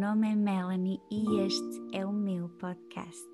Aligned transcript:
nome 0.00 0.32
é 0.32 0.34
Melanie 0.34 0.98
e 1.10 1.40
este 1.40 1.78
é 1.92 2.06
o 2.06 2.10
meu 2.10 2.48
podcast. 2.58 3.28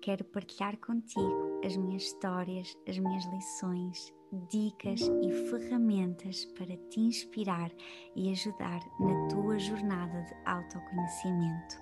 Quero 0.00 0.24
partilhar 0.24 0.76
contigo 0.78 1.60
as 1.64 1.76
minhas 1.76 2.02
histórias, 2.02 2.76
as 2.88 2.98
minhas 2.98 3.24
lições, 3.26 4.12
dicas 4.50 5.00
e 5.00 5.30
ferramentas 5.48 6.44
para 6.58 6.76
te 6.90 6.98
inspirar 6.98 7.70
e 8.16 8.32
ajudar 8.32 8.80
na 8.98 9.28
tua 9.28 9.56
jornada 9.60 10.22
de 10.22 10.34
autoconhecimento. 10.44 11.76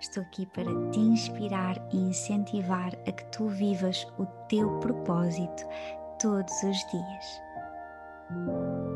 Estou 0.00 0.22
aqui 0.22 0.46
para 0.46 0.70
te 0.92 1.00
inspirar 1.00 1.76
e 1.92 1.96
incentivar 1.96 2.94
a 3.08 3.10
que 3.10 3.24
tu 3.32 3.48
vivas 3.48 4.06
o 4.20 4.26
teu 4.48 4.78
propósito 4.78 5.64
todos 6.20 6.54
os 6.62 6.78
dias. 6.92 8.93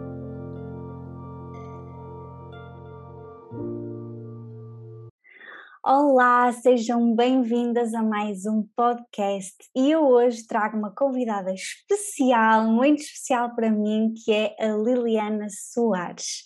Olá, 5.91 6.53
sejam 6.53 7.17
bem-vindas 7.17 7.95
a 7.95 8.03
mais 8.03 8.45
um 8.45 8.63
podcast 8.77 9.57
e 9.75 9.91
eu 9.91 10.07
hoje 10.07 10.47
trago 10.47 10.77
uma 10.77 10.95
convidada 10.95 11.51
especial, 11.51 12.67
muito 12.67 13.01
especial 13.01 13.55
para 13.55 13.71
mim, 13.71 14.13
que 14.13 14.31
é 14.31 14.55
a 14.61 14.67
Liliana 14.77 15.47
Soares. 15.49 16.43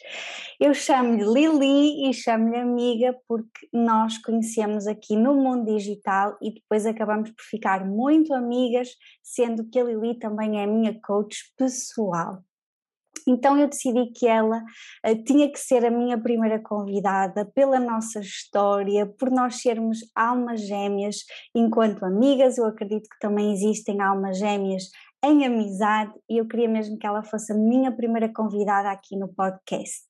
Eu 0.60 0.72
chamo-lhe 0.72 1.24
Lili 1.24 2.08
e 2.08 2.14
chamo-lhe 2.14 2.56
amiga 2.56 3.18
porque 3.26 3.66
nós 3.72 4.16
conhecemos 4.18 4.86
aqui 4.86 5.16
no 5.16 5.34
mundo 5.34 5.74
digital 5.74 6.38
e 6.40 6.54
depois 6.54 6.86
acabamos 6.86 7.30
por 7.30 7.42
ficar 7.42 7.84
muito 7.84 8.32
amigas, 8.32 8.90
sendo 9.24 9.68
que 9.68 9.80
a 9.80 9.82
Lili 9.82 10.20
também 10.20 10.62
é 10.62 10.66
minha 10.68 10.96
coach 11.02 11.52
pessoal. 11.58 12.44
Então 13.26 13.58
eu 13.58 13.68
decidi 13.68 14.10
que 14.12 14.26
ela 14.26 14.58
uh, 14.58 15.24
tinha 15.24 15.50
que 15.50 15.58
ser 15.58 15.84
a 15.84 15.90
minha 15.90 16.20
primeira 16.20 16.60
convidada 16.60 17.44
pela 17.54 17.78
nossa 17.78 18.20
história, 18.20 19.06
por 19.06 19.30
nós 19.30 19.60
sermos 19.60 19.98
almas 20.14 20.60
gêmeas 20.60 21.16
enquanto 21.54 22.04
amigas. 22.04 22.58
Eu 22.58 22.66
acredito 22.66 23.08
que 23.08 23.18
também 23.20 23.52
existem 23.52 24.00
almas 24.00 24.38
gêmeas 24.38 24.84
em 25.24 25.46
amizade 25.46 26.12
e 26.28 26.38
eu 26.38 26.48
queria 26.48 26.68
mesmo 26.68 26.98
que 26.98 27.06
ela 27.06 27.22
fosse 27.22 27.52
a 27.52 27.56
minha 27.56 27.92
primeira 27.92 28.28
convidada 28.32 28.90
aqui 28.90 29.16
no 29.16 29.28
podcast. 29.28 30.06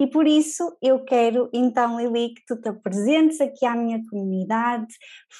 E 0.00 0.06
por 0.06 0.26
isso 0.26 0.76
eu 0.80 1.04
quero 1.04 1.50
então, 1.52 2.00
Lili, 2.00 2.32
que 2.34 2.42
tu 2.46 2.58
te 2.58 2.70
apresentes 2.70 3.40
aqui 3.40 3.66
à 3.66 3.76
minha 3.76 4.00
comunidade, 4.08 4.86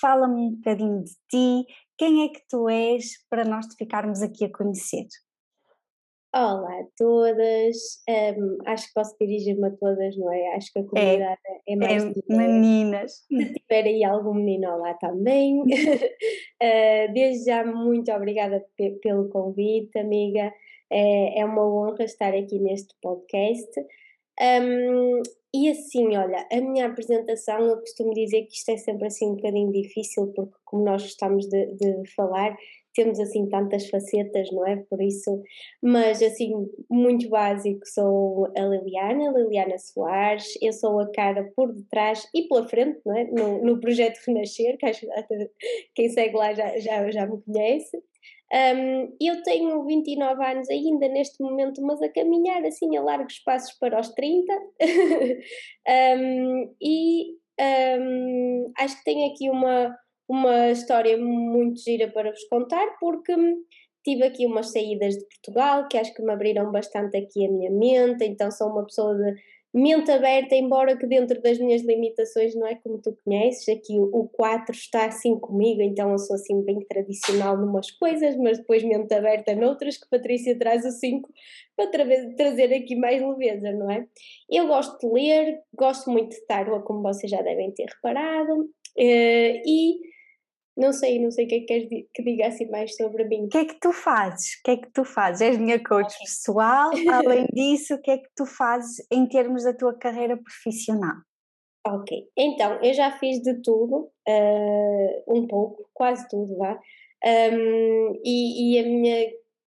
fala-me 0.00 0.41
um 0.41 0.50
bocadinho 0.50 1.03
de 1.03 1.12
ti, 1.31 1.67
quem 1.97 2.25
é 2.25 2.28
que 2.28 2.42
tu 2.47 2.69
és, 2.69 3.12
para 3.31 3.44
nós 3.44 3.67
te 3.67 3.77
ficarmos 3.77 4.20
aqui 4.20 4.44
a 4.44 4.53
conhecer. 4.53 5.06
Olá 6.39 6.81
a 6.81 6.87
todas, 6.98 8.03
um, 8.37 8.59
acho 8.67 8.89
que 8.89 8.92
posso 8.92 9.17
dirigir-me 9.19 9.69
a 9.69 9.70
todas, 9.70 10.15
não 10.19 10.31
é? 10.31 10.55
Acho 10.55 10.70
que 10.70 10.81
a 10.81 10.83
é, 10.83 10.84
comunidade 10.84 11.41
é, 11.47 11.73
é 11.73 11.77
mais. 11.77 12.05
É, 12.05 12.12
meninas. 12.28 13.12
Se 13.27 13.55
tiver 13.55 13.84
aí 13.84 14.05
algum 14.05 14.34
menino 14.34 14.77
lá 14.77 14.93
também. 14.93 15.62
uh, 15.62 15.65
desde 17.15 17.47
já, 17.47 17.65
muito 17.65 18.12
obrigada 18.12 18.62
pelo 19.01 19.31
convite, 19.31 19.98
amiga. 19.98 20.53
É, 20.91 21.41
é 21.41 21.45
uma 21.47 21.67
honra 21.67 22.05
estar 22.05 22.34
aqui 22.34 22.59
neste 22.59 22.95
podcast. 23.00 23.73
Um, 24.39 25.23
e 25.55 25.71
assim, 25.71 26.19
olha, 26.19 26.47
a 26.53 26.61
minha 26.61 26.84
apresentação, 26.84 27.61
eu 27.61 27.78
costumo 27.78 28.12
dizer 28.12 28.43
que 28.43 28.56
isto 28.56 28.71
é 28.73 28.77
sempre 28.77 29.06
assim 29.06 29.31
um 29.31 29.37
bocadinho 29.37 29.73
difícil, 29.73 30.31
porque 30.37 30.55
como 30.67 30.84
nós 30.84 31.03
gostamos 31.03 31.48
de, 31.48 31.75
de 31.77 32.15
falar, 32.15 32.55
temos 32.97 33.20
assim 33.20 33.47
tantas 33.48 33.89
facetas, 33.89 34.50
não 34.50 34.66
é? 34.66 34.77
Por 34.77 35.00
isso, 35.02 35.42
mas 35.83 36.22
assim, 36.22 36.50
muito 36.91 37.28
básico, 37.28 37.86
sou 37.86 38.47
a 38.56 38.61
Liliana, 38.62 39.30
Liliana 39.38 39.78
Soares, 39.78 40.58
eu 40.62 40.72
sou 40.72 40.98
a 40.98 41.12
cara 41.12 41.53
por 41.55 41.72
detrás 41.72 42.27
e 42.34 42.48
pela 42.48 42.66
frente, 42.66 42.98
não 43.05 43.16
é? 43.16 43.25
No, 43.25 43.62
no 43.62 43.80
projeto 43.80 44.19
Renascer, 44.27 44.78
que 44.78 44.86
acho 44.86 45.00
que 45.00 45.50
quem 45.94 46.08
segue 46.08 46.34
lá 46.34 46.55
já, 46.55 46.78
já, 46.78 47.11
já 47.11 47.27
me 47.27 47.41
conhece. 47.42 48.03
Um, 48.53 49.16
eu 49.21 49.42
tenho 49.42 49.84
29 49.84 50.44
anos 50.44 50.71
ainda 50.71 51.09
neste 51.09 51.42
momento, 51.42 51.82
mas 51.82 52.00
a 52.00 52.09
caminhar 52.09 52.65
assim 52.65 52.97
a 52.97 53.03
largos 53.03 53.38
passos 53.41 53.76
para 53.78 54.00
os 54.00 54.09
30. 54.10 54.53
um, 56.19 56.75
e 56.81 57.34
um, 57.60 58.72
acho 58.78 58.98
que 58.98 59.04
tenho 59.04 59.32
aqui 59.32 59.50
uma 59.50 59.97
uma 60.28 60.70
história 60.70 61.16
muito 61.16 61.81
gira 61.81 62.09
para 62.09 62.31
vos 62.31 62.44
contar, 62.44 62.97
porque 62.98 63.32
tive 64.04 64.25
aqui 64.25 64.47
umas 64.47 64.70
saídas 64.72 65.14
de 65.14 65.25
Portugal 65.26 65.88
que 65.88 65.98
acho 65.98 66.14
que 66.14 66.22
me 66.22 66.32
abriram 66.32 66.70
bastante 66.70 67.16
aqui 67.16 67.47
a 67.47 67.50
minha 67.50 67.70
mente, 67.70 68.25
então 68.25 68.50
sou 68.50 68.69
uma 68.69 68.84
pessoa 68.84 69.15
de 69.15 69.34
mente 69.76 70.10
aberta, 70.10 70.54
embora 70.54 70.97
que 70.97 71.06
dentro 71.06 71.41
das 71.42 71.59
minhas 71.59 71.82
limitações, 71.82 72.54
não 72.54 72.66
é 72.66 72.76
como 72.76 72.98
tu 72.98 73.15
conheces, 73.22 73.69
aqui 73.69 73.98
o 73.98 74.26
4 74.32 74.75
está 74.75 75.04
assim 75.04 75.38
comigo, 75.38 75.82
então 75.82 76.12
eu 76.12 76.19
sou 76.19 76.34
assim 76.34 76.62
bem 76.62 76.78
tradicional 76.88 77.59
numas 77.59 77.91
coisas, 77.91 78.36
mas 78.38 78.56
depois 78.56 78.82
mente 78.82 79.12
aberta 79.12 79.54
noutras, 79.54 79.98
que 79.98 80.09
Patrícia 80.09 80.59
traz 80.59 80.84
o 80.86 80.91
5 80.91 81.28
para 81.76 81.91
tra 81.91 82.06
trazer 82.36 82.72
aqui 82.72 82.97
mais 82.97 83.20
leveza, 83.20 83.70
não 83.72 83.91
é? 83.91 84.06
Eu 84.50 84.66
gosto 84.66 84.98
de 84.98 85.12
ler, 85.12 85.60
gosto 85.75 86.10
muito 86.10 86.31
de 86.31 86.47
tarot, 86.47 86.82
como 86.86 87.03
vocês 87.03 87.31
já 87.31 87.42
devem 87.42 87.70
ter 87.72 87.84
reparado, 87.84 88.62
uh, 88.62 88.70
e 88.97 90.16
não 90.76 90.92
sei, 90.92 91.19
não 91.19 91.31
sei 91.31 91.47
o 91.47 91.48
que 91.48 91.54
é 91.54 91.60
que 91.60 91.66
queres 91.66 91.88
que 92.12 92.22
diga 92.22 92.48
assim 92.48 92.69
mais 92.69 92.94
sobre 92.94 93.25
mim. 93.25 93.47
O 93.47 93.48
que 93.48 93.59
é 93.59 93.64
que 93.64 93.81
tu 93.81 93.92
fazes? 93.92 94.54
O 94.59 94.62
que 94.64 94.70
é 94.72 94.76
que 94.76 94.91
tu 94.92 95.04
fazes? 95.04 95.41
És 95.41 95.59
minha 95.59 95.82
coach 95.82 96.14
okay. 96.14 96.26
pessoal, 96.26 96.91
além 97.25 97.47
disso, 97.53 97.94
o 97.94 98.00
que 98.00 98.10
é 98.10 98.19
que 98.19 98.28
tu 98.37 98.44
fazes 98.44 99.04
em 99.10 99.26
termos 99.26 99.65
da 99.65 99.72
tua 99.72 99.94
carreira 99.94 100.36
profissional? 100.36 101.16
Ok, 101.86 102.28
então 102.36 102.81
eu 102.82 102.92
já 102.92 103.12
fiz 103.12 103.41
de 103.41 103.62
tudo, 103.62 104.10
uh, 104.28 105.25
um 105.28 105.47
pouco, 105.47 105.88
quase 105.94 106.28
tudo, 106.28 106.56
vá. 106.56 106.78
Um, 107.25 108.20
e, 108.25 108.75
e, 108.75 108.78
a 108.81 108.82
minha, 108.82 109.31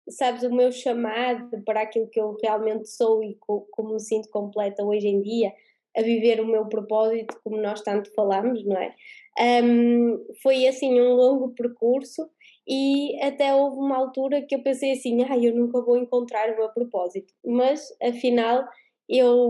sabes, 0.08 0.42
o 0.42 0.50
meu 0.50 0.72
chamado 0.72 1.62
para 1.64 1.82
aquilo 1.82 2.08
que 2.08 2.18
eu 2.18 2.36
realmente 2.42 2.88
sou 2.88 3.22
e 3.22 3.34
co, 3.36 3.68
como 3.70 3.92
me 3.92 4.00
sinto 4.00 4.30
completa 4.30 4.82
hoje 4.82 5.06
em 5.06 5.20
dia, 5.20 5.52
a 5.98 6.02
viver 6.02 6.40
o 6.40 6.46
meu 6.46 6.66
propósito, 6.66 7.38
como 7.42 7.60
nós 7.60 7.82
tanto 7.82 8.12
falamos, 8.14 8.64
não 8.64 8.76
é? 8.76 8.94
Um, 9.62 10.24
foi 10.42 10.66
assim 10.66 11.00
um 11.00 11.14
longo 11.14 11.54
percurso 11.54 12.28
e 12.66 13.20
até 13.22 13.54
houve 13.54 13.78
uma 13.78 13.96
altura 13.96 14.42
que 14.42 14.54
eu 14.54 14.62
pensei 14.62 14.92
assim, 14.92 15.24
ah, 15.24 15.36
eu 15.36 15.54
nunca 15.54 15.80
vou 15.82 15.96
encontrar 15.96 16.52
o 16.52 16.56
meu 16.56 16.68
propósito, 16.68 17.32
mas 17.44 17.80
afinal 18.02 18.64
eu, 19.08 19.48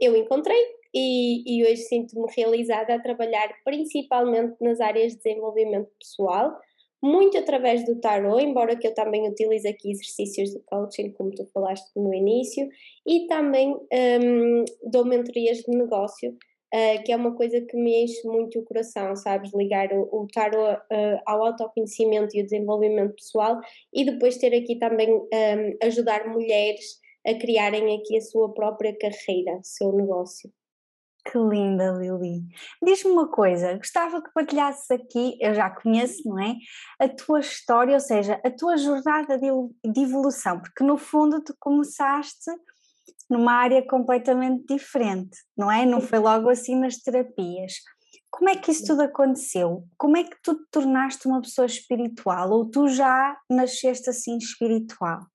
eu 0.00 0.16
encontrei 0.16 0.60
e, 0.94 1.42
e 1.46 1.64
hoje 1.64 1.82
sinto-me 1.82 2.26
realizada 2.36 2.94
a 2.94 3.00
trabalhar 3.00 3.48
principalmente 3.64 4.56
nas 4.60 4.80
áreas 4.80 5.12
de 5.12 5.18
desenvolvimento 5.18 5.90
pessoal, 5.98 6.58
muito 7.02 7.38
através 7.38 7.84
do 7.84 8.00
tarot, 8.00 8.42
embora 8.42 8.76
que 8.76 8.86
eu 8.86 8.94
também 8.94 9.28
utilize 9.28 9.66
aqui 9.66 9.90
exercícios 9.90 10.50
de 10.50 10.60
coaching, 10.60 11.12
como 11.12 11.30
tu 11.30 11.46
falaste 11.46 11.90
no 11.96 12.12
início, 12.12 12.68
e 13.06 13.26
também 13.26 13.74
um, 13.74 14.64
dou 14.82 15.04
mentorias 15.04 15.58
de 15.58 15.70
negócio, 15.70 16.30
uh, 16.74 17.02
que 17.04 17.12
é 17.12 17.16
uma 17.16 17.34
coisa 17.34 17.60
que 17.60 17.76
me 17.76 18.04
enche 18.04 18.26
muito 18.26 18.58
o 18.58 18.64
coração, 18.64 19.14
sabes? 19.14 19.52
Ligar 19.54 19.92
o, 19.92 20.08
o 20.12 20.26
tarot 20.26 20.80
uh, 20.80 21.20
ao 21.26 21.44
autoconhecimento 21.44 22.36
e 22.36 22.40
o 22.40 22.44
desenvolvimento 22.44 23.14
pessoal 23.14 23.60
e 23.92 24.04
depois 24.04 24.36
ter 24.36 24.54
aqui 24.54 24.76
também 24.76 25.12
um, 25.12 25.28
ajudar 25.82 26.28
mulheres 26.28 27.00
a 27.26 27.34
criarem 27.34 27.96
aqui 27.96 28.16
a 28.16 28.20
sua 28.20 28.52
própria 28.52 28.96
carreira, 28.96 29.60
seu 29.62 29.92
negócio. 29.92 30.50
Que 31.30 31.36
linda, 31.36 31.92
Lili. 31.92 32.42
Diz-me 32.82 33.10
uma 33.10 33.28
coisa, 33.28 33.76
gostava 33.76 34.22
que 34.22 34.32
partilhasses 34.32 34.90
aqui, 34.90 35.36
eu 35.42 35.52
já 35.52 35.68
conheço, 35.68 36.26
não 36.26 36.38
é? 36.38 36.54
A 36.98 37.06
tua 37.06 37.40
história, 37.40 37.92
ou 37.92 38.00
seja, 38.00 38.40
a 38.42 38.50
tua 38.50 38.78
jornada 38.78 39.38
de, 39.38 40.00
evolução, 40.00 40.58
porque 40.58 40.82
no 40.82 40.96
fundo 40.96 41.42
tu 41.44 41.54
começaste 41.60 42.50
numa 43.28 43.52
área 43.52 43.86
completamente 43.86 44.64
diferente, 44.74 45.36
não 45.54 45.70
é? 45.70 45.84
Não 45.84 46.00
foi 46.00 46.18
logo 46.18 46.48
assim 46.48 46.74
nas 46.74 46.96
terapias. 46.96 47.74
Como 48.30 48.48
é 48.48 48.56
que 48.56 48.70
isso 48.70 48.86
tudo 48.86 49.02
aconteceu? 49.02 49.84
Como 49.98 50.16
é 50.16 50.24
que 50.24 50.36
tu 50.42 50.54
te 50.54 50.64
tornaste 50.70 51.28
uma 51.28 51.42
pessoa 51.42 51.66
espiritual 51.66 52.50
ou 52.50 52.70
tu 52.70 52.88
já 52.88 53.36
nasceste 53.50 54.08
assim 54.08 54.38
espiritual? 54.38 55.26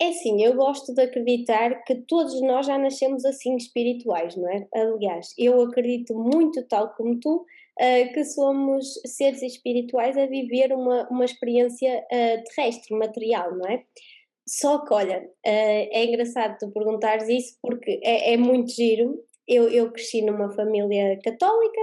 É 0.00 0.08
assim, 0.08 0.42
eu 0.42 0.54
gosto 0.54 0.92
de 0.92 1.02
acreditar 1.02 1.84
que 1.84 1.94
todos 1.94 2.40
nós 2.42 2.66
já 2.66 2.76
nascemos 2.76 3.24
assim 3.24 3.56
espirituais, 3.56 4.36
não 4.36 4.48
é? 4.48 4.66
Aliás, 4.74 5.32
eu 5.38 5.60
acredito 5.62 6.14
muito, 6.14 6.66
tal 6.66 6.92
como 6.94 7.18
tu, 7.20 7.36
uh, 7.36 8.12
que 8.12 8.24
somos 8.24 9.00
seres 9.06 9.40
espirituais 9.42 10.16
a 10.18 10.26
viver 10.26 10.72
uma, 10.72 11.08
uma 11.08 11.24
experiência 11.24 12.04
uh, 12.12 12.44
terrestre, 12.44 12.96
material, 12.96 13.56
não 13.56 13.66
é? 13.70 13.84
Só 14.46 14.84
que, 14.84 14.92
olha, 14.92 15.22
uh, 15.22 15.28
é 15.46 16.04
engraçado 16.04 16.58
tu 16.58 16.70
perguntares 16.70 17.28
isso 17.28 17.56
porque 17.62 18.00
é, 18.02 18.34
é 18.34 18.36
muito 18.36 18.72
giro. 18.72 19.22
Eu, 19.46 19.68
eu 19.68 19.92
cresci 19.92 20.22
numa 20.22 20.50
família 20.50 21.18
católica 21.22 21.80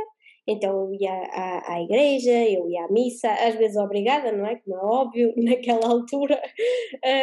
então 0.47 0.85
eu 0.85 0.93
ia 0.99 1.11
à, 1.11 1.73
à, 1.75 1.81
igreja, 1.81 2.31
eu 2.31 2.67
ia 2.69 2.85
à 2.85 2.91
missa, 2.91 3.29
às 3.31 3.55
vezes 3.55 3.77
obrigada, 3.77 4.31
não 4.31 4.45
é? 4.45 4.55
Como 4.55 4.75
é 4.75 4.79
óbvio, 4.79 5.33
naquela 5.37 5.87
altura, 5.87 6.41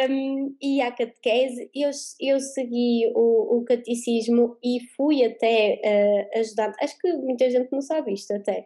um, 0.09 0.55
ia 0.61 0.87
à 0.87 0.91
catequese, 0.91 1.69
eu, 1.75 1.89
eu 2.19 2.39
segui 2.39 3.11
o, 3.15 3.57
o 3.57 3.65
catecismo 3.65 4.57
e 4.63 4.79
fui 4.95 5.23
até 5.23 5.81
uh, 5.83 6.39
ajudar, 6.39 6.73
acho 6.81 6.97
que 6.97 7.11
muita 7.13 7.49
gente 7.49 7.71
não 7.71 7.81
sabe 7.81 8.13
isto 8.13 8.33
até, 8.33 8.65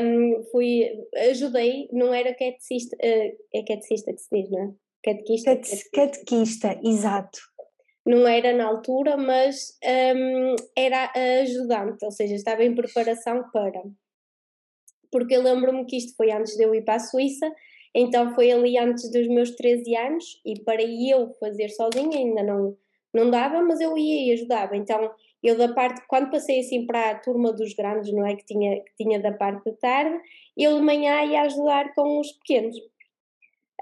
um, 0.00 0.42
fui, 0.50 0.90
ajudei, 1.30 1.88
não 1.92 2.12
era 2.12 2.34
catequista, 2.34 2.96
uh, 2.96 3.36
é 3.54 3.62
catequista 3.66 4.12
que 4.12 4.20
se 4.20 4.28
diz, 4.32 4.50
não 4.50 4.62
é? 4.62 4.72
Catequista, 5.04 5.54
catequista, 5.54 5.90
catequista 5.92 6.80
exato 6.82 7.53
não 8.04 8.26
era 8.26 8.52
na 8.52 8.66
altura, 8.66 9.16
mas 9.16 9.78
um, 10.14 10.56
era 10.76 11.10
ajudante, 11.40 12.04
ou 12.04 12.10
seja, 12.10 12.34
estava 12.34 12.62
em 12.64 12.74
preparação 12.74 13.44
para. 13.50 13.82
Porque 15.10 15.34
eu 15.34 15.42
lembro-me 15.42 15.86
que 15.86 15.96
isto 15.96 16.14
foi 16.16 16.30
antes 16.30 16.56
de 16.56 16.64
eu 16.64 16.74
ir 16.74 16.84
para 16.84 16.96
a 16.96 16.98
Suíça, 16.98 17.50
então 17.94 18.34
foi 18.34 18.50
ali 18.50 18.76
antes 18.76 19.10
dos 19.10 19.26
meus 19.28 19.52
13 19.52 19.96
anos, 19.96 20.40
e 20.44 20.60
para 20.60 20.82
eu 20.82 21.32
fazer 21.40 21.68
sozinha 21.70 22.18
ainda 22.18 22.42
não, 22.42 22.76
não 23.14 23.30
dava, 23.30 23.62
mas 23.62 23.80
eu 23.80 23.96
ia 23.96 24.28
e 24.28 24.32
ajudava. 24.32 24.76
Então 24.76 25.10
eu 25.42 25.56
da 25.56 25.72
parte, 25.72 26.02
quando 26.08 26.30
passei 26.30 26.60
assim 26.60 26.86
para 26.86 27.10
a 27.10 27.18
turma 27.18 27.52
dos 27.52 27.74
grandes, 27.74 28.12
não 28.12 28.26
é, 28.26 28.34
que 28.34 28.44
tinha, 28.44 28.80
que 28.80 28.96
tinha 28.96 29.20
da 29.20 29.32
parte 29.32 29.70
de 29.70 29.76
tarde, 29.76 30.18
eu 30.56 30.76
de 30.76 30.82
manhã 30.82 31.22
ia 31.22 31.42
ajudar 31.42 31.94
com 31.94 32.18
os 32.18 32.32
pequenos. 32.32 32.76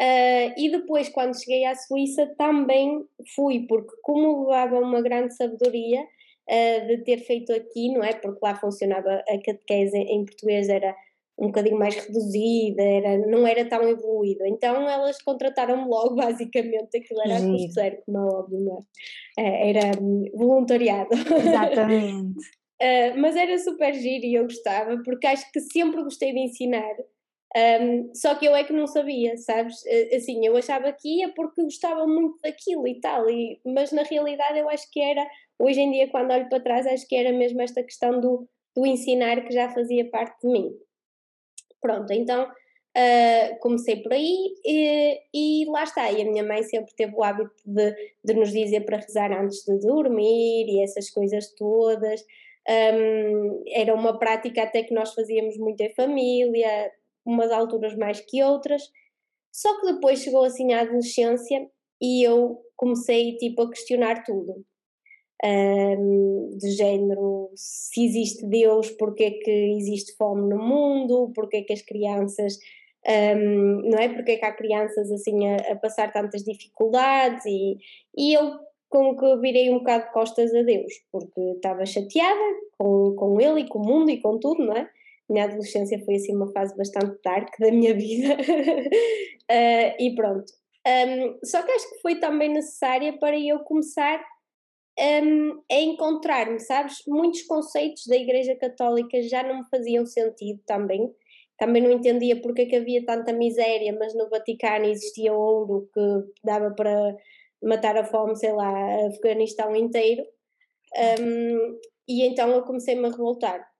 Uh, 0.00 0.54
e 0.56 0.70
depois, 0.70 1.08
quando 1.10 1.38
cheguei 1.38 1.64
à 1.64 1.74
Suíça, 1.74 2.26
também 2.38 3.04
fui, 3.34 3.66
porque 3.68 3.94
como 4.02 4.46
levava 4.46 4.78
uma 4.78 5.02
grande 5.02 5.36
sabedoria 5.36 6.00
uh, 6.00 6.86
de 6.86 6.98
ter 7.04 7.18
feito 7.18 7.52
aqui, 7.52 7.92
não 7.92 8.02
é? 8.02 8.12
Porque 8.14 8.38
lá 8.42 8.54
funcionava 8.54 9.22
a 9.28 9.38
catequese 9.44 9.96
em 9.96 10.24
português, 10.24 10.68
era 10.68 10.96
um 11.38 11.46
bocadinho 11.46 11.78
mais 11.78 11.94
reduzida, 11.96 12.82
era, 12.82 13.18
não 13.26 13.46
era 13.46 13.64
tão 13.66 13.86
evoluído. 13.86 14.46
Então 14.46 14.88
elas 14.88 15.20
contrataram-me 15.22 15.86
logo, 15.86 16.14
basicamente, 16.16 16.96
aquilo 16.96 17.20
era 17.22 17.36
a 17.36 17.42
custo 17.42 17.72
zero, 17.72 17.98
como 18.06 18.18
é 18.18 18.22
óbvio, 18.22 18.60
não 18.60 18.78
é? 18.78 19.42
Uh, 19.42 19.68
era 19.68 19.90
voluntariado. 20.34 21.10
Exatamente. 21.14 22.34
mas 23.16 23.36
era 23.36 23.56
super 23.60 23.94
giro 23.94 24.24
e 24.24 24.34
eu 24.34 24.42
gostava, 24.42 25.00
porque 25.04 25.26
acho 25.26 25.52
que 25.52 25.60
sempre 25.60 26.02
gostei 26.02 26.32
de 26.32 26.40
ensinar. 26.40 26.96
Um, 27.54 28.14
só 28.14 28.34
que 28.34 28.46
eu 28.46 28.56
é 28.56 28.64
que 28.64 28.72
não 28.72 28.86
sabia, 28.86 29.36
sabes? 29.36 29.84
Assim, 30.14 30.46
eu 30.46 30.56
achava 30.56 30.90
que 30.92 31.20
ia 31.20 31.28
porque 31.34 31.62
gostava 31.62 32.06
muito 32.06 32.38
daquilo 32.42 32.88
e 32.88 32.98
tal, 32.98 33.28
e, 33.28 33.60
mas 33.64 33.92
na 33.92 34.02
realidade 34.02 34.58
eu 34.58 34.70
acho 34.70 34.90
que 34.90 35.00
era, 35.00 35.26
hoje 35.58 35.80
em 35.80 35.90
dia, 35.90 36.08
quando 36.08 36.32
olho 36.32 36.48
para 36.48 36.60
trás, 36.60 36.86
acho 36.86 37.06
que 37.06 37.14
era 37.14 37.30
mesmo 37.30 37.60
esta 37.60 37.82
questão 37.82 38.18
do, 38.20 38.48
do 38.74 38.86
ensinar 38.86 39.44
que 39.44 39.52
já 39.52 39.68
fazia 39.70 40.08
parte 40.08 40.40
de 40.40 40.48
mim. 40.50 40.72
Pronto, 41.80 42.10
então 42.12 42.44
uh, 42.44 43.58
comecei 43.60 43.96
por 43.96 44.12
aí 44.12 44.54
e, 44.64 45.20
e, 45.34 45.64
lá 45.70 45.82
está. 45.82 46.10
E 46.10 46.22
a 46.22 46.24
minha 46.24 46.44
mãe 46.44 46.62
sempre 46.62 46.94
teve 46.94 47.14
o 47.14 47.22
hábito 47.22 47.54
de, 47.66 47.94
de 48.24 48.34
nos 48.34 48.50
dizer 48.50 48.82
para 48.82 48.98
rezar 48.98 49.32
antes 49.32 49.64
de 49.64 49.78
dormir 49.78 50.66
e 50.68 50.82
essas 50.82 51.10
coisas 51.10 51.52
todas. 51.54 52.24
Um, 52.68 53.64
era 53.68 53.92
uma 53.92 54.18
prática 54.18 54.62
até 54.62 54.84
que 54.84 54.94
nós 54.94 55.12
fazíamos 55.12 55.58
muito 55.58 55.80
em 55.80 55.92
família, 55.94 56.92
umas 57.24 57.50
alturas 57.50 57.96
mais 57.96 58.20
que 58.20 58.42
outras. 58.42 58.90
Só 59.52 59.80
que 59.80 59.92
depois 59.92 60.20
chegou 60.20 60.44
assim 60.44 60.72
a 60.72 60.80
adolescência 60.80 61.68
e 62.00 62.26
eu 62.26 62.60
comecei 62.76 63.36
tipo 63.36 63.62
a 63.62 63.70
questionar 63.70 64.24
tudo. 64.24 64.64
Um, 65.44 66.56
de 66.56 66.70
género, 66.70 67.50
se 67.56 68.04
existe 68.04 68.46
Deus, 68.46 68.90
porque 68.90 69.24
é 69.24 69.30
que 69.30 69.50
existe 69.76 70.16
fome 70.16 70.48
no 70.48 70.58
mundo, 70.58 71.32
porque 71.34 71.58
é 71.58 71.62
que 71.62 71.72
as 71.72 71.82
crianças, 71.82 72.58
um, 73.36 73.90
não 73.90 73.98
é? 73.98 74.08
Porque 74.08 74.32
é 74.32 74.36
que 74.36 74.44
há 74.44 74.52
crianças 74.52 75.10
assim 75.10 75.48
a, 75.48 75.56
a, 75.72 75.76
passar 75.76 76.12
tantas 76.12 76.44
dificuldades 76.44 77.44
e, 77.44 77.76
e 78.16 78.32
eu 78.34 78.52
com 78.88 79.16
que 79.16 79.36
virei 79.38 79.70
um 79.70 79.78
bocado 79.78 80.04
de 80.04 80.12
costas 80.12 80.54
a 80.54 80.62
Deus, 80.62 80.92
porque 81.10 81.40
estava 81.40 81.86
chateada 81.86 82.60
com, 82.78 83.14
com 83.16 83.40
ele 83.40 83.62
e 83.62 83.68
com 83.68 83.78
o 83.78 83.86
mundo 83.86 84.10
e 84.10 84.20
com 84.20 84.38
tudo, 84.38 84.64
não 84.64 84.76
é? 84.76 84.88
Minha 85.28 85.44
adolescência 85.44 86.02
foi 86.04 86.16
assim 86.16 86.34
uma 86.34 86.50
fase 86.52 86.76
bastante 86.76 87.18
dark 87.24 87.48
da 87.58 87.70
minha 87.70 87.94
vida 87.94 88.34
uh, 88.34 89.96
e 89.98 90.14
pronto. 90.14 90.52
Um, 90.86 91.38
só 91.44 91.62
que 91.62 91.70
acho 91.70 91.88
que 91.90 92.00
foi 92.00 92.16
também 92.16 92.48
necessária 92.48 93.16
para 93.18 93.38
eu 93.38 93.60
começar 93.60 94.22
um, 94.98 95.62
a 95.70 95.80
encontrar-me, 95.80 96.58
sabes? 96.60 97.02
Muitos 97.06 97.42
conceitos 97.42 98.06
da 98.06 98.16
Igreja 98.16 98.56
Católica 98.56 99.22
já 99.22 99.42
não 99.42 99.58
me 99.58 99.68
faziam 99.70 100.04
sentido 100.04 100.60
também. 100.66 101.10
Também 101.56 101.82
não 101.82 101.92
entendia 101.92 102.40
porque 102.40 102.62
é 102.62 102.66
que 102.66 102.76
havia 102.76 103.04
tanta 103.04 103.32
miséria, 103.32 103.96
mas 103.98 104.14
no 104.14 104.28
Vaticano 104.28 104.86
existia 104.86 105.32
ouro 105.32 105.88
que 105.94 106.00
dava 106.42 106.72
para 106.72 107.16
matar 107.62 107.96
a 107.96 108.04
fome, 108.04 108.36
sei 108.36 108.52
lá, 108.52 109.06
Afeganistão 109.06 109.74
inteiro. 109.76 110.24
Um, 111.20 111.78
e 112.08 112.26
então 112.26 112.50
eu 112.50 112.62
comecei-me 112.62 113.06
a 113.06 113.10
revoltar. 113.10 113.71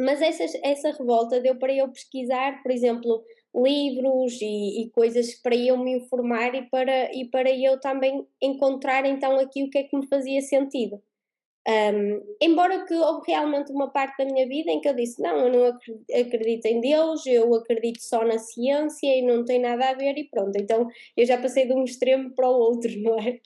Mas 0.00 0.22
essa, 0.22 0.44
essa 0.62 0.90
revolta 0.92 1.40
deu 1.40 1.56
para 1.56 1.72
eu 1.72 1.88
pesquisar, 1.88 2.62
por 2.62 2.72
exemplo, 2.72 3.22
livros 3.54 4.40
e, 4.40 4.82
e, 4.82 4.90
coisas 4.90 5.34
para 5.34 5.54
eu 5.56 5.76
me 5.76 5.92
informar 5.96 6.54
e 6.54 6.62
para, 6.68 7.14
e 7.14 7.26
para 7.26 7.50
eu 7.50 7.78
também 7.80 8.26
encontrar 8.40 9.04
então 9.04 9.38
aqui 9.38 9.62
o 9.64 9.70
que 9.70 9.78
é 9.78 9.82
que 9.84 9.96
me 9.96 10.06
fazia 10.06 10.40
sentido. 10.40 11.02
Um, 11.68 12.22
embora 12.40 12.86
que 12.86 12.94
houve 12.94 13.30
realmente 13.30 13.70
uma 13.70 13.90
parte 13.90 14.16
da 14.16 14.24
minha 14.24 14.48
vida 14.48 14.70
em 14.70 14.80
que 14.80 14.88
eu 14.88 14.94
disse: 14.94 15.20
Não, 15.20 15.46
eu 15.46 15.52
não 15.52 15.78
acredito 16.18 16.64
em 16.66 16.80
Deus, 16.80 17.26
eu 17.26 17.54
acredito 17.54 18.00
só 18.00 18.24
na 18.24 18.38
ciência 18.38 19.06
e 19.06 19.20
não 19.20 19.44
tem 19.44 19.60
nada 19.60 19.90
a 19.90 19.94
ver, 19.94 20.16
e 20.16 20.24
pronto. 20.24 20.56
Então 20.56 20.88
eu 21.14 21.26
já 21.26 21.36
passei 21.36 21.66
de 21.66 21.74
um 21.74 21.84
extremo 21.84 22.34
para 22.34 22.48
o 22.48 22.58
outro, 22.58 22.90
não 23.02 23.18
é? 23.18 23.40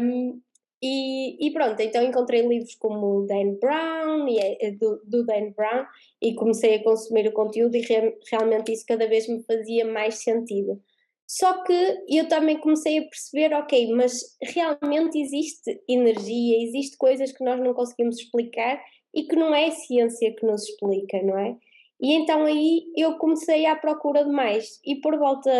Um, 0.00 0.40
e, 0.86 1.48
e, 1.48 1.52
pronto, 1.52 1.80
então 1.80 2.02
encontrei 2.02 2.46
livros 2.46 2.74
como 2.76 3.18
o 3.18 3.26
Dan 3.26 3.54
Brown, 3.54 4.28
e, 4.28 4.38
é, 4.38 4.68
é 4.68 4.70
do, 4.70 5.00
do 5.04 5.24
Dan 5.24 5.50
Brown, 5.50 5.84
e 6.22 6.34
comecei 6.34 6.76
a 6.76 6.82
consumir 6.84 7.26
o 7.26 7.32
conteúdo 7.32 7.76
e 7.76 7.80
re, 7.80 8.16
realmente 8.30 8.72
isso 8.72 8.84
cada 8.86 9.08
vez 9.08 9.28
me 9.28 9.42
fazia 9.42 9.84
mais 9.84 10.22
sentido. 10.22 10.80
Só 11.26 11.64
que 11.64 12.04
eu 12.08 12.28
também 12.28 12.58
comecei 12.58 12.98
a 12.98 13.02
perceber, 13.02 13.52
ok, 13.54 13.92
mas 13.92 14.36
realmente 14.40 15.20
existe 15.20 15.82
energia, 15.88 16.62
existe 16.62 16.96
coisas 16.96 17.32
que 17.32 17.44
nós 17.44 17.58
não 17.58 17.74
conseguimos 17.74 18.18
explicar 18.18 18.80
e 19.12 19.24
que 19.24 19.34
não 19.34 19.52
é 19.52 19.66
a 19.66 19.72
ciência 19.72 20.32
que 20.36 20.46
nos 20.46 20.68
explica, 20.68 21.20
não 21.22 21.36
é? 21.36 21.56
E 22.00 22.12
então 22.12 22.44
aí 22.44 22.84
eu 22.96 23.16
comecei 23.16 23.66
à 23.66 23.74
procura 23.74 24.24
de 24.24 24.30
mais. 24.30 24.78
E 24.84 24.96
por 24.96 25.18
volta, 25.18 25.50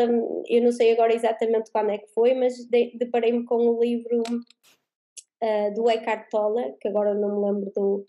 eu 0.46 0.62
não 0.62 0.70
sei 0.70 0.92
agora 0.92 1.14
exatamente 1.14 1.70
quando 1.72 1.90
é 1.90 1.98
que 1.98 2.12
foi, 2.14 2.34
mas 2.34 2.54
deparei-me 2.94 3.44
com 3.44 3.56
o 3.56 3.82
livro 3.82 4.22
uh, 5.42 5.74
do 5.74 5.88
Eckhart 5.90 6.28
Tolle, 6.30 6.74
que 6.80 6.88
agora 6.88 7.14
não 7.14 7.36
me 7.40 7.46
lembro 7.46 7.72
do, 7.74 8.06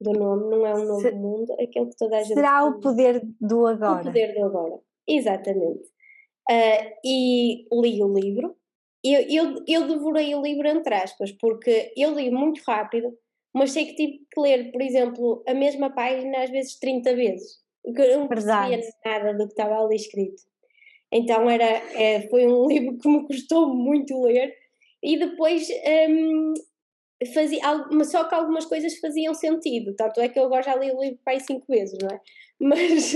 do 0.00 0.12
nome, 0.12 0.50
não 0.50 0.66
é 0.66 0.74
um 0.74 0.84
novo 0.84 1.00
Se, 1.00 1.12
mundo, 1.12 1.52
aquele 1.54 1.86
que 1.86 1.96
toda 1.96 2.16
a 2.16 2.22
gente. 2.22 2.34
Será 2.34 2.64
o 2.64 2.80
poder 2.80 3.22
do 3.40 3.66
agora. 3.66 4.02
O 4.02 4.04
poder 4.04 4.34
do 4.34 4.44
agora, 4.44 4.78
exatamente. 5.08 5.88
Uh, 6.50 6.94
e 7.04 7.66
li 7.72 8.02
o 8.02 8.12
livro. 8.12 8.56
Eu, 9.02 9.20
eu, 9.28 9.64
eu 9.68 9.86
devorei 9.86 10.34
o 10.34 10.42
livro 10.42 10.66
entre 10.66 10.94
aspas, 10.94 11.30
porque 11.32 11.92
eu 11.96 12.14
li 12.14 12.30
muito 12.30 12.62
rápido, 12.66 13.12
mas 13.54 13.72
sei 13.72 13.86
que 13.86 13.94
tive 13.94 14.26
que 14.30 14.40
ler, 14.40 14.72
por 14.72 14.80
exemplo, 14.80 15.42
a 15.46 15.52
mesma 15.52 15.90
página 15.90 16.42
às 16.42 16.50
vezes 16.50 16.78
30 16.78 17.14
vezes. 17.14 17.62
Porque 17.82 18.00
eu 18.00 18.20
não 18.20 18.28
percebia 18.28 18.80
nada 19.04 19.34
do 19.34 19.46
que 19.46 19.52
estava 19.52 19.78
ali 19.78 19.96
escrito. 19.96 20.42
Então 21.12 21.48
era, 21.48 21.64
é, 21.64 22.28
foi 22.28 22.46
um 22.46 22.66
livro 22.68 22.98
que 22.98 23.08
me 23.08 23.26
custou 23.26 23.72
muito 23.72 24.20
ler, 24.22 24.52
e 25.04 25.18
depois 25.18 25.68
um, 26.08 26.54
fazia, 27.34 27.60
só 28.04 28.24
que 28.24 28.34
algumas 28.34 28.64
coisas 28.64 28.98
faziam 28.98 29.34
sentido, 29.34 29.94
tanto 29.94 30.18
é 30.18 30.30
que 30.30 30.38
eu 30.38 30.44
agora 30.44 30.62
já 30.62 30.74
li 30.74 30.90
o 30.90 31.00
livro 31.00 31.18
para 31.22 31.34
aí 31.34 31.40
cinco 31.40 31.66
vezes, 31.68 31.98
não 32.00 32.08
é? 32.08 32.20
Mas, 32.56 33.12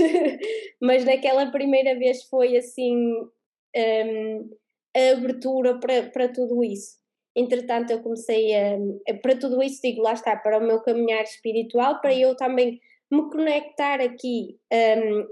mas 0.81 1.05
naquela 1.05 1.49
primeira 1.49 1.97
vez 1.97 2.23
foi 2.23 2.57
assim 2.57 2.93
um, 2.93 4.49
a 4.95 5.11
abertura 5.13 5.79
para, 5.79 6.03
para 6.11 6.27
tudo 6.27 6.61
isso. 6.61 6.99
Entretanto, 7.33 7.89
eu 7.89 8.01
comecei 8.01 8.53
a, 8.53 8.77
para 9.21 9.37
tudo 9.39 9.63
isso, 9.63 9.79
digo, 9.81 10.01
lá 10.01 10.11
está, 10.11 10.35
para 10.35 10.57
o 10.57 10.61
meu 10.61 10.81
caminhar 10.81 11.23
espiritual, 11.23 12.01
para 12.01 12.13
eu 12.13 12.35
também 12.35 12.81
me 13.09 13.29
conectar 13.31 14.01
aqui 14.01 14.59
um, 14.71 15.25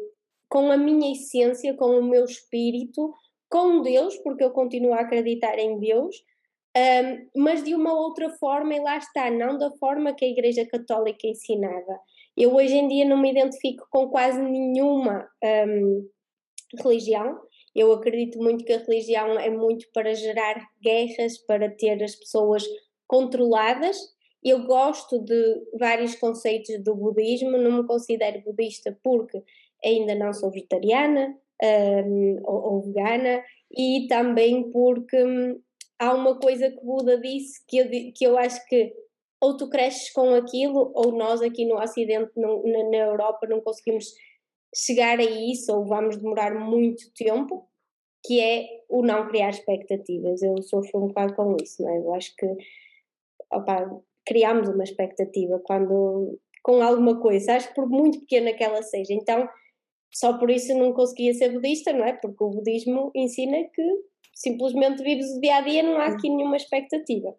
com 0.50 0.72
a 0.72 0.78
minha 0.78 1.12
essência, 1.12 1.76
com 1.76 2.00
o 2.00 2.04
meu 2.04 2.24
espírito, 2.24 3.14
com 3.50 3.82
Deus, 3.82 4.16
porque 4.20 4.44
eu 4.44 4.52
continuo 4.52 4.94
a 4.94 5.02
acreditar 5.02 5.60
em 5.60 5.78
Deus, 5.80 6.24
um, 6.78 7.42
mas 7.42 7.64
de 7.64 7.74
uma 7.74 7.94
outra 7.94 8.30
forma, 8.30 8.76
e 8.76 8.80
lá 8.80 8.98
está, 8.98 9.32
não 9.32 9.58
da 9.58 9.72
forma 9.72 10.14
que 10.14 10.26
a 10.26 10.30
Igreja 10.30 10.66
Católica 10.66 11.28
ensinava. 11.28 12.00
Eu 12.36 12.54
hoje 12.56 12.76
em 12.76 12.88
dia 12.88 13.06
não 13.06 13.18
me 13.18 13.32
identifico 13.32 13.88
com 13.90 14.10
quase 14.10 14.40
nenhuma 14.40 15.28
um, 15.68 16.08
religião. 16.84 17.40
Eu 17.76 17.92
acredito 17.94 18.38
muito 18.38 18.64
que 18.64 18.74
a 18.74 18.80
religião 18.80 19.40
é 19.40 19.50
muito 19.50 19.88
para 19.92 20.14
gerar 20.14 20.56
guerras, 20.82 21.38
para 21.40 21.70
ter 21.70 22.04
as 22.04 22.16
pessoas 22.16 22.64
controladas, 23.08 23.98
eu 24.44 24.66
gosto 24.66 25.20
de 25.20 25.62
vários 25.80 26.16
conceitos 26.16 26.82
do 26.84 26.96
budismo, 26.96 27.58
não 27.58 27.82
me 27.82 27.88
considero 27.88 28.42
budista 28.42 28.98
porque 29.04 29.44
ainda 29.84 30.16
não 30.16 30.34
sou 30.34 30.52
vegetariana 30.52 31.36
um, 31.62 32.40
ou, 32.44 32.74
ou, 32.74 32.82
vegana 32.82 33.44
e 33.76 34.06
também 34.08 34.70
porque 34.72 35.22
hum, 35.24 35.60
há 36.00 36.14
uma 36.14 36.40
coisa 36.40 36.70
que 36.70 36.84
Buda 36.84 37.20
disse 37.20 37.64
que 37.68 37.78
eu, 37.78 37.90
que 38.14 38.24
eu 38.26 38.38
acho 38.38 38.66
que 38.68 38.94
ou 39.40 39.56
tu 39.56 39.70
cresces 39.70 40.12
com 40.12 40.34
aquilo 40.34 40.92
ou 40.96 41.12
nós 41.12 41.42
aqui 41.42 41.66
no 41.66 41.80
Ocidente, 41.80 42.32
não, 42.36 42.64
na, 42.64 42.90
na 42.90 42.98
Europa, 42.98 43.48
não 43.48 43.62
conseguimos 43.62 44.06
chegar 44.76 45.20
a 45.20 45.24
isso 45.24 45.72
ou 45.76 45.86
vamos 45.86 46.18
demorar 46.18 46.54
muito 46.56 47.04
tempo, 47.16 47.68
que 48.26 48.42
é 48.42 48.66
o 48.90 49.04
não 49.04 49.28
criar 49.28 49.50
expectativas. 49.50 50.42
Eu 50.42 50.62
sofro 50.64 51.04
um 51.04 51.08
bocado 51.08 51.36
com 51.36 51.56
isso, 51.62 51.84
não 51.84 51.90
é? 51.90 51.98
Eu 52.00 52.14
acho 52.16 52.36
que 52.36 52.48
opa, 53.54 54.02
criamos 54.26 54.68
uma 54.70 54.84
expectativa 54.84 55.62
quando 55.64 56.40
com 56.64 56.82
alguma 56.82 57.20
coisa, 57.22 57.54
acho 57.54 57.70
que 57.70 57.76
por 57.76 57.88
muito 57.88 58.20
pequena 58.22 58.54
que 58.54 58.64
ela 58.64 58.82
seja. 58.82 59.14
Então, 59.14 59.48
só 60.14 60.38
por 60.38 60.50
isso 60.50 60.78
não 60.78 60.92
conseguia 60.92 61.34
ser 61.34 61.54
budista, 61.54 61.94
não 61.94 62.04
é? 62.04 62.14
Porque 62.14 62.44
o 62.44 62.50
budismo 62.50 63.12
ensina 63.16 63.64
que 63.74 63.82
simplesmente 64.38 65.04
vives 65.04 65.36
o 65.36 65.42
dia 65.42 65.58
a 65.58 65.62
dia, 65.62 65.82
não 65.82 65.98
há 65.98 66.06
aqui 66.06 66.30
nenhuma 66.30 66.58
expectativa. 66.58 67.36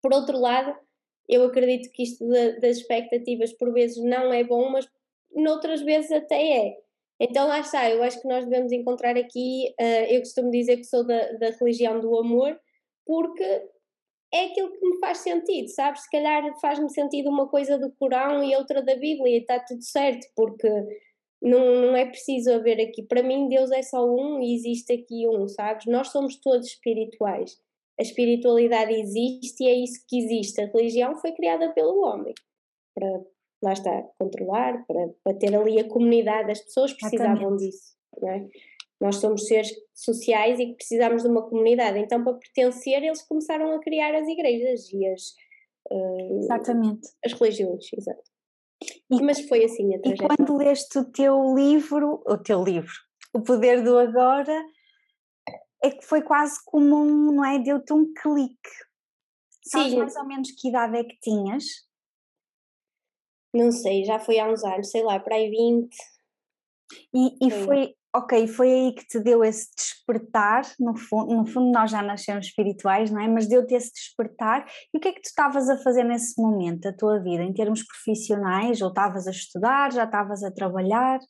Por 0.00 0.14
outro 0.14 0.38
lado, 0.38 0.74
eu 1.28 1.44
acredito 1.44 1.90
que 1.92 2.04
isto 2.04 2.26
das 2.28 2.78
expectativas 2.78 3.52
por 3.52 3.72
vezes 3.72 4.02
não 4.02 4.32
é 4.32 4.44
bom, 4.44 4.70
mas 4.70 4.88
noutras 5.34 5.82
vezes 5.82 6.12
até 6.12 6.66
é. 6.66 6.76
Então 7.20 7.48
lá 7.48 7.60
está, 7.60 7.90
eu 7.90 8.02
acho 8.02 8.20
que 8.22 8.28
nós 8.28 8.44
devemos 8.44 8.72
encontrar 8.72 9.16
aqui, 9.16 9.74
uh, 9.80 10.04
eu 10.08 10.20
costumo 10.20 10.50
dizer 10.50 10.76
que 10.76 10.84
sou 10.84 11.04
da, 11.04 11.32
da 11.32 11.50
religião 11.50 12.00
do 12.00 12.16
amor, 12.18 12.58
porque 13.04 13.44
é 14.32 14.44
aquilo 14.46 14.72
que 14.72 14.86
me 14.86 14.98
faz 15.00 15.18
sentido, 15.18 15.68
sabes? 15.68 16.02
Se 16.02 16.10
calhar 16.10 16.42
faz-me 16.60 16.88
sentido 16.88 17.28
uma 17.28 17.48
coisa 17.48 17.76
do 17.76 17.92
Corão 17.98 18.42
e 18.44 18.54
outra 18.54 18.80
da 18.80 18.94
Bíblia 18.94 19.36
e 19.36 19.40
está 19.40 19.58
tudo 19.58 19.82
certo, 19.82 20.26
porque 20.36 20.68
não, 21.42 21.86
não 21.86 21.96
é 21.96 22.04
preciso 22.04 22.52
haver 22.52 22.80
aqui. 22.80 23.02
Para 23.02 23.22
mim, 23.22 23.48
Deus 23.48 23.70
é 23.70 23.82
só 23.82 24.04
um 24.04 24.42
e 24.42 24.54
existe 24.54 24.92
aqui 24.92 25.26
um, 25.26 25.48
sabes? 25.48 25.86
Nós 25.86 26.08
somos 26.08 26.36
todos 26.36 26.66
espirituais. 26.66 27.58
A 27.98 28.02
espiritualidade 28.02 28.92
existe 28.92 29.64
e 29.64 29.68
é 29.68 29.74
isso 29.74 30.04
que 30.08 30.18
existe. 30.18 30.60
A 30.60 30.66
religião 30.66 31.16
foi 31.16 31.32
criada 31.32 31.72
pelo 31.72 32.02
homem 32.02 32.34
para, 32.94 33.20
lá 33.62 33.72
está, 33.72 34.02
controlar, 34.18 34.84
para, 34.86 35.08
para 35.24 35.38
ter 35.38 35.54
ali 35.54 35.80
a 35.80 35.88
comunidade. 35.88 36.50
As 36.50 36.60
pessoas 36.60 36.92
precisavam 36.92 37.56
disso, 37.56 37.94
não 38.20 38.30
é? 38.30 38.46
Nós 39.00 39.16
somos 39.16 39.46
seres 39.46 39.72
sociais 39.94 40.60
e 40.60 40.74
precisamos 40.74 41.22
de 41.22 41.28
uma 41.28 41.48
comunidade. 41.48 41.98
Então, 41.98 42.22
para 42.22 42.34
pertencer, 42.34 43.02
eles 43.02 43.22
começaram 43.22 43.72
a 43.72 43.80
criar 43.80 44.14
as 44.14 44.28
igrejas 44.28 44.92
e 44.92 45.06
as, 45.06 45.22
uh, 45.90 46.38
Exatamente. 46.38 47.08
as 47.24 47.32
religiões. 47.32 47.86
Exato. 47.96 48.29
E, 49.10 49.22
Mas 49.22 49.40
foi 49.48 49.64
assim 49.64 49.94
a 49.94 50.00
trajetória. 50.00 50.34
E 50.34 50.36
quando 50.36 50.56
leste 50.56 50.98
o 50.98 51.04
teu 51.04 51.54
livro, 51.54 52.22
o 52.24 52.38
teu 52.38 52.62
livro, 52.62 52.92
O 53.34 53.40
Poder 53.42 53.82
do 53.82 53.98
Agora, 53.98 54.64
é 55.82 55.90
que 55.90 56.04
foi 56.04 56.22
quase 56.22 56.60
como 56.64 56.96
um, 56.96 57.32
não 57.32 57.44
é? 57.44 57.58
Deu-te 57.58 57.92
um 57.92 58.12
clique. 58.12 58.70
Sabes 59.64 59.92
Sim. 59.92 59.98
mais 59.98 60.16
ou 60.16 60.26
menos 60.26 60.50
que 60.52 60.68
idade 60.68 60.96
é 60.96 61.04
que 61.04 61.18
tinhas? 61.20 61.64
Não 63.52 63.72
sei, 63.72 64.04
já 64.04 64.18
foi 64.20 64.38
há 64.38 64.48
uns 64.48 64.62
anos, 64.62 64.90
sei 64.90 65.02
lá, 65.02 65.18
para 65.18 65.34
aí 65.34 65.50
20. 65.50 65.96
E, 67.12 67.46
e 67.46 67.50
foi, 67.50 67.96
ok, 68.14 68.46
foi 68.48 68.72
aí 68.72 68.92
que 68.92 69.06
te 69.06 69.20
deu 69.20 69.44
esse 69.44 69.68
despertar, 69.76 70.62
no 70.78 70.96
fundo, 70.96 71.34
no 71.34 71.46
fundo 71.46 71.70
nós 71.70 71.90
já 71.90 72.02
nascemos 72.02 72.46
espirituais, 72.46 73.10
não 73.10 73.20
é? 73.20 73.28
Mas 73.28 73.46
deu-te 73.46 73.74
esse 73.74 73.92
despertar. 73.92 74.66
E 74.92 74.98
o 74.98 75.00
que 75.00 75.08
é 75.08 75.12
que 75.12 75.20
tu 75.20 75.26
estavas 75.26 75.68
a 75.68 75.78
fazer 75.78 76.04
nesse 76.04 76.40
momento 76.40 76.80
da 76.80 76.92
tua 76.92 77.18
vida, 77.20 77.42
em 77.42 77.52
termos 77.52 77.84
profissionais? 77.84 78.80
Ou 78.80 78.88
estavas 78.88 79.26
a 79.26 79.30
estudar, 79.30 79.92
já 79.92 80.04
estavas 80.04 80.42
a 80.42 80.50
trabalhar? 80.50 81.20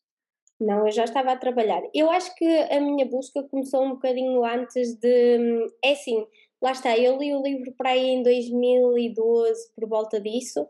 Não, 0.58 0.87
eu 0.87 0.92
já 0.92 1.04
estava 1.04 1.32
a 1.32 1.37
trabalhar. 1.37 1.82
Eu 1.94 2.10
acho 2.10 2.34
que 2.34 2.44
a 2.44 2.80
minha 2.80 3.06
busca 3.06 3.42
começou 3.44 3.84
um 3.84 3.90
bocadinho 3.90 4.44
antes 4.44 4.94
de. 4.94 5.66
É 5.84 5.92
assim, 5.92 6.26
lá 6.62 6.72
está, 6.72 6.96
eu 6.96 7.18
li 7.18 7.34
o 7.34 7.42
livro 7.42 7.72
para 7.76 7.90
aí 7.90 8.08
em 8.08 8.22
2012, 8.22 9.72
por 9.75 9.88
volta 9.88 10.20
disso 10.20 10.66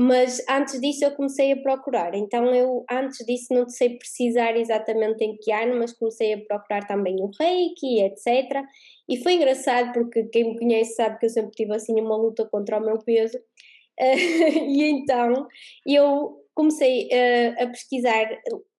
mas 0.00 0.42
antes 0.48 0.80
disso 0.80 1.04
eu 1.04 1.10
comecei 1.10 1.52
a 1.52 1.60
procurar. 1.60 2.14
Então 2.14 2.54
eu 2.54 2.86
antes 2.90 3.18
disso 3.26 3.52
não 3.52 3.68
sei 3.68 3.98
precisar 3.98 4.56
exatamente 4.56 5.22
em 5.22 5.36
que 5.36 5.52
ano, 5.52 5.78
mas 5.78 5.92
comecei 5.92 6.32
a 6.32 6.38
procurar 6.38 6.86
também 6.86 7.16
o 7.20 7.30
Reiki, 7.38 8.00
etc. 8.00 8.64
E 9.06 9.22
foi 9.22 9.34
engraçado 9.34 9.92
porque 9.92 10.24
quem 10.24 10.52
me 10.52 10.58
conhece 10.58 10.94
sabe 10.94 11.18
que 11.18 11.26
eu 11.26 11.30
sempre 11.30 11.50
tive 11.50 11.74
assim 11.74 12.00
uma 12.00 12.16
luta 12.16 12.46
contra 12.46 12.78
o 12.78 12.80
meu 12.80 12.98
peso. 12.98 13.38
e 14.00 14.84
então 14.84 15.46
eu 15.86 16.46
comecei 16.54 17.08
uh, 17.08 17.62
a 17.62 17.66
pesquisar, 17.66 18.26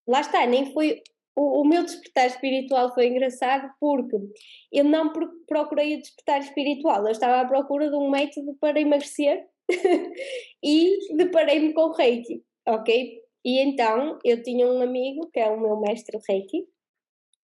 lá 0.08 0.22
está, 0.22 0.48
nem 0.48 0.74
foi 0.74 1.04
o, 1.36 1.62
o, 1.62 1.64
meu 1.64 1.84
despertar 1.84 2.26
espiritual 2.26 2.94
foi 2.96 3.08
engraçado 3.08 3.72
porque 3.80 4.18
eu 4.72 4.84
não 4.84 5.14
procurei 5.48 5.96
o 5.96 6.00
despertar 6.00 6.40
espiritual, 6.40 7.06
eu 7.06 7.12
estava 7.12 7.42
à 7.42 7.46
procura 7.46 7.92
de 7.92 7.96
um 7.96 8.10
método 8.10 8.56
para 8.60 8.82
emagrecer 8.82 9.46
e 10.64 11.16
deparei-me 11.16 11.74
com 11.74 11.92
Reiki, 11.92 12.44
ok? 12.68 13.22
E 13.44 13.60
então 13.60 14.20
eu 14.24 14.42
tinha 14.44 14.68
um 14.68 14.82
amigo, 14.82 15.30
que 15.32 15.40
é 15.40 15.50
o 15.50 15.60
meu 15.60 15.80
mestre 15.80 16.20
Reiki, 16.28 16.68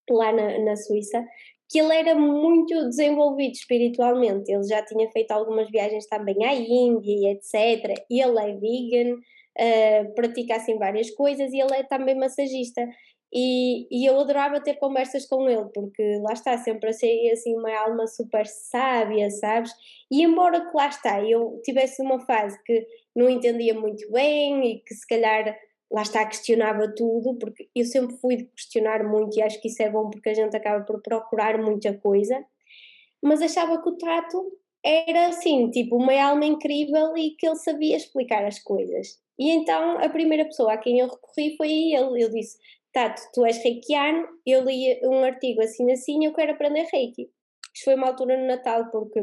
lá 0.09 0.31
na, 0.31 0.59
na 0.59 0.75
Suíça, 0.75 1.25
que 1.69 1.79
ele 1.79 1.93
era 1.93 2.15
muito 2.15 2.73
desenvolvido 2.87 3.53
espiritualmente. 3.53 4.51
Ele 4.51 4.63
já 4.63 4.83
tinha 4.85 5.09
feito 5.11 5.31
algumas 5.31 5.69
viagens 5.69 6.07
também 6.07 6.45
à 6.45 6.53
Índia 6.53 7.11
e 7.11 7.27
etc. 7.31 8.05
E 8.09 8.21
ele 8.21 8.39
é 8.39 8.55
vegan, 8.55 9.15
uh, 9.15 10.15
pratica 10.15 10.55
assim 10.55 10.77
várias 10.77 11.09
coisas 11.11 11.51
e 11.51 11.59
ele 11.59 11.73
é 11.73 11.83
também 11.83 12.15
massagista. 12.15 12.87
E, 13.33 13.87
e 13.91 14.05
eu 14.05 14.19
adorava 14.19 14.61
ter 14.61 14.75
conversas 14.75 15.25
com 15.25 15.49
ele, 15.49 15.65
porque 15.73 16.17
lá 16.21 16.33
está, 16.33 16.57
sempre 16.57 16.89
achei 16.89 17.29
assim 17.31 17.57
uma 17.57 17.75
alma 17.77 18.07
super 18.07 18.45
sábia, 18.45 19.29
sabes? 19.29 19.71
E 20.09 20.23
embora 20.23 20.65
que 20.65 20.75
lá 20.75 20.87
está, 20.87 21.21
eu 21.21 21.59
tivesse 21.63 22.01
uma 22.01 22.19
fase 22.19 22.57
que 22.63 22.87
não 23.15 23.29
entendia 23.29 23.73
muito 23.73 24.09
bem 24.11 24.71
e 24.71 24.79
que 24.79 24.93
se 24.93 25.05
calhar 25.05 25.57
lá 25.91 26.01
está, 26.01 26.25
questionava 26.25 26.93
tudo, 26.95 27.37
porque 27.37 27.69
eu 27.75 27.85
sempre 27.85 28.15
fui 28.17 28.37
de 28.37 28.45
questionar 28.45 29.03
muito 29.03 29.37
e 29.37 29.41
acho 29.41 29.61
que 29.61 29.67
isso 29.67 29.81
é 29.81 29.89
bom 29.89 30.09
porque 30.09 30.29
a 30.29 30.33
gente 30.33 30.55
acaba 30.55 30.85
por 30.85 31.01
procurar 31.01 31.57
muita 31.57 31.93
coisa, 31.97 32.45
mas 33.21 33.41
achava 33.41 33.81
que 33.81 33.89
o 33.89 33.97
trato 33.97 34.57
era 34.83 35.27
assim, 35.27 35.69
tipo, 35.69 35.97
uma 35.97 36.13
alma 36.21 36.45
incrível 36.45 37.17
e 37.17 37.31
que 37.31 37.45
ele 37.45 37.55
sabia 37.57 37.97
explicar 37.97 38.45
as 38.45 38.59
coisas. 38.59 39.19
E 39.39 39.51
então 39.51 39.99
a 39.99 40.09
primeira 40.09 40.45
pessoa 40.45 40.73
a 40.73 40.77
quem 40.77 40.99
eu 40.99 41.07
recorri 41.07 41.55
foi 41.57 41.69
ele. 41.69 42.23
Ele 42.23 42.29
disse: 42.29 42.57
Tato, 42.97 43.21
tu 43.31 43.45
és 43.45 43.63
reikiano, 43.63 44.27
eu 44.43 44.63
li 44.63 44.99
um 45.03 45.23
artigo 45.23 45.61
assim 45.61 45.91
assim, 45.91 46.25
eu 46.25 46.33
quero 46.33 46.53
aprender 46.53 46.87
reiki. 46.91 47.29
Isto 47.75 47.85
foi 47.85 47.93
uma 47.93 48.07
altura 48.07 48.35
no 48.35 48.47
Natal, 48.47 48.89
porque 48.89 49.21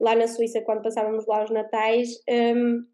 lá 0.00 0.14
na 0.14 0.28
Suíça, 0.28 0.60
quando 0.60 0.82
passávamos 0.82 1.26
lá 1.26 1.42
os 1.42 1.50
Natais, 1.50 2.10
um, 2.30 2.84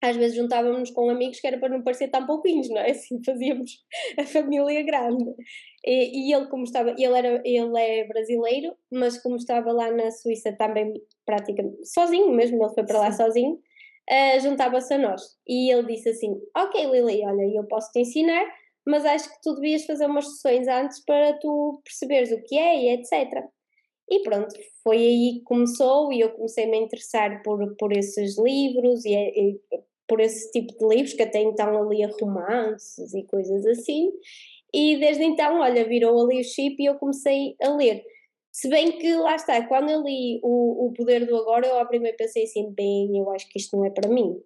às 0.00 0.16
vezes 0.16 0.36
juntávamos 0.36 0.92
com 0.92 1.10
amigos 1.10 1.40
que 1.40 1.46
era 1.48 1.58
para 1.58 1.70
não 1.70 1.82
parecer 1.82 2.06
tão 2.06 2.24
pouquinhos, 2.24 2.68
não 2.68 2.78
é? 2.78 2.92
Assim 2.92 3.20
fazíamos 3.24 3.84
a 4.16 4.24
família 4.24 4.80
grande. 4.84 5.24
E, 5.84 6.30
e, 6.30 6.32
ele, 6.32 6.46
como 6.46 6.62
estava, 6.62 6.90
ele, 6.90 7.18
era, 7.18 7.42
ele 7.44 7.76
é 7.76 8.06
brasileiro, 8.06 8.76
mas 8.92 9.20
como 9.20 9.34
estava 9.34 9.72
lá 9.72 9.90
na 9.90 10.08
Suíça 10.12 10.52
também 10.52 10.94
praticamente 11.26 11.84
sozinho 11.84 12.30
mesmo, 12.30 12.64
ele 12.64 12.74
foi 12.74 12.86
para 12.86 13.00
lá 13.00 13.10
sozinho, 13.10 13.54
uh, 13.54 14.40
juntava-se 14.40 14.94
a 14.94 14.98
nós. 14.98 15.20
E 15.48 15.72
ele 15.72 15.88
disse 15.88 16.10
assim: 16.10 16.40
Ok, 16.56 16.80
Lili, 16.80 17.26
olha, 17.26 17.42
eu 17.56 17.64
posso 17.64 17.90
te 17.90 17.98
ensinar 17.98 18.46
mas 18.86 19.04
acho 19.04 19.28
que 19.28 19.40
tu 19.42 19.54
devias 19.54 19.84
fazer 19.84 20.06
umas 20.06 20.26
sessões 20.26 20.68
antes 20.68 21.02
para 21.04 21.38
tu 21.38 21.80
perceberes 21.84 22.30
o 22.32 22.42
que 22.42 22.56
é 22.56 22.82
e 22.82 22.88
etc. 22.90 23.44
E 24.10 24.20
pronto, 24.22 24.54
foi 24.82 24.98
aí 24.98 25.34
que 25.38 25.44
começou 25.44 26.12
e 26.12 26.20
eu 26.20 26.30
comecei 26.30 26.64
a 26.64 26.68
me 26.68 26.78
interessar 26.78 27.42
por, 27.42 27.74
por 27.76 27.92
esses 27.92 28.38
livros 28.38 29.04
e, 29.04 29.14
e 29.14 29.60
por 30.06 30.20
esse 30.20 30.50
tipo 30.50 30.76
de 30.78 30.94
livros, 30.94 31.14
que 31.14 31.22
até 31.22 31.40
então 31.40 31.72
eu 31.72 31.88
lia 31.88 32.10
romances 32.20 33.14
e 33.14 33.22
coisas 33.24 33.64
assim. 33.66 34.12
E 34.72 34.96
desde 34.98 35.24
então, 35.24 35.60
olha, 35.60 35.88
virou 35.88 36.20
ali 36.20 36.40
o 36.40 36.44
chip 36.44 36.82
e 36.82 36.86
eu 36.86 36.96
comecei 36.96 37.56
a 37.62 37.70
ler. 37.70 38.04
Se 38.52 38.68
bem 38.68 38.92
que 38.98 39.14
lá 39.14 39.34
está, 39.34 39.66
quando 39.66 39.90
eu 39.90 40.02
li 40.02 40.38
o, 40.42 40.86
o 40.86 40.92
Poder 40.92 41.26
do 41.26 41.36
Agora, 41.36 41.66
eu 41.66 41.78
à 41.78 41.84
primeira 41.84 42.16
pensei 42.16 42.44
assim: 42.44 42.70
bem, 42.72 43.18
eu 43.18 43.30
acho 43.32 43.48
que 43.48 43.58
isto 43.58 43.76
não 43.76 43.84
é 43.84 43.90
para 43.90 44.08
mim. 44.08 44.36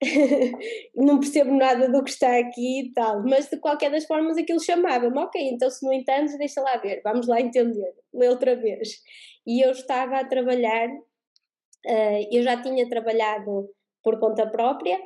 não 0.94 1.20
percebo 1.20 1.52
nada 1.56 1.88
do 1.88 2.02
que 2.02 2.10
está 2.10 2.38
aqui 2.38 2.80
e 2.80 2.92
tal, 2.92 3.22
mas 3.22 3.48
de 3.48 3.56
qualquer 3.58 3.90
das 3.90 4.04
formas 4.04 4.36
aquilo 4.36 4.60
chamava-me, 4.60 5.18
ok, 5.18 5.40
então 5.50 5.70
se 5.70 5.84
não 5.84 5.92
entendes, 5.92 6.36
deixa 6.38 6.60
lá 6.60 6.76
ver, 6.76 7.00
vamos 7.02 7.26
lá 7.26 7.40
entender, 7.40 7.94
lê 8.12 8.28
outra 8.28 8.56
vez. 8.56 9.00
E 9.46 9.64
eu 9.64 9.70
estava 9.70 10.18
a 10.18 10.24
trabalhar, 10.24 10.88
uh, 10.88 12.28
eu 12.32 12.42
já 12.42 12.60
tinha 12.60 12.88
trabalhado 12.88 13.68
por 14.02 14.18
conta 14.18 14.46
própria 14.46 14.98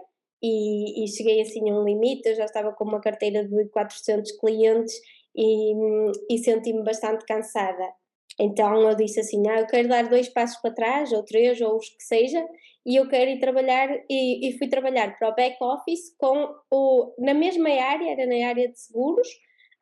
e, 0.43 1.05
e, 1.05 1.09
cheguei 1.09 1.41
assim 1.41 1.71
a 1.71 1.75
um 1.75 1.85
limite, 1.85 2.29
eu 2.29 2.35
já 2.35 2.45
estava 2.45 2.73
com 2.73 2.85
uma 2.85 3.01
carteira 3.01 3.45
de 3.45 3.69
400 3.69 4.33
clientes 4.39 4.95
e, 5.35 5.75
e 6.31 6.39
senti-me 6.39 6.83
bastante 6.83 7.25
cansada. 7.25 7.85
Então 8.41 8.89
eu 8.89 8.95
disse 8.95 9.21
assim: 9.21 9.43
ah, 9.49 9.61
eu 9.61 9.67
quero 9.67 9.89
dar 9.89 10.09
dois 10.09 10.29
passos 10.29 10.61
para 10.61 10.75
trás, 10.75 11.13
ou 11.13 11.25
três, 11.25 11.61
ou 11.61 11.77
os 11.77 11.89
que 11.89 12.03
seja, 12.03 12.47
e 12.87 12.97
eu 12.97 13.09
quero 13.09 13.31
ir 13.31 13.41
trabalhar, 13.41 13.89
e, 14.09 14.49
e 14.49 14.59
fui 14.59 14.69
trabalhar 14.69 15.19
para 15.19 15.29
o 15.29 15.35
back 15.35 15.57
office 15.63 16.15
com 16.17 16.55
o, 16.71 17.15
na 17.19 17.35
mesma 17.35 17.69
área, 17.69 18.13
era 18.13 18.27
na 18.27 18.49
área 18.49 18.69
de 18.69 18.79
seguros, 18.79 19.29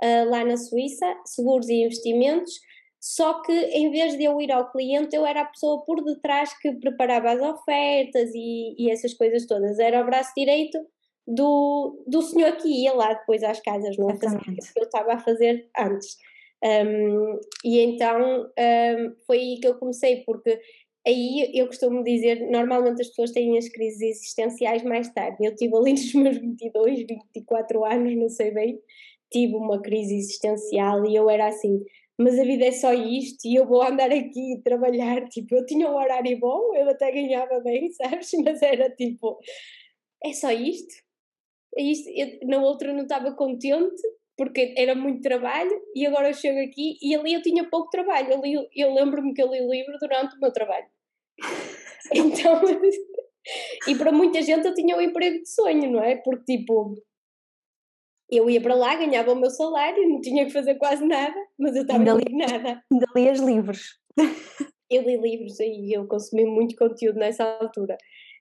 uh, 0.03 0.31
lá 0.31 0.45
na 0.45 0.57
Suíça, 0.57 1.07
seguros 1.25 1.69
e 1.69 1.85
investimentos, 1.85 2.53
só 3.01 3.43
que 3.43 3.53
em 3.53 3.91
vez 3.91 4.17
de 4.17 4.25
eu 4.25 4.41
ir 4.41 4.51
ao 4.51 4.71
cliente, 4.73 5.15
eu 5.15 5.25
era 5.25 5.43
a 5.43 5.47
pessoa 5.47 5.85
por 5.85 6.03
detrás 6.03 6.59
que 6.59 6.73
preparava 6.73 7.31
as 7.31 7.41
ofertas 7.41 8.31
e, 8.35 8.75
e 8.79 8.91
essas 8.91 9.15
coisas 9.15 9.47
todas. 9.47 9.79
Era 9.79 10.03
o 10.03 10.07
braço 10.07 10.33
direito 10.37 10.79
do, 11.27 12.03
do 12.07 12.23
senhor 12.23 12.57
que 12.57 12.69
ia 12.69 12.93
lá 12.93 13.13
depois 13.13 13.43
às 13.45 13.61
casas, 13.61 13.97
não 13.97 14.11
é? 14.11 14.17
Fazer 14.17 14.37
o 14.37 14.41
que 14.41 14.79
eu 14.81 14.83
estava 14.83 15.15
a 15.15 15.19
fazer 15.19 15.69
antes. 15.79 16.17
Um, 16.65 17.39
e 17.65 17.81
então 17.81 18.43
um, 18.43 19.15
foi 19.27 19.39
aí 19.39 19.61
que 19.61 19.69
eu 19.69 19.79
comecei, 19.79 20.25
porque 20.25 20.59
aí 21.07 21.51
eu 21.55 21.67
costumo 21.67 22.03
dizer, 22.03 22.51
normalmente 22.51 23.01
as 23.03 23.09
pessoas 23.09 23.31
têm 23.31 23.57
as 23.59 23.69
crises 23.69 24.01
existenciais 24.01 24.83
mais 24.83 25.09
tarde. 25.13 25.37
Eu 25.41 25.55
tive 25.55 25.77
ali 25.77 25.93
nos 25.95 26.15
meus 26.15 26.39
22, 26.39 27.07
24 27.07 27.85
anos, 27.85 28.17
não 28.17 28.29
sei 28.29 28.51
bem, 28.51 28.81
tive 29.31 29.55
uma 29.55 29.81
crise 29.81 30.17
existencial 30.17 31.05
e 31.07 31.15
eu 31.15 31.29
era 31.29 31.49
assim, 31.49 31.85
mas 32.19 32.39
a 32.39 32.45
vida 32.45 32.65
é 32.65 32.73
só 32.73 32.93
isto 32.93 33.47
e 33.47 33.55
eu 33.55 33.67
vou 33.67 33.83
andar 33.83 34.11
aqui 34.11 34.61
trabalhar, 34.65 35.25
tipo, 35.29 35.55
eu 35.55 35.67
tinha 35.67 35.89
um 35.89 35.95
horário 35.95 36.39
bom, 36.39 36.75
eu 36.75 36.89
até 36.89 37.13
ganhava 37.13 37.61
bem, 37.61 37.91
sabes? 37.93 38.31
Mas 38.45 38.63
era 38.63 38.91
tipo, 38.91 39.39
é 40.25 40.33
só 40.33 40.51
isto? 40.51 40.95
É 41.77 41.83
isto? 41.83 42.09
Eu, 42.11 42.49
na 42.49 42.63
outra 42.63 42.93
não 42.93 43.03
estava 43.03 43.33
contente, 43.35 44.03
porque 44.37 44.75
era 44.77 44.95
muito 44.95 45.23
trabalho, 45.23 45.73
e 45.95 46.07
agora 46.07 46.29
eu 46.29 46.35
chego 46.35 46.59
aqui 46.61 46.99
e 47.01 47.15
ali 47.15 47.33
eu 47.35 47.43
tinha 47.43 47.69
pouco 47.69 47.91
trabalho, 47.91 48.33
eu, 48.33 48.41
li, 48.41 48.55
eu 48.75 48.93
lembro-me 48.93 49.33
que 49.33 49.43
eu 49.43 49.51
li 49.51 49.63
o 49.63 49.71
livro 49.71 49.97
durante 50.01 50.37
o 50.37 50.41
meu 50.41 50.53
trabalho. 50.53 50.87
Então, 52.15 52.61
e 53.89 53.97
para 53.97 54.13
muita 54.13 54.41
gente 54.41 54.65
eu 54.65 54.75
tinha 54.75 54.95
o 54.95 55.01
um 55.01 55.03
emprego 55.03 55.39
de 55.39 55.49
sonho, 55.49 55.91
não 55.91 56.01
é? 56.01 56.15
Porque 56.15 56.57
tipo, 56.57 56.95
eu 58.31 58.49
ia 58.51 58.61
para 58.61 58.75
lá, 58.75 58.95
ganhava 58.95 59.33
o 59.33 59.37
meu 59.37 59.51
salário, 59.51 60.09
não 60.09 60.21
tinha 60.21 60.45
que 60.47 60.53
fazer 60.53 60.77
quase 60.77 61.05
nada, 61.05 61.35
mas 61.59 61.75
eu 61.75 61.83
estava 61.83 62.03
indignada. 62.03 62.83
Ainda 62.93 63.07
lias 63.17 63.41
livros. 63.41 63.99
Eu 64.89 65.03
li 65.03 65.17
livros 65.17 65.59
e 65.59 65.97
eu 65.97 66.07
consumi 66.07 66.45
muito 66.45 66.77
conteúdo 66.77 67.19
nessa 67.19 67.45
altura. 67.61 67.97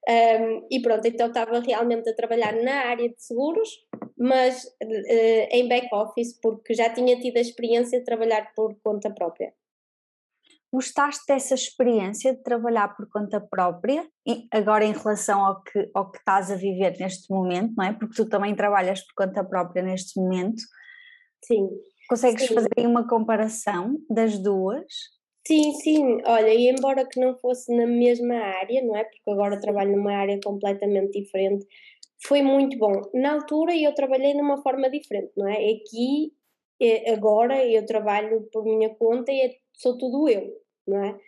Um, 0.07 0.67
e 0.69 0.79
pronto, 0.81 1.05
então 1.07 1.27
estava 1.27 1.59
realmente 1.59 2.07
a 2.09 2.15
trabalhar 2.15 2.53
na 2.61 2.89
área 2.89 3.09
de 3.09 3.21
seguros, 3.21 3.69
mas 4.17 4.63
uh, 4.63 5.47
em 5.49 5.67
back-office, 5.67 6.39
porque 6.39 6.73
já 6.75 6.93
tinha 6.93 7.19
tido 7.19 7.37
a 7.37 7.41
experiência 7.41 7.99
de 7.99 8.05
trabalhar 8.05 8.53
por 8.55 8.75
conta 8.83 9.09
própria. 9.09 9.53
Gostaste 10.71 11.23
dessa 11.27 11.55
experiência 11.55 12.35
de 12.35 12.43
trabalhar 12.43 12.95
por 12.95 13.07
conta 13.09 13.39
própria, 13.39 14.05
agora 14.51 14.83
em 14.83 14.91
relação 14.91 15.43
ao 15.43 15.63
que, 15.63 15.89
ao 15.93 16.11
que 16.11 16.17
estás 16.17 16.51
a 16.51 16.55
viver 16.55 16.97
neste 16.99 17.31
momento, 17.31 17.73
não 17.77 17.85
é? 17.85 17.93
Porque 17.93 18.15
tu 18.15 18.27
também 18.27 18.53
trabalhas 18.53 19.01
por 19.01 19.25
conta 19.25 19.43
própria 19.43 19.81
neste 19.81 20.19
momento. 20.19 20.61
Sim. 21.43 21.69
Consegues 22.09 22.47
sim. 22.47 22.53
fazer 22.53 22.85
uma 22.85 23.07
comparação 23.07 23.95
das 24.09 24.37
duas? 24.37 24.85
Sim, 25.47 25.73
sim. 25.75 26.17
Olha, 26.25 26.53
e 26.53 26.69
embora 26.69 27.05
que 27.07 27.19
não 27.19 27.35
fosse 27.37 27.75
na 27.75 27.85
mesma 27.85 28.35
área, 28.35 28.81
não 28.83 28.95
é? 28.95 29.03
Porque 29.03 29.29
agora 29.29 29.59
trabalho 29.59 29.95
numa 29.95 30.13
área 30.13 30.39
completamente 30.43 31.19
diferente, 31.21 31.65
foi 32.25 32.41
muito 32.41 32.77
bom. 32.77 32.93
Na 33.13 33.33
altura 33.33 33.75
eu 33.75 33.93
trabalhei 33.93 34.33
numa 34.33 34.61
forma 34.63 34.89
diferente, 34.89 35.31
não 35.37 35.47
é? 35.47 35.53
Aqui, 35.57 36.33
eh, 36.81 37.11
agora, 37.13 37.63
eu 37.65 37.85
trabalho 37.85 38.47
por 38.51 38.63
minha 38.65 38.89
conta 38.95 39.31
e 39.31 39.39
é, 39.41 39.55
sou 39.73 39.97
tudo 39.97 40.27
eu 40.29 40.51
não 40.87 41.03
é? 41.03 41.19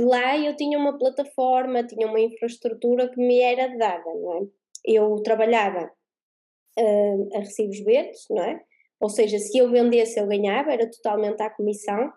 Lá 0.00 0.36
eu 0.38 0.56
tinha 0.56 0.78
uma 0.78 0.96
plataforma, 0.98 1.84
tinha 1.84 2.06
uma 2.06 2.20
infraestrutura 2.20 3.08
que 3.10 3.18
me 3.20 3.40
era 3.40 3.68
dada, 3.76 4.04
não 4.14 4.34
é? 4.38 4.46
Eu 4.84 5.16
trabalhava 5.22 5.90
uh, 6.78 7.28
a 7.36 7.38
recibos 7.40 7.80
verdes, 7.80 8.26
não 8.30 8.42
é? 8.44 8.60
Ou 9.00 9.08
seja, 9.08 9.38
se 9.38 9.58
eu 9.58 9.70
vendesse 9.70 10.18
eu 10.20 10.26
ganhava, 10.26 10.72
era 10.72 10.90
totalmente 10.90 11.42
à 11.42 11.50
comissão. 11.50 12.12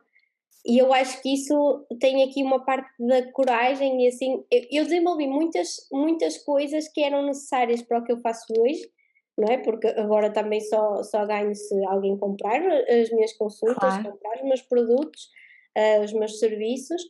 E 0.65 0.77
eu 0.77 0.93
acho 0.93 1.21
que 1.21 1.33
isso 1.33 1.85
tem 1.99 2.23
aqui 2.23 2.43
uma 2.43 2.63
parte 2.63 2.91
da 2.99 3.31
coragem 3.31 4.03
e 4.03 4.07
assim, 4.09 4.43
eu 4.71 4.83
desenvolvi 4.83 5.25
muitas, 5.25 5.87
muitas 5.91 6.37
coisas 6.39 6.87
que 6.89 7.01
eram 7.01 7.25
necessárias 7.25 7.81
para 7.81 7.99
o 7.99 8.03
que 8.03 8.11
eu 8.11 8.19
faço 8.19 8.45
hoje, 8.57 8.89
não 9.37 9.47
é? 9.47 9.57
Porque 9.57 9.87
agora 9.87 10.31
também 10.31 10.59
só, 10.59 11.01
só 11.03 11.25
ganho 11.25 11.55
se 11.55 11.73
alguém 11.85 12.17
comprar 12.17 12.61
as 12.61 13.09
minhas 13.11 13.31
consultas, 13.33 13.77
claro. 13.77 14.11
comprar 14.11 14.35
os 14.35 14.43
meus 14.43 14.61
produtos, 14.63 15.29
uh, 15.77 16.03
os 16.03 16.11
meus 16.11 16.39
serviços. 16.39 17.01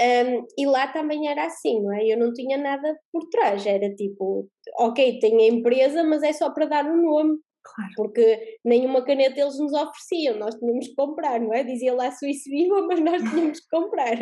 Um, 0.00 0.46
e 0.58 0.66
lá 0.66 0.86
também 0.88 1.28
era 1.28 1.44
assim, 1.44 1.82
não 1.82 1.92
é? 1.92 2.06
Eu 2.06 2.18
não 2.18 2.32
tinha 2.32 2.56
nada 2.56 2.98
por 3.12 3.28
trás, 3.28 3.66
era 3.66 3.94
tipo, 3.94 4.48
ok, 4.78 5.18
tenho 5.18 5.40
a 5.40 5.46
empresa, 5.46 6.02
mas 6.02 6.22
é 6.22 6.32
só 6.32 6.50
para 6.50 6.66
dar 6.66 6.86
um 6.86 7.02
nome, 7.02 7.38
claro. 7.62 7.92
porque 7.96 8.58
nenhuma 8.64 9.04
caneta 9.04 9.40
eles 9.40 9.58
nos 9.58 9.72
ofereciam, 9.72 10.38
nós 10.38 10.54
tínhamos 10.54 10.88
que 10.88 10.94
comprar, 10.94 11.40
não 11.40 11.52
é? 11.52 11.62
Dizia 11.64 11.94
lá 11.94 12.10
Suíça 12.10 12.48
Viva, 12.50 12.82
mas 12.86 13.00
nós 13.00 13.22
tínhamos 13.22 13.60
que 13.60 13.68
comprar. 13.70 14.16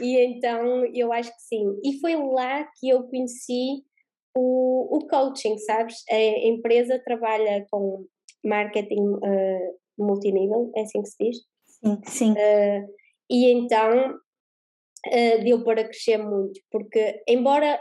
e 0.00 0.18
então 0.18 0.84
eu 0.94 1.12
acho 1.12 1.30
que 1.30 1.42
sim. 1.42 1.78
E 1.84 1.98
foi 2.00 2.16
lá 2.16 2.64
que 2.78 2.88
eu 2.88 3.04
conheci 3.04 3.82
o, 4.36 4.96
o 4.96 5.08
coaching, 5.08 5.58
sabes? 5.58 5.96
A 6.10 6.46
empresa 6.46 7.02
trabalha 7.04 7.66
com 7.70 8.06
marketing 8.44 9.06
uh, 9.06 9.78
multinível, 9.98 10.70
é 10.76 10.82
assim 10.82 11.02
que 11.02 11.08
se 11.08 11.16
diz? 11.20 11.36
Sim, 11.66 12.00
sim. 12.04 12.32
Uh, 12.32 12.86
e 13.28 13.50
então 13.50 14.14
uh, 14.14 15.44
deu 15.44 15.62
para 15.64 15.84
crescer 15.84 16.18
muito, 16.18 16.60
porque 16.70 17.22
embora 17.28 17.80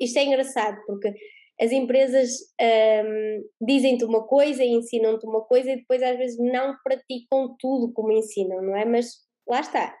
isto 0.00 0.18
é 0.18 0.24
engraçado, 0.24 0.78
porque 0.86 1.12
as 1.60 1.72
empresas 1.72 2.30
um, 2.60 3.66
dizem-te 3.66 4.04
uma 4.04 4.26
coisa 4.26 4.62
e 4.62 4.70
ensinam-te 4.70 5.26
uma 5.26 5.42
coisa 5.42 5.72
e 5.72 5.76
depois 5.76 6.02
às 6.02 6.16
vezes 6.16 6.38
não 6.38 6.76
praticam 6.84 7.56
tudo 7.58 7.92
como 7.92 8.12
ensinam, 8.12 8.62
não 8.62 8.76
é? 8.76 8.84
Mas 8.84 9.16
lá 9.46 9.60
está. 9.60 9.96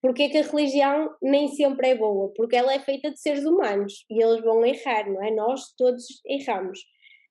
Porque 0.00 0.22
é 0.22 0.28
que 0.30 0.38
a 0.38 0.42
religião 0.42 1.14
nem 1.20 1.48
sempre 1.48 1.90
é 1.90 1.94
boa? 1.94 2.32
Porque 2.34 2.56
ela 2.56 2.72
é 2.72 2.78
feita 2.78 3.10
de 3.10 3.20
seres 3.20 3.44
humanos 3.44 4.06
e 4.10 4.22
eles 4.22 4.42
vão 4.42 4.64
errar, 4.64 5.10
não 5.10 5.22
é? 5.22 5.30
Nós 5.30 5.74
todos 5.76 6.04
erramos. 6.26 6.78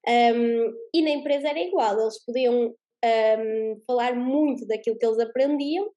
Um, 0.08 0.74
e 0.94 1.02
na 1.02 1.10
empresa 1.10 1.50
era 1.50 1.60
igual, 1.60 2.00
eles 2.00 2.24
podiam 2.24 2.76
um, 3.04 3.82
falar 3.88 4.16
muito 4.16 4.66
daquilo 4.68 4.98
que 4.98 5.06
eles 5.06 5.20
aprendiam, 5.20 5.90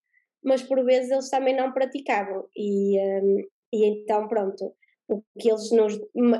mas 0.42 0.62
por 0.62 0.82
vezes 0.84 1.10
eles 1.10 1.28
também 1.28 1.54
não 1.54 1.72
praticavam. 1.72 2.46
E, 2.56 2.98
um, 2.98 3.38
e 3.74 3.84
então, 3.84 4.26
pronto, 4.26 4.74
o 5.08 5.22
que 5.38 5.50
eles 5.50 5.70
nos. 5.70 5.98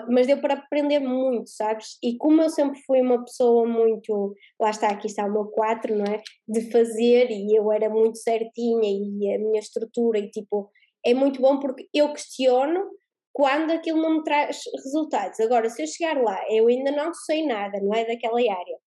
Mas 0.09 0.27
deu 0.27 0.41
para 0.41 0.55
aprender 0.55 1.01
muito, 1.01 1.51
sabes? 1.51 1.99
E 2.03 2.17
como 2.17 2.43
eu 2.43 2.51
sempre 2.51 2.81
fui 2.85 3.01
uma 3.01 3.25
pessoa 3.25 3.67
muito. 3.67 4.35
Lá 4.61 4.71
está, 4.71 4.89
aqui 4.89 5.07
está 5.07 5.27
o 5.27 5.33
meu 5.33 5.47
4, 5.47 5.97
não 5.97 6.05
é? 6.05 6.23
De 6.49 6.71
fazer, 6.71 7.31
e 7.31 7.55
eu 7.57 7.71
era 7.73 7.89
muito 7.91 8.19
certinha, 8.19 8.89
e 8.89 9.35
a 9.35 9.39
minha 9.39 9.61
estrutura, 9.61 10.19
e 10.19 10.31
tipo. 10.31 10.71
É 11.05 11.15
muito 11.15 11.41
bom 11.41 11.59
porque 11.59 11.89
eu 11.93 12.13
questiono 12.13 12.81
quando 13.33 13.73
aquilo 13.73 14.01
não 14.01 14.19
me 14.19 14.25
traz 14.25 14.63
resultados. 14.85 15.41
Agora, 15.41 15.69
se 15.69 15.83
eu 15.83 15.87
chegar 15.89 16.23
lá, 16.23 16.41
eu 16.49 16.69
ainda 16.69 16.93
não 16.93 17.13
sei 17.13 17.45
nada, 17.45 17.81
não 17.81 17.93
é? 17.93 18.05
Daquela 18.07 18.39
área 18.39 18.79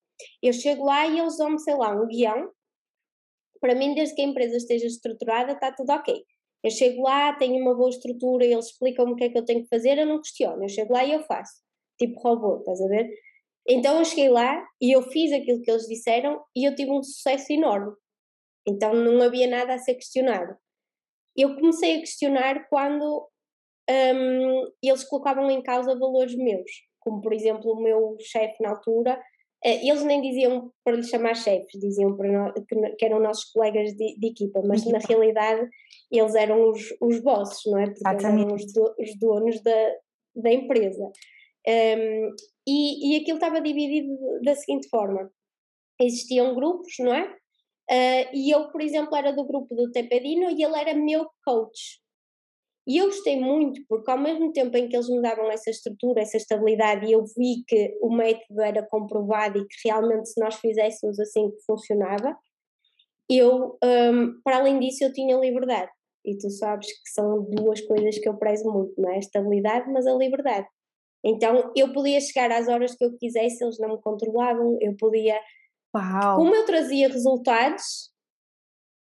eu 0.42 0.52
chego 0.52 0.84
lá 0.84 1.06
e 1.06 1.18
eles 1.18 1.36
dão-me, 1.36 1.58
sei 1.60 1.74
lá, 1.74 1.90
um 1.90 2.06
guião. 2.06 2.50
Para 3.60 3.74
mim, 3.74 3.94
desde 3.94 4.14
que 4.14 4.22
a 4.22 4.26
empresa 4.26 4.56
esteja 4.56 4.86
estruturada, 4.86 5.52
está 5.52 5.72
tudo 5.72 5.90
ok. 5.92 6.24
Eu 6.66 6.70
chego 6.72 7.02
lá, 7.02 7.32
tenho 7.34 7.62
uma 7.62 7.76
boa 7.76 7.88
estrutura, 7.88 8.44
eles 8.44 8.66
explicam-me 8.66 9.12
o 9.12 9.14
que 9.14 9.22
é 9.22 9.28
que 9.28 9.38
eu 9.38 9.44
tenho 9.44 9.62
que 9.62 9.68
fazer, 9.68 9.98
eu 9.98 10.04
não 10.04 10.20
questiono. 10.20 10.64
Eu 10.64 10.68
chego 10.68 10.92
lá 10.92 11.04
e 11.04 11.12
eu 11.12 11.22
faço. 11.22 11.62
Tipo 11.96 12.18
robô, 12.18 12.58
estás 12.58 12.82
a 12.82 12.88
ver? 12.88 13.08
Então 13.68 14.00
eu 14.00 14.04
cheguei 14.04 14.28
lá 14.28 14.66
e 14.80 14.90
eu 14.90 15.00
fiz 15.02 15.30
aquilo 15.30 15.62
que 15.62 15.70
eles 15.70 15.86
disseram 15.86 16.42
e 16.56 16.64
eu 16.64 16.74
tive 16.74 16.90
um 16.90 17.04
sucesso 17.04 17.52
enorme. 17.52 17.94
Então 18.66 18.92
não 18.92 19.22
havia 19.22 19.46
nada 19.46 19.74
a 19.74 19.78
ser 19.78 19.94
questionado. 19.94 20.56
Eu 21.36 21.54
comecei 21.54 21.98
a 21.98 22.00
questionar 22.00 22.68
quando 22.68 23.28
um, 23.88 24.64
eles 24.82 25.04
colocavam 25.04 25.48
em 25.48 25.62
causa 25.62 25.96
valores 25.96 26.34
meus, 26.34 26.68
como 26.98 27.20
por 27.20 27.32
exemplo 27.32 27.74
o 27.74 27.80
meu 27.80 28.16
chefe 28.18 28.60
na 28.60 28.70
altura 28.70 29.22
eles 29.68 30.04
nem 30.04 30.20
diziam 30.20 30.70
para 30.84 30.96
lhes 30.96 31.08
chamar 31.08 31.34
chefes, 31.34 31.80
diziam 31.80 32.16
nós, 32.16 32.52
que, 32.96 33.04
eram 33.04 33.20
nossos 33.20 33.50
colegas 33.50 33.92
de, 33.94 34.16
de 34.16 34.28
equipa, 34.28 34.62
mas 34.64 34.84
na 34.86 34.98
realidade 34.98 35.68
eles 36.10 36.34
eram 36.34 36.70
os, 36.70 36.94
os 37.00 37.20
bosses, 37.20 37.60
não 37.70 37.78
é? 37.78 37.86
Porque 37.86 38.06
eram 38.06 38.54
os, 38.54 38.72
do, 38.72 38.94
os 38.98 39.18
donos 39.18 39.60
da, 39.62 39.94
da 40.36 40.52
empresa. 40.52 41.10
Um, 41.66 42.30
e, 42.66 43.14
e 43.16 43.20
aquilo 43.20 43.38
estava 43.38 43.60
dividido 43.60 44.16
da 44.44 44.54
seguinte 44.54 44.88
forma: 44.88 45.30
existiam 46.00 46.54
grupos, 46.54 46.94
não 47.00 47.12
é? 47.12 47.24
Uh, 47.90 48.30
e 48.34 48.50
eu, 48.50 48.68
por 48.70 48.80
exemplo, 48.80 49.16
era 49.16 49.32
do 49.32 49.44
grupo 49.44 49.74
do 49.74 49.90
Tepedino 49.90 50.50
e 50.50 50.62
ele 50.62 50.78
era 50.78 50.94
meu 50.94 51.26
coach. 51.44 52.00
E 52.86 52.98
eu 52.98 53.06
gostei 53.06 53.40
muito, 53.40 53.80
porque 53.88 54.10
ao 54.10 54.18
mesmo 54.18 54.52
tempo 54.52 54.76
em 54.76 54.88
que 54.88 54.94
eles 54.94 55.08
me 55.08 55.20
davam 55.20 55.50
essa 55.50 55.70
estrutura, 55.70 56.22
essa 56.22 56.36
estabilidade, 56.36 57.06
e 57.06 57.12
eu 57.12 57.24
vi 57.36 57.64
que 57.66 57.98
o 58.00 58.14
método 58.14 58.62
era 58.62 58.86
comprovado 58.86 59.58
e 59.58 59.66
que 59.66 59.88
realmente 59.88 60.28
se 60.28 60.40
nós 60.40 60.54
fizéssemos 60.56 61.18
assim 61.18 61.50
que 61.50 61.64
funcionava, 61.66 62.36
eu, 63.28 63.76
um, 63.82 64.40
para 64.44 64.58
além 64.58 64.78
disso, 64.78 65.02
eu 65.02 65.12
tinha 65.12 65.36
liberdade. 65.36 65.90
E 66.24 66.36
tu 66.36 66.48
sabes 66.48 66.86
que 66.86 67.10
são 67.10 67.44
duas 67.50 67.80
coisas 67.80 68.18
que 68.18 68.28
eu 68.28 68.36
prezo 68.36 68.70
muito, 68.70 68.92
não 68.98 69.10
é? 69.10 69.16
A 69.16 69.18
estabilidade, 69.18 69.90
mas 69.90 70.06
a 70.06 70.14
liberdade. 70.14 70.66
Então 71.24 71.72
eu 71.74 71.92
podia 71.92 72.20
chegar 72.20 72.52
às 72.52 72.68
horas 72.68 72.94
que 72.94 73.04
eu 73.04 73.16
quisesse, 73.18 73.64
eles 73.64 73.78
não 73.80 73.96
me 73.96 74.00
controlavam, 74.00 74.78
eu 74.80 74.94
podia. 74.96 75.40
Uau. 75.94 76.36
Como 76.36 76.54
eu 76.54 76.64
trazia 76.64 77.08
resultados, 77.08 78.12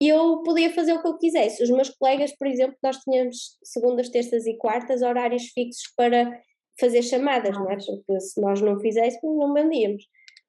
eu 0.07 0.41
podia 0.43 0.73
fazer 0.73 0.93
o 0.93 1.01
que 1.01 1.07
eu 1.07 1.17
quisesse. 1.17 1.63
Os 1.63 1.69
meus 1.69 1.89
colegas, 1.89 2.35
por 2.35 2.47
exemplo, 2.47 2.75
nós 2.83 2.97
tínhamos 2.97 3.57
segundas, 3.63 4.09
terças 4.09 4.45
e 4.47 4.57
quartas 4.57 5.01
horários 5.01 5.47
fixos 5.53 5.83
para 5.95 6.41
fazer 6.79 7.03
chamadas, 7.03 7.55
não 7.55 7.69
é? 7.69 7.77
Porque 7.77 8.19
se 8.19 8.41
nós 8.41 8.61
não 8.61 8.79
fizéssemos, 8.79 9.37
não 9.37 9.53
vendíamos. 9.53 10.03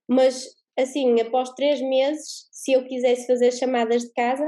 Mas, 0.08 0.48
assim, 0.78 1.20
após 1.20 1.50
três 1.50 1.80
meses, 1.82 2.48
se 2.50 2.72
eu 2.72 2.84
quisesse 2.86 3.26
fazer 3.26 3.52
chamadas 3.52 4.02
de 4.02 4.12
casa, 4.12 4.44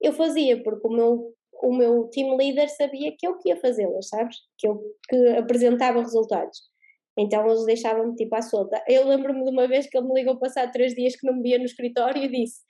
eu 0.00 0.12
fazia, 0.12 0.62
porque 0.62 0.86
o 0.86 0.90
meu, 0.90 1.34
o 1.62 1.72
meu 1.72 2.08
team 2.08 2.36
leader 2.36 2.68
sabia 2.68 3.14
que 3.16 3.26
eu 3.26 3.38
ia 3.46 3.56
fazê-las, 3.56 4.08
sabes? 4.08 4.36
Que 4.58 4.68
eu 4.68 4.82
que 5.08 5.28
apresentava 5.28 6.00
resultados. 6.00 6.60
Então 7.16 7.46
eles 7.46 7.64
deixavam-me 7.64 8.14
tipo 8.16 8.34
à 8.34 8.42
solta. 8.42 8.82
Eu 8.88 9.06
lembro-me 9.06 9.44
de 9.44 9.50
uma 9.50 9.68
vez 9.68 9.86
que 9.86 9.96
ele 9.96 10.08
me 10.08 10.14
ligou 10.14 10.38
passar 10.38 10.70
três 10.70 10.94
dias 10.94 11.14
que 11.14 11.26
não 11.26 11.36
me 11.36 11.42
via 11.42 11.58
no 11.58 11.64
escritório 11.64 12.22
e 12.22 12.28
disse: 12.28 12.60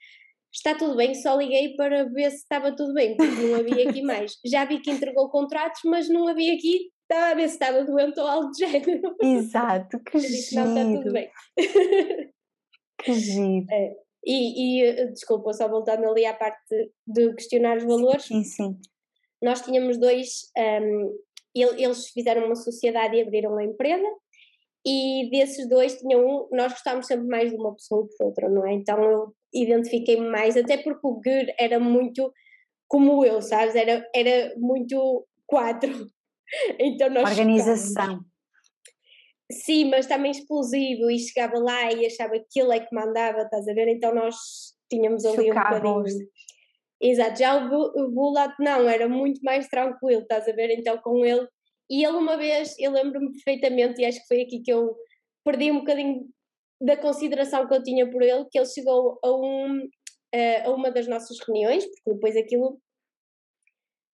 Está 0.53 0.75
tudo 0.75 0.95
bem, 0.95 1.15
só 1.15 1.35
liguei 1.35 1.75
para 1.75 2.03
ver 2.05 2.29
se 2.29 2.37
estava 2.37 2.75
tudo 2.75 2.93
bem, 2.93 3.17
porque 3.17 3.41
não 3.41 3.55
havia 3.55 3.89
aqui 3.89 4.01
mais. 4.03 4.37
Já 4.45 4.65
vi 4.65 4.79
que 4.79 4.91
entregou 4.91 5.29
contratos, 5.29 5.81
mas 5.85 6.07
não 6.07 6.27
havia 6.27 6.53
aqui 6.53 6.91
estava 7.13 7.31
a 7.31 7.33
ver 7.35 7.47
se 7.47 7.55
estava 7.55 7.83
doente 7.83 8.19
ou 8.19 8.27
algo 8.27 8.51
de 8.51 8.65
género. 8.65 9.15
Exato, 9.21 9.99
que 9.99 10.17
disse, 10.17 10.55
Não, 10.55 10.67
está 10.67 11.01
tudo 11.01 11.13
bem. 11.13 11.29
Que 12.99 13.13
giro. 13.13 13.65
É. 13.69 13.95
E, 14.25 14.79
e, 14.79 14.83
eh, 14.85 15.07
desculpa, 15.07 15.51
só 15.51 15.67
voltando 15.67 16.07
ali 16.07 16.25
à 16.25 16.33
parte 16.33 16.91
de 17.05 17.33
questionar 17.33 17.77
os 17.77 17.83
valores. 17.83 18.25
Sim, 18.25 18.43
sim. 18.43 18.79
Nós 19.41 19.61
tínhamos 19.61 19.97
dois, 19.97 20.49
um, 20.57 21.19
eles 21.53 22.07
fizeram 22.07 22.45
uma 22.45 22.55
sociedade 22.55 23.17
e 23.17 23.21
abriram 23.21 23.51
uma 23.51 23.63
empresa, 23.63 24.07
e 24.85 25.29
desses 25.31 25.67
dois 25.69 25.97
tinha 25.97 26.17
um, 26.17 26.47
nós 26.51 26.73
gostávamos 26.73 27.07
sempre 27.07 27.27
mais 27.27 27.49
de 27.49 27.55
uma 27.55 27.73
pessoa 27.73 28.07
que 28.07 28.15
de 28.17 28.23
outra, 28.23 28.49
não 28.49 28.65
é? 28.65 28.73
Então 28.73 29.01
eu 29.03 29.33
identifiquei-me 29.53 30.29
mais, 30.29 30.57
até 30.57 30.77
porque 30.77 31.07
o 31.07 31.13
Gur 31.13 31.53
era 31.57 31.79
muito 31.79 32.31
como 32.87 33.25
eu, 33.25 33.41
sabes? 33.41 33.75
Era, 33.75 34.07
era 34.13 34.53
muito 34.57 35.25
quatro. 35.47 35.91
então 36.79 37.09
nós 37.09 37.29
Organização. 37.29 38.19
Sim, 39.51 39.89
mas 39.89 40.07
também 40.07 40.31
explosivo 40.31 41.09
e 41.09 41.19
chegava 41.19 41.57
lá 41.59 41.91
e 41.91 42.05
achava 42.05 42.33
que 42.49 42.59
ele 42.59 42.75
é 42.75 42.79
que 42.79 42.93
mandava, 42.93 43.41
estás 43.41 43.67
a 43.67 43.73
ver? 43.73 43.87
Então 43.87 44.13
nós 44.13 44.35
tínhamos 44.89 45.25
ali 45.25 45.47
Chocava 45.47 45.75
um 45.77 45.93
bocadinho. 45.93 46.27
Exato, 47.01 47.37
já 47.37 47.55
o 47.55 48.11
Bulat 48.11 48.53
não, 48.59 48.87
era 48.87 49.09
muito 49.09 49.41
mais 49.43 49.67
tranquilo, 49.67 50.21
estás 50.21 50.47
a 50.47 50.53
ver? 50.53 50.71
Então 50.71 50.97
com 50.99 51.25
ele. 51.25 51.47
E 51.89 52.03
ele 52.03 52.17
uma 52.17 52.37
vez, 52.37 52.75
eu 52.79 52.91
lembro-me 52.91 53.31
perfeitamente, 53.31 54.01
e 54.01 54.05
acho 54.05 54.21
que 54.21 54.27
foi 54.27 54.41
aqui 54.41 54.61
que 54.61 54.71
eu 54.71 54.95
perdi 55.43 55.71
um 55.71 55.79
bocadinho 55.79 56.27
da 56.81 56.97
consideração 56.97 57.67
que 57.67 57.73
eu 57.73 57.83
tinha 57.83 58.09
por 58.09 58.21
ele, 58.21 58.45
que 58.49 58.57
ele 58.57 58.67
chegou 58.67 59.19
a, 59.23 59.31
um, 59.31 59.89
a 60.65 60.69
uma 60.71 60.91
das 60.91 61.07
nossas 61.07 61.39
reuniões, 61.39 61.85
porque 61.85 62.13
depois 62.13 62.35
aquilo 62.35 62.79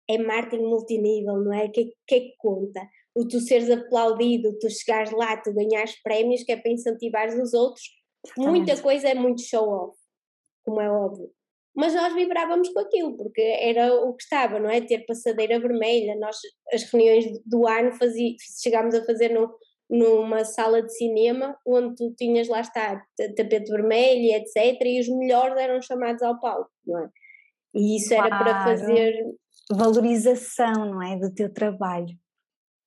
é 0.09 0.17
marketing 0.17 0.63
multinível, 0.63 1.37
não 1.37 1.53
é? 1.53 1.65
O 1.65 1.71
que, 1.71 1.93
que 2.07 2.15
é 2.15 2.19
que 2.19 2.35
conta? 2.37 2.81
O 3.15 3.27
tu 3.27 3.39
seres 3.39 3.69
aplaudido, 3.69 4.57
tu 4.59 4.69
chegares 4.69 5.11
lá, 5.11 5.37
tu 5.37 5.53
ganhares 5.53 6.01
prémios, 6.01 6.43
que 6.43 6.51
é 6.51 6.57
para 6.57 6.71
incentivar 6.71 7.27
os 7.27 7.53
outros. 7.53 7.83
Muita 8.37 8.81
coisa 8.81 9.09
é 9.09 9.13
muito 9.13 9.41
show-off, 9.41 9.97
como 10.63 10.81
é 10.81 10.89
óbvio. 10.89 11.31
Mas 11.75 11.93
nós 11.93 12.13
vibrávamos 12.13 12.69
com 12.69 12.79
aquilo, 12.79 13.17
porque 13.17 13.41
era 13.41 13.93
o 13.95 14.13
que 14.13 14.23
estava, 14.23 14.59
não 14.59 14.69
é? 14.69 14.79
Ter 14.81 15.05
passadeira 15.05 15.59
vermelha. 15.59 16.15
Nós, 16.19 16.37
as 16.71 16.83
reuniões 16.83 17.25
do 17.45 17.67
ano, 17.67 17.91
fazia, 17.93 18.35
chegámos 18.61 18.93
a 18.93 19.03
fazer 19.03 19.29
no, 19.29 19.51
numa 19.89 20.45
sala 20.45 20.83
de 20.83 20.95
cinema, 20.95 21.57
onde 21.65 21.95
tu 21.95 22.13
tinhas 22.15 22.47
lá 22.47 22.61
está 22.61 23.01
tapete 23.35 23.71
vermelho, 23.71 24.35
etc. 24.35 24.79
E 24.85 24.99
os 24.99 25.07
melhores 25.09 25.57
eram 25.57 25.81
chamados 25.81 26.21
ao 26.21 26.39
palco, 26.39 26.69
não 26.85 26.99
é? 26.99 27.09
E 27.75 27.97
isso 27.97 28.13
era 28.13 28.27
claro. 28.27 28.43
para 28.43 28.63
fazer 28.65 29.13
valorização, 29.71 30.85
não 30.85 31.01
é? 31.01 31.17
Do 31.17 31.33
teu 31.33 31.51
trabalho. 31.51 32.15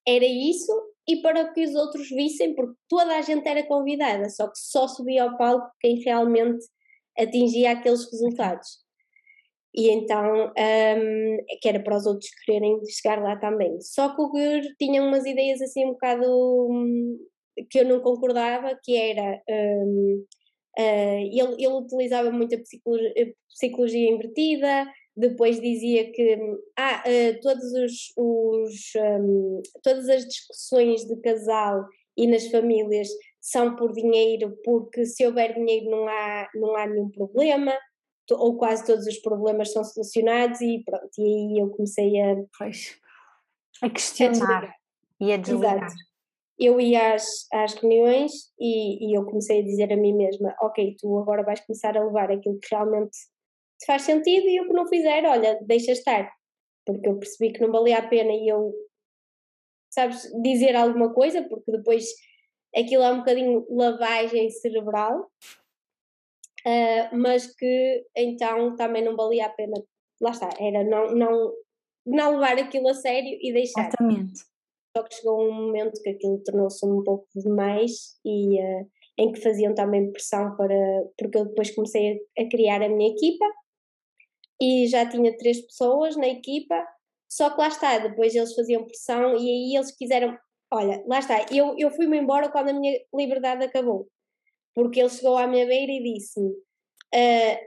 Era 0.07 0.25
isso 0.25 0.73
e 1.09 1.23
para 1.23 1.53
que 1.53 1.65
os 1.65 1.75
outros 1.75 2.09
vissem, 2.09 2.55
porque 2.55 2.75
toda 2.89 3.17
a 3.17 3.23
gente 3.23 3.47
era 3.47 3.67
convidada, 3.67 4.29
só 4.29 4.49
que 4.49 4.59
só 4.59 4.89
subia 4.89 5.23
ao 5.23 5.37
palco 5.37 5.71
quem 5.81 6.01
realmente 6.01 6.65
atingia 7.19 7.73
aqueles 7.73 8.11
resultados. 8.11 8.87
E 9.75 9.91
então, 9.91 10.47
um, 10.47 11.37
que 11.61 11.69
era 11.69 11.81
para 11.83 11.97
os 11.99 12.07
outros 12.07 12.31
quererem 12.47 12.81
chegar 12.87 13.23
lá 13.23 13.37
também. 13.37 13.79
Só 13.83 14.15
que 14.15 14.23
o 14.23 14.31
Gur 14.31 14.63
tinha 14.79 15.03
umas 15.03 15.27
ideias 15.27 15.61
assim 15.61 15.85
um 15.85 15.93
bocado 15.93 16.27
um, 16.71 17.19
que 17.71 17.81
eu 17.81 17.85
não 17.85 18.01
concordava, 18.01 18.79
que 18.83 18.97
era. 18.97 19.43
Um, 19.49 20.25
uh, 20.79 21.19
ele, 21.31 21.57
ele 21.59 21.75
utilizava 21.75 22.31
muito 22.31 22.55
a 22.55 22.59
psicologia, 22.59 23.35
psicologia 23.51 24.11
invertida, 24.11 24.87
depois 25.15 25.61
dizia 25.61 26.11
que 26.11 26.39
ah, 26.79 27.05
uh, 27.07 27.41
todos 27.43 27.73
os, 27.75 28.13
os 28.17 28.75
um, 28.97 29.63
todas 29.83 30.09
as 30.09 30.27
discussões 30.27 31.05
de 31.05 31.21
casal 31.21 31.85
e 32.17 32.27
nas 32.27 32.47
famílias 32.49 33.09
são 33.47 33.77
por 33.77 33.93
dinheiro, 33.93 34.59
porque 34.65 35.07
se 35.07 35.25
houver 35.25 35.55
dinheiro 35.55 35.89
não 35.89 36.09
há, 36.09 36.49
não 36.53 36.75
há 36.75 36.85
nenhum 36.85 37.09
problema, 37.09 37.73
ou 38.29 38.59
quase 38.59 38.85
todos 38.85 39.07
os 39.07 39.19
problemas 39.19 39.73
são 39.73 39.85
solucionados 39.85 40.61
e 40.61 40.83
pronto, 40.85 41.13
e 41.17 41.23
aí 41.23 41.61
eu 41.61 41.71
comecei 41.71 42.21
a, 42.21 42.35
pois, 42.59 42.99
a 43.81 43.89
questionar 43.89 44.65
a 44.65 44.75
e 45.21 45.33
a 45.33 45.37
desligar. 45.37 45.77
Exato. 45.77 45.95
Eu 46.59 46.81
ia 46.81 47.15
às, 47.15 47.47
às 47.53 47.75
reuniões 47.75 48.33
e, 48.59 49.11
e 49.11 49.17
eu 49.17 49.25
comecei 49.25 49.61
a 49.61 49.65
dizer 49.65 49.93
a 49.93 49.97
mim 49.97 50.15
mesma, 50.15 50.53
ok, 50.61 50.97
tu 50.99 51.17
agora 51.17 51.45
vais 51.45 51.61
começar 51.61 51.97
a 51.97 52.05
levar 52.05 52.33
aquilo 52.33 52.59
que 52.59 52.75
realmente 52.75 53.17
se 53.79 53.87
faz 53.87 54.03
sentido 54.03 54.49
e 54.49 54.61
o 54.61 54.67
que 54.67 54.73
não 54.73 54.89
fizer, 54.89 55.25
olha, 55.25 55.57
deixa 55.63 55.93
estar. 55.93 56.33
Porque 56.85 57.09
eu 57.09 57.17
percebi 57.17 57.53
que 57.53 57.61
não 57.61 57.71
valia 57.71 57.99
a 57.99 58.09
pena 58.09 58.33
e 58.33 58.49
eu, 58.49 58.75
sabes, 59.89 60.29
dizer 60.43 60.75
alguma 60.75 61.15
coisa, 61.15 61.45
porque 61.45 61.71
depois 61.71 62.07
aquilo 62.77 63.03
é 63.03 63.13
um 63.13 63.19
bocadinho 63.19 63.67
lavagem 63.71 64.51
cerebral, 64.51 65.31
uh, 66.67 67.17
mas 67.17 67.47
que 67.55 68.07
então 68.17 68.77
também 68.77 69.03
não 69.03 69.17
valia 69.17 69.47
a 69.47 69.51
pena. 69.51 69.83
Lá 70.21 70.31
está, 70.31 70.49
era 70.59 70.85
não, 70.85 71.15
não, 71.15 71.53
não 72.07 72.33
levar 72.33 72.59
aquilo 72.59 72.89
a 72.89 72.95
sério 72.95 73.39
e 73.41 73.53
deixar. 73.53 73.89
Exatamente. 73.89 74.41
Só 74.97 75.03
que 75.03 75.15
chegou 75.15 75.47
um 75.47 75.53
momento 75.53 76.01
que 76.03 76.11
aquilo 76.11 76.43
tornou-se 76.43 76.87
um 76.87 77.03
pouco 77.03 77.29
demais 77.35 78.19
e 78.25 78.59
uh, 78.61 78.91
em 79.19 79.33
que 79.33 79.41
faziam 79.41 79.75
também 79.75 80.11
pressão 80.13 80.57
para. 80.57 81.05
porque 81.19 81.39
eu 81.39 81.47
depois 81.47 81.75
comecei 81.75 82.23
a, 82.39 82.43
a 82.43 82.49
criar 82.49 82.83
a 82.83 82.89
minha 82.89 83.11
equipa 83.11 83.45
e 84.61 84.87
já 84.87 85.09
tinha 85.09 85.37
três 85.37 85.61
pessoas 85.61 86.17
na 86.17 86.29
equipa, 86.29 86.87
só 87.31 87.51
que 87.51 87.61
lá 87.61 87.69
está, 87.69 87.99
depois 87.99 88.35
eles 88.35 88.55
faziam 88.55 88.85
pressão 88.85 89.37
e 89.37 89.51
aí 89.51 89.77
eles 89.77 89.95
quiseram, 89.95 90.37
olha, 90.73 91.03
lá 91.07 91.19
está, 91.19 91.47
eu, 91.51 91.75
eu 91.79 91.91
fui-me 91.91 92.19
embora 92.19 92.51
quando 92.51 92.71
a 92.71 92.73
minha 92.73 92.99
liberdade 93.15 93.65
acabou, 93.65 94.09
porque 94.75 95.01
ele 95.01 95.11
chegou 95.11 95.37
à 95.37 95.47
minha 95.47 95.67
beira 95.67 95.93
e 95.93 96.15
disse-me, 96.15 96.51
uh, 96.51 97.59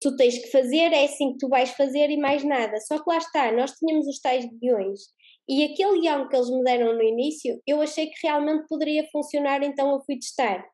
tu 0.00 0.16
tens 0.16 0.38
que 0.38 0.50
fazer, 0.50 0.92
é 0.92 1.04
assim 1.04 1.32
que 1.32 1.38
tu 1.38 1.48
vais 1.48 1.70
fazer 1.70 2.10
e 2.10 2.16
mais 2.16 2.44
nada, 2.44 2.78
só 2.80 3.02
que 3.02 3.08
lá 3.08 3.18
está, 3.18 3.52
nós 3.52 3.72
tínhamos 3.72 4.06
os 4.06 4.20
tais 4.20 4.44
guiões, 4.60 5.00
e 5.48 5.64
aquele 5.64 6.00
guião 6.00 6.28
que 6.28 6.36
eles 6.36 6.50
me 6.50 6.62
deram 6.62 6.94
no 6.94 7.02
início, 7.02 7.60
eu 7.66 7.80
achei 7.82 8.06
que 8.06 8.26
realmente 8.26 8.66
poderia 8.66 9.06
funcionar, 9.12 9.62
então 9.62 9.92
eu 9.92 10.02
fui 10.04 10.18
testar. 10.18 10.66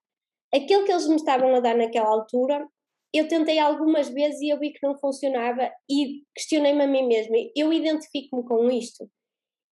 Aquele 0.54 0.84
que 0.84 0.92
eles 0.92 1.08
me 1.08 1.16
estavam 1.16 1.54
a 1.54 1.60
dar 1.60 1.76
naquela 1.76 2.08
altura, 2.08 2.66
eu 3.12 3.26
tentei 3.26 3.58
algumas 3.58 4.08
vezes 4.08 4.40
e 4.40 4.48
eu 4.48 4.58
vi 4.58 4.72
que 4.72 4.86
não 4.86 4.96
funcionava 4.98 5.70
e 5.88 6.22
questionei-me 6.34 6.82
a 6.82 6.86
mim 6.86 7.06
mesma. 7.06 7.36
Eu 7.56 7.72
identifico-me 7.72 8.44
com 8.44 8.70
isto 8.70 9.10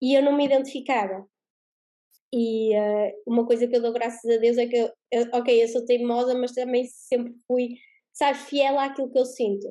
e 0.02 0.14
eu 0.14 0.22
não 0.22 0.36
me 0.36 0.44
identificava. 0.44 1.24
E 2.32 2.76
uh, 2.76 3.12
uma 3.26 3.46
coisa 3.46 3.66
que 3.66 3.76
eu 3.76 3.82
dou 3.82 3.92
graças 3.92 4.30
a 4.30 4.38
Deus 4.38 4.58
é 4.58 4.66
que, 4.66 4.76
eu, 4.76 4.90
eu, 5.10 5.26
ok, 5.32 5.62
eu 5.62 5.68
sou 5.68 5.84
teimosa, 5.84 6.34
mas 6.34 6.52
também 6.52 6.84
sempre 6.86 7.32
fui, 7.46 7.68
sabes, 8.12 8.42
fiel 8.42 8.78
àquilo 8.78 9.10
que 9.10 9.18
eu 9.18 9.24
sinto. 9.24 9.66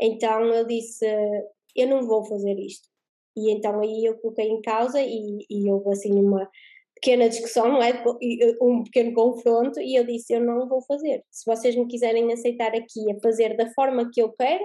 Então 0.00 0.44
eu 0.46 0.66
disse, 0.66 1.06
uh, 1.06 1.42
eu 1.76 1.88
não 1.88 2.06
vou 2.06 2.24
fazer 2.24 2.58
isto. 2.58 2.88
E 3.36 3.52
então 3.52 3.80
aí 3.80 4.04
eu 4.04 4.18
coloquei 4.18 4.48
em 4.48 4.60
causa 4.60 5.00
e, 5.00 5.46
e 5.48 5.70
houve 5.70 5.90
assim 5.92 6.12
uma, 6.12 6.48
pequena 7.00 7.28
discussão, 7.28 7.68
não 7.68 7.82
é? 7.82 8.04
Um 8.60 8.84
pequeno 8.84 9.14
confronto, 9.14 9.80
e 9.80 9.96
eu 9.96 10.04
disse: 10.04 10.34
Eu 10.34 10.40
não 10.40 10.68
vou 10.68 10.82
fazer. 10.82 11.24
Se 11.30 11.44
vocês 11.46 11.74
me 11.74 11.86
quiserem 11.86 12.32
aceitar 12.32 12.74
aqui 12.74 13.10
a 13.10 13.20
fazer 13.20 13.56
da 13.56 13.70
forma 13.72 14.10
que 14.12 14.22
eu 14.22 14.32
quero, 14.32 14.64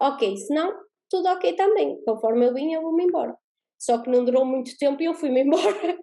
ok. 0.00 0.36
Se 0.36 0.52
não, 0.52 0.72
tudo 1.10 1.28
ok 1.28 1.54
também. 1.54 2.00
Conforme 2.04 2.46
eu 2.46 2.54
vim, 2.54 2.72
eu 2.72 2.82
vou-me 2.82 3.04
embora. 3.04 3.36
Só 3.78 3.98
que 4.02 4.10
não 4.10 4.24
durou 4.24 4.44
muito 4.44 4.76
tempo 4.78 5.02
e 5.02 5.06
eu 5.06 5.14
fui-me 5.14 5.42
embora. 5.44 5.98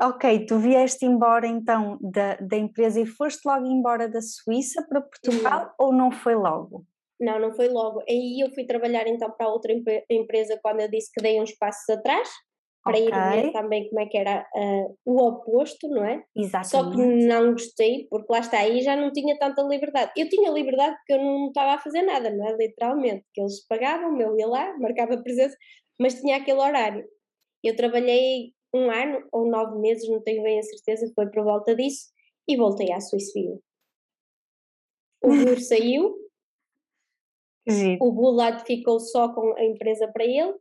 Ok, 0.00 0.46
tu 0.46 0.58
vieste 0.58 1.04
embora 1.04 1.46
então 1.46 1.98
da, 2.00 2.36
da 2.36 2.56
empresa 2.56 3.00
e 3.00 3.06
foste 3.06 3.44
logo 3.46 3.66
embora 3.66 4.08
da 4.08 4.20
Suíça 4.20 4.86
para 4.88 5.00
Portugal 5.00 5.74
não. 5.78 5.86
ou 5.86 5.92
não 5.92 6.10
foi 6.10 6.34
logo? 6.34 6.84
Não, 7.20 7.40
não 7.40 7.52
foi 7.52 7.68
logo. 7.68 8.00
Aí 8.08 8.40
eu 8.40 8.50
fui 8.52 8.64
trabalhar 8.64 9.06
então 9.08 9.30
para 9.30 9.48
outra 9.48 9.72
empresa 10.08 10.58
quando 10.62 10.80
eu 10.80 10.90
disse 10.90 11.10
que 11.12 11.20
dei 11.20 11.40
uns 11.40 11.52
passos 11.52 11.88
atrás 11.88 12.28
para 12.84 12.96
okay. 12.96 13.08
ir 13.08 13.42
ver 13.42 13.52
também 13.52 13.88
como 13.88 14.00
é 14.00 14.06
que 14.06 14.16
era 14.16 14.46
uh, 14.54 14.96
o 15.04 15.20
oposto, 15.20 15.88
não 15.88 16.04
é? 16.04 16.22
Exatamente. 16.34 16.68
Só 16.70 16.90
que 16.90 17.26
não 17.26 17.52
gostei, 17.52 18.06
porque 18.08 18.32
lá 18.32 18.38
está, 18.38 18.60
aí 18.60 18.80
já 18.80 18.94
não 18.96 19.12
tinha 19.12 19.36
tanta 19.36 19.62
liberdade. 19.62 20.12
Eu 20.16 20.28
tinha 20.28 20.50
liberdade 20.50 20.96
porque 20.96 21.14
eu 21.14 21.18
não 21.18 21.48
estava 21.48 21.72
a 21.72 21.78
fazer 21.78 22.02
nada, 22.02 22.30
não 22.30 22.48
é? 22.48 22.56
Literalmente, 22.56 23.24
que 23.34 23.40
eles 23.40 23.66
pagavam, 23.66 24.18
eu 24.20 24.38
ia 24.38 24.46
lá, 24.46 24.78
marcava 24.78 25.20
presença, 25.22 25.56
mas 26.00 26.14
tinha 26.14 26.36
aquele 26.36 26.60
horário. 26.60 27.04
Eu 27.64 27.74
trabalhei 27.74 28.52
um 28.74 28.90
ano 28.90 29.26
ou 29.32 29.48
nove 29.48 29.78
meses, 29.78 30.08
não 30.08 30.22
tenho 30.22 30.42
bem 30.42 30.58
a 30.58 30.62
certeza, 30.62 31.10
foi 31.14 31.30
por 31.30 31.44
volta 31.44 31.74
disso, 31.74 32.08
e 32.46 32.56
voltei 32.56 32.92
à 32.92 32.98
View. 33.34 33.62
O 35.22 35.28
Bur 35.28 35.58
saiu, 35.60 36.16
Sim. 37.68 37.98
o 38.00 38.12
Bulad 38.12 38.64
ficou 38.64 39.00
só 39.00 39.32
com 39.34 39.54
a 39.56 39.64
empresa 39.64 40.08
para 40.08 40.24
ele, 40.24 40.54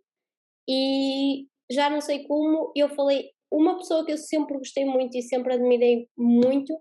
e 0.70 1.48
já 1.72 1.90
não 1.90 2.02
sei 2.02 2.26
como, 2.26 2.72
eu 2.76 2.90
falei, 2.90 3.32
uma 3.52 3.78
pessoa 3.78 4.06
que 4.06 4.12
eu 4.12 4.18
sempre 4.18 4.58
gostei 4.58 4.86
muito 4.86 5.18
e 5.18 5.22
sempre 5.22 5.54
admirei 5.54 6.10
muito 6.18 6.78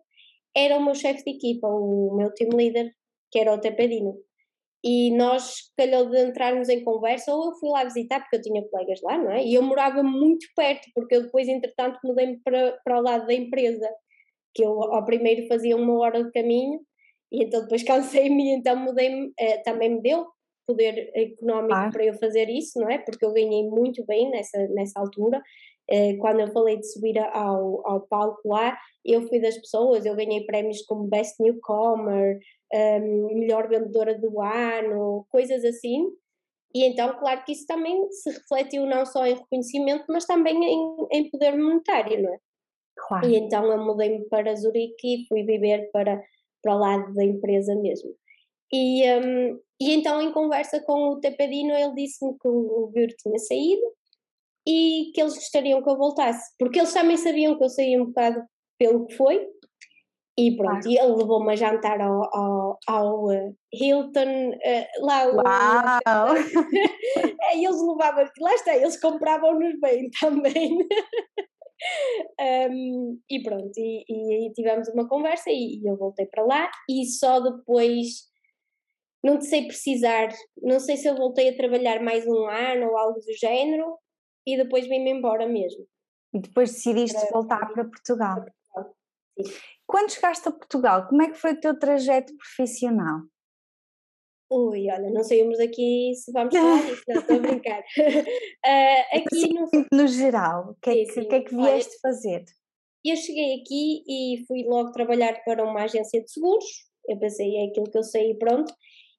era 0.57 0.79
o 0.79 0.85
meu 0.85 0.95
chefe 0.95 1.23
de 1.23 1.31
equipa, 1.33 1.69
o 1.69 2.17
meu 2.17 2.33
team 2.33 2.51
leader, 2.55 2.91
que 3.31 3.39
era 3.39 3.53
o 3.53 3.61
Tepedino. 3.61 4.17
E 4.89 5.11
nós 5.17 5.73
calhou 5.77 6.09
de 6.09 6.17
entrarmos 6.17 6.69
em 6.69 6.85
conversa, 6.85 7.35
ou 7.35 7.47
eu 7.47 7.55
fui 7.55 7.71
lá 7.71 7.83
visitar, 7.83 8.21
porque 8.21 8.37
eu 8.37 8.43
tinha 8.43 8.69
colegas 8.69 9.01
lá, 9.03 9.19
não 9.19 9.33
é? 9.33 9.45
E 9.45 9.55
eu 9.55 9.63
morava 9.63 10.01
muito 10.01 10.47
perto, 10.55 10.89
porque 10.95 11.17
eu 11.17 11.23
depois, 11.25 11.49
entretanto, 11.49 11.99
mudei-me 12.05 12.39
para, 12.45 12.79
para 12.85 12.99
o 13.01 13.03
lado 13.03 13.27
da 13.27 13.35
empresa, 13.35 13.89
que 14.55 14.65
eu 14.65 14.81
ao 14.81 15.05
primeiro 15.05 15.49
fazia 15.49 15.77
uma 15.77 15.99
hora 15.99 16.23
de 16.23 16.31
caminho, 16.31 16.81
e 17.33 17.45
então 17.45 17.63
depois 17.63 17.83
cansei-me, 17.85 18.53
então 18.53 18.77
mudei-me, 18.77 19.33
eh, 19.41 19.59
também 19.65 19.97
me 19.97 20.01
deu 20.01 20.25
poder 20.65 21.11
económico 21.15 21.75
ah. 21.75 21.91
para 21.93 22.05
eu 22.05 22.15
fazer 22.15 22.49
isso, 22.49 22.79
não 22.79 22.89
é? 22.89 22.99
Porque 22.99 23.25
eu 23.25 23.33
ganhei 23.33 23.65
muito 23.65 24.05
bem 24.07 24.31
nessa, 24.31 24.69
nessa 24.69 25.01
altura. 25.01 25.43
Eh, 25.89 26.17
quando 26.17 26.41
eu 26.41 26.49
falei 26.53 26.77
de 26.79 26.87
subir 26.93 27.19
ao, 27.19 27.87
ao 27.87 28.01
palco 28.01 28.49
lá, 28.49 28.77
eu 29.05 29.27
fui 29.29 29.41
das 29.41 29.57
pessoas, 29.57 30.05
eu 30.05 30.17
ganhei 30.17 30.45
prémios 30.45 30.83
como 30.83 31.07
Best 31.07 31.41
Newcomer, 31.41 32.39
um, 32.73 32.77
ehm, 32.77 33.39
melhor 33.39 33.69
vendedora 33.69 34.19
do 34.19 34.41
ano, 34.41 35.27
coisas 35.31 35.65
assim. 35.65 36.09
E 36.75 36.85
então, 36.85 37.17
claro 37.19 37.45
que 37.45 37.53
isso 37.53 37.67
também 37.67 38.11
se 38.11 38.31
refletiu 38.31 38.85
não 38.85 39.07
só 39.07 39.25
em 39.27 39.35
reconhecimento, 39.35 40.05
mas 40.09 40.27
também 40.27 40.57
em, 40.63 41.07
em 41.13 41.31
poder 41.31 41.57
monetário, 41.57 42.23
não 42.23 42.35
é? 42.35 42.39
Claro. 42.97 43.29
E 43.29 43.37
então 43.37 43.65
eu 43.67 43.79
mudei-me 43.85 44.25
para 44.29 44.55
Zurique 44.57 45.23
e 45.23 45.27
fui 45.29 45.45
viver 45.45 45.91
para, 45.93 46.21
para 46.63 46.75
o 46.75 46.79
lado 46.79 47.15
da 47.15 47.25
empresa 47.25 47.75
mesmo. 47.77 48.11
E, 48.73 49.05
um, 49.21 49.61
e 49.81 49.95
então, 49.95 50.21
em 50.21 50.33
conversa 50.33 50.83
com 50.83 51.11
o 51.11 51.21
Tepedino, 51.21 51.73
ele 51.73 51.95
disse-me 51.95 52.37
que 52.39 52.49
o 52.49 52.91
Gür 52.93 53.15
tinha 53.17 53.39
saído 53.39 53.83
e 54.67 55.13
que 55.15 55.21
eles 55.21 55.35
gostariam 55.35 55.83
que 55.83 55.89
eu 55.89 55.97
voltasse, 55.97 56.53
porque 56.59 56.79
eles 56.79 56.93
também 56.93 57.17
sabiam 57.17 57.57
que 57.57 57.65
eu 57.65 57.69
saía 57.69 58.03
um 58.03 58.07
bocado 58.07 58.43
pelo 58.79 59.07
que 59.07 59.15
foi. 59.15 59.47
E 60.39 60.55
pronto, 60.55 60.83
claro. 60.83 60.91
e 60.91 60.99
ele 60.99 61.17
levou-me 61.17 61.53
a 61.53 61.57
jantar 61.57 61.99
ao, 61.99 62.23
ao, 62.37 62.79
ao 62.87 63.25
uh, 63.25 63.57
Hilton, 63.73 64.51
uh, 64.51 65.07
lá 65.07 65.27
Uau! 65.29 66.37
é, 66.37 67.57
eles 67.57 67.81
levavam, 67.81 68.27
lá 68.41 68.55
está, 68.55 68.77
eles 68.77 69.01
compravam-nos 69.01 69.81
bem 69.81 70.11
também. 70.21 70.77
um, 72.71 73.19
e 73.31 73.43
pronto, 73.43 73.73
e, 73.79 74.05
e, 74.07 74.47
e, 74.47 74.53
tivemos 74.53 74.89
uma 74.89 75.09
conversa 75.09 75.51
e, 75.51 75.81
e 75.83 75.89
eu 75.89 75.97
voltei 75.97 76.27
para 76.27 76.45
lá 76.45 76.71
e 76.91 77.07
só 77.07 77.41
depois 77.41 78.27
não 79.25 79.39
te 79.39 79.47
sei 79.47 79.67
precisar, 79.67 80.29
não 80.63 80.79
sei 80.79 80.99
se 80.99 81.09
eu 81.09 81.17
voltei 81.17 81.49
a 81.49 81.57
trabalhar 81.57 82.03
mais 82.03 82.27
um 82.27 82.47
ano 82.47 82.89
ou 82.89 82.99
algo 82.99 83.21
do 83.21 83.33
género 83.39 83.99
e 84.47 84.57
depois 84.57 84.87
vim-me 84.87 85.11
embora 85.11 85.47
mesmo. 85.49 85.87
E 86.33 86.41
depois 86.41 86.73
decidiste 86.73 87.19
para... 87.19 87.31
voltar 87.31 87.73
para 87.73 87.85
Portugal. 87.85 88.45
Sim. 89.39 89.53
Quando 89.87 90.11
chegaste 90.11 90.49
a 90.49 90.53
Portugal, 90.53 91.07
como 91.09 91.23
é 91.23 91.31
que 91.31 91.39
foi 91.39 91.53
o 91.53 91.61
teu 91.61 91.79
trajeto 91.79 92.35
profissional? 92.37 93.23
Ui, 94.51 94.91
olha, 94.91 95.11
não 95.11 95.25
saímos 95.25 95.59
aqui 95.59 96.13
se 96.15 96.31
vamos 96.33 96.55
falar 96.57 96.83
disso, 96.87 97.03
não, 97.09 97.21
estou 97.21 97.37
a 97.37 97.41
brincar. 97.41 97.81
uh, 97.99 99.17
aqui 99.17 99.53
no... 99.53 99.69
no 99.93 100.07
geral, 100.07 100.71
o 100.71 100.75
que, 100.81 100.91
é 100.91 101.05
que, 101.05 101.25
que, 101.25 101.35
é 101.35 101.41
que 101.41 101.57
vieste 101.57 101.93
olha, 101.95 102.01
fazer? 102.03 102.45
Eu 103.05 103.17
cheguei 103.17 103.61
aqui 103.61 104.03
e 104.09 104.45
fui 104.47 104.65
logo 104.65 104.93
trabalhar 104.93 105.43
para 105.45 105.65
uma 105.65 105.83
agência 105.83 106.23
de 106.23 106.31
seguros, 106.31 106.65
eu 107.09 107.19
pensei, 107.19 107.57
é 107.57 107.67
aquilo 107.67 107.91
que 107.91 107.99
eu 107.99 108.05
sei 108.05 108.33
e 108.33 108.39
pronto, 108.39 108.73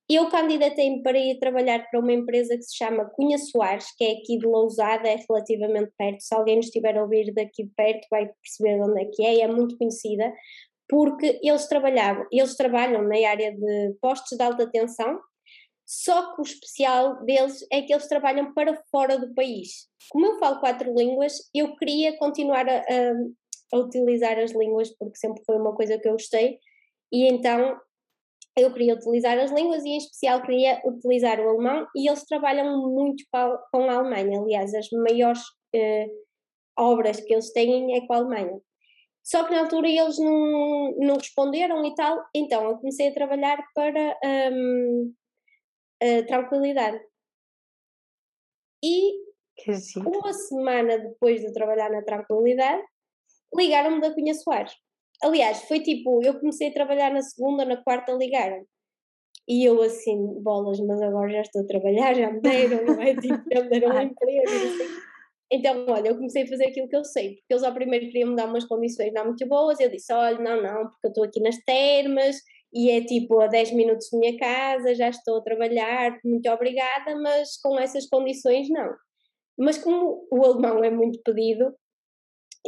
eu 0.09 0.29
candidatei-me 0.29 1.03
para 1.03 1.17
ir 1.17 1.37
trabalhar 1.37 1.85
para 1.89 1.99
uma 1.99 2.13
empresa 2.13 2.55
que 2.55 2.63
se 2.63 2.77
chama 2.77 3.09
Cunha 3.09 3.37
Soares, 3.37 3.93
que 3.97 4.05
é 4.05 4.11
aqui 4.13 4.37
de 4.37 4.45
Lousada, 4.45 5.07
é 5.07 5.17
relativamente 5.29 5.91
perto. 5.97 6.21
Se 6.21 6.33
alguém 6.33 6.57
nos 6.57 6.67
estiver 6.67 6.97
a 6.97 7.03
ouvir 7.03 7.33
daqui 7.33 7.63
de 7.63 7.71
perto, 7.75 8.07
vai 8.09 8.29
perceber 8.41 8.81
onde 8.81 9.01
é 9.01 9.05
que 9.05 9.25
é, 9.25 9.41
é 9.41 9.47
muito 9.47 9.77
conhecida, 9.77 10.33
porque 10.87 11.39
eles 11.43 11.67
trabalhavam, 11.67 12.25
eles 12.31 12.55
trabalham 12.55 13.03
na 13.03 13.27
área 13.27 13.51
de 13.51 13.95
postos 14.01 14.37
de 14.37 14.43
alta 14.43 14.69
tensão, 14.71 15.19
só 15.85 16.33
que 16.33 16.41
o 16.41 16.43
especial 16.43 17.23
deles 17.25 17.65
é 17.71 17.81
que 17.81 17.93
eles 17.93 18.07
trabalham 18.07 18.53
para 18.53 18.81
fora 18.91 19.17
do 19.17 19.33
país. 19.33 19.87
Como 20.09 20.25
eu 20.25 20.39
falo 20.39 20.59
quatro 20.59 20.93
línguas, 20.93 21.49
eu 21.53 21.75
queria 21.75 22.17
continuar 22.17 22.67
a, 22.67 22.77
a, 22.77 23.13
a 23.73 23.77
utilizar 23.77 24.37
as 24.39 24.51
línguas, 24.51 24.89
porque 24.97 25.17
sempre 25.17 25.43
foi 25.45 25.57
uma 25.57 25.75
coisa 25.75 25.97
que 25.97 26.07
eu 26.07 26.13
gostei, 26.13 26.59
e 27.11 27.27
então 27.27 27.77
eu 28.57 28.73
queria 28.73 28.95
utilizar 28.95 29.37
as 29.37 29.51
línguas 29.51 29.85
e 29.85 29.89
em 29.89 29.97
especial 29.97 30.41
queria 30.41 30.81
utilizar 30.83 31.39
o 31.39 31.49
alemão 31.49 31.87
e 31.95 32.09
eles 32.09 32.25
trabalham 32.25 32.89
muito 32.89 33.23
com 33.31 33.89
a 33.89 33.93
Alemanha, 33.93 34.39
aliás 34.39 34.73
as 34.73 34.89
maiores 34.91 35.41
eh, 35.75 36.07
obras 36.77 37.19
que 37.19 37.33
eles 37.33 37.53
têm 37.53 37.95
é 37.95 38.05
com 38.05 38.13
a 38.13 38.17
Alemanha. 38.17 38.59
Só 39.23 39.43
que 39.43 39.51
na 39.51 39.61
altura 39.61 39.87
eles 39.89 40.17
não, 40.17 40.95
não 40.97 41.15
responderam 41.15 41.85
e 41.85 41.93
tal, 41.95 42.23
então 42.33 42.63
eu 42.63 42.77
comecei 42.77 43.09
a 43.09 43.13
trabalhar 43.13 43.61
para 43.75 44.17
um, 44.53 45.13
a 46.01 46.25
tranquilidade. 46.25 46.99
E 48.83 49.27
uma 49.97 50.33
semana 50.33 50.97
depois 50.97 51.41
de 51.41 51.51
trabalhar 51.51 51.89
na 51.89 52.03
tranquilidade, 52.03 52.81
ligaram-me 53.53 53.99
da 53.99 54.13
Cunha 54.13 54.33
Soares. 54.33 54.73
Aliás, 55.23 55.63
foi 55.63 55.79
tipo, 55.79 56.23
eu 56.23 56.39
comecei 56.39 56.69
a 56.69 56.73
trabalhar 56.73 57.11
na 57.11 57.21
segunda, 57.21 57.65
na 57.65 57.77
quarta 57.77 58.11
ligaram. 58.13 58.65
E 59.47 59.63
eu 59.63 59.81
assim, 59.81 60.41
bolas, 60.41 60.79
mas 60.79 61.01
agora 61.01 61.31
já 61.31 61.41
estou 61.41 61.61
a 61.61 61.67
trabalhar, 61.67 62.13
já 62.13 62.31
me 62.31 62.41
deram, 62.41 62.85
não 62.85 63.01
é? 63.01 63.15
Tipo, 63.15 63.43
já 63.51 63.63
me 63.63 63.69
deram 63.69 63.95
um 63.95 64.01
emprego, 64.01 64.49
assim. 64.49 65.07
Então, 65.49 65.85
olha, 65.87 66.09
eu 66.09 66.15
comecei 66.15 66.43
a 66.43 66.47
fazer 66.47 66.67
aquilo 66.67 66.89
que 66.89 66.95
eu 66.95 67.05
sei, 67.05 67.35
porque 67.35 67.53
eles 67.53 67.63
ao 67.63 67.73
primeiro 67.73 68.07
queriam 68.07 68.29
me 68.31 68.35
dar 68.35 68.47
umas 68.47 68.65
condições 68.65 69.13
não 69.13 69.25
muito 69.25 69.47
boas, 69.47 69.79
eu 69.79 69.89
disse, 69.89 70.11
olha, 70.11 70.37
não, 70.39 70.61
não, 70.61 70.89
porque 70.89 71.07
eu 71.07 71.09
estou 71.09 71.23
aqui 71.23 71.39
nas 71.39 71.57
termas, 71.63 72.35
e 72.73 72.91
é 72.91 73.01
tipo 73.01 73.39
a 73.39 73.47
10 73.47 73.71
minutos 73.71 74.09
da 74.11 74.19
minha 74.19 74.37
casa, 74.37 74.93
já 74.93 75.07
estou 75.07 75.37
a 75.37 75.41
trabalhar, 75.41 76.19
muito 76.23 76.49
obrigada, 76.49 77.15
mas 77.21 77.55
com 77.61 77.79
essas 77.79 78.07
condições 78.07 78.69
não. 78.69 78.93
Mas 79.57 79.77
como 79.77 80.27
o 80.29 80.43
alemão 80.43 80.83
é 80.83 80.91
muito 80.91 81.21
pedido, 81.23 81.73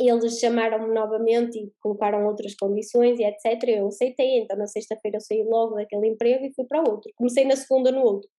eles 0.08 0.40
chamaram-me 0.40 0.94
novamente 0.94 1.58
e 1.58 1.72
colocaram 1.82 2.26
outras 2.26 2.56
condições 2.56 3.20
e 3.20 3.24
etc. 3.24 3.62
Eu 3.68 3.88
aceitei, 3.88 4.40
então 4.40 4.58
na 4.58 4.68
sexta-feira 4.68 5.18
eu 5.18 5.22
saí 5.22 5.44
logo 5.44 5.76
daquele 5.76 6.08
emprego 6.08 6.46
e 6.46 6.54
fui 6.54 6.66
para 6.66 6.80
outro. 6.80 7.12
Comecei 7.16 7.44
na 7.46 7.56
segunda 7.56 7.92
no 7.92 8.02
outro. 8.02 8.30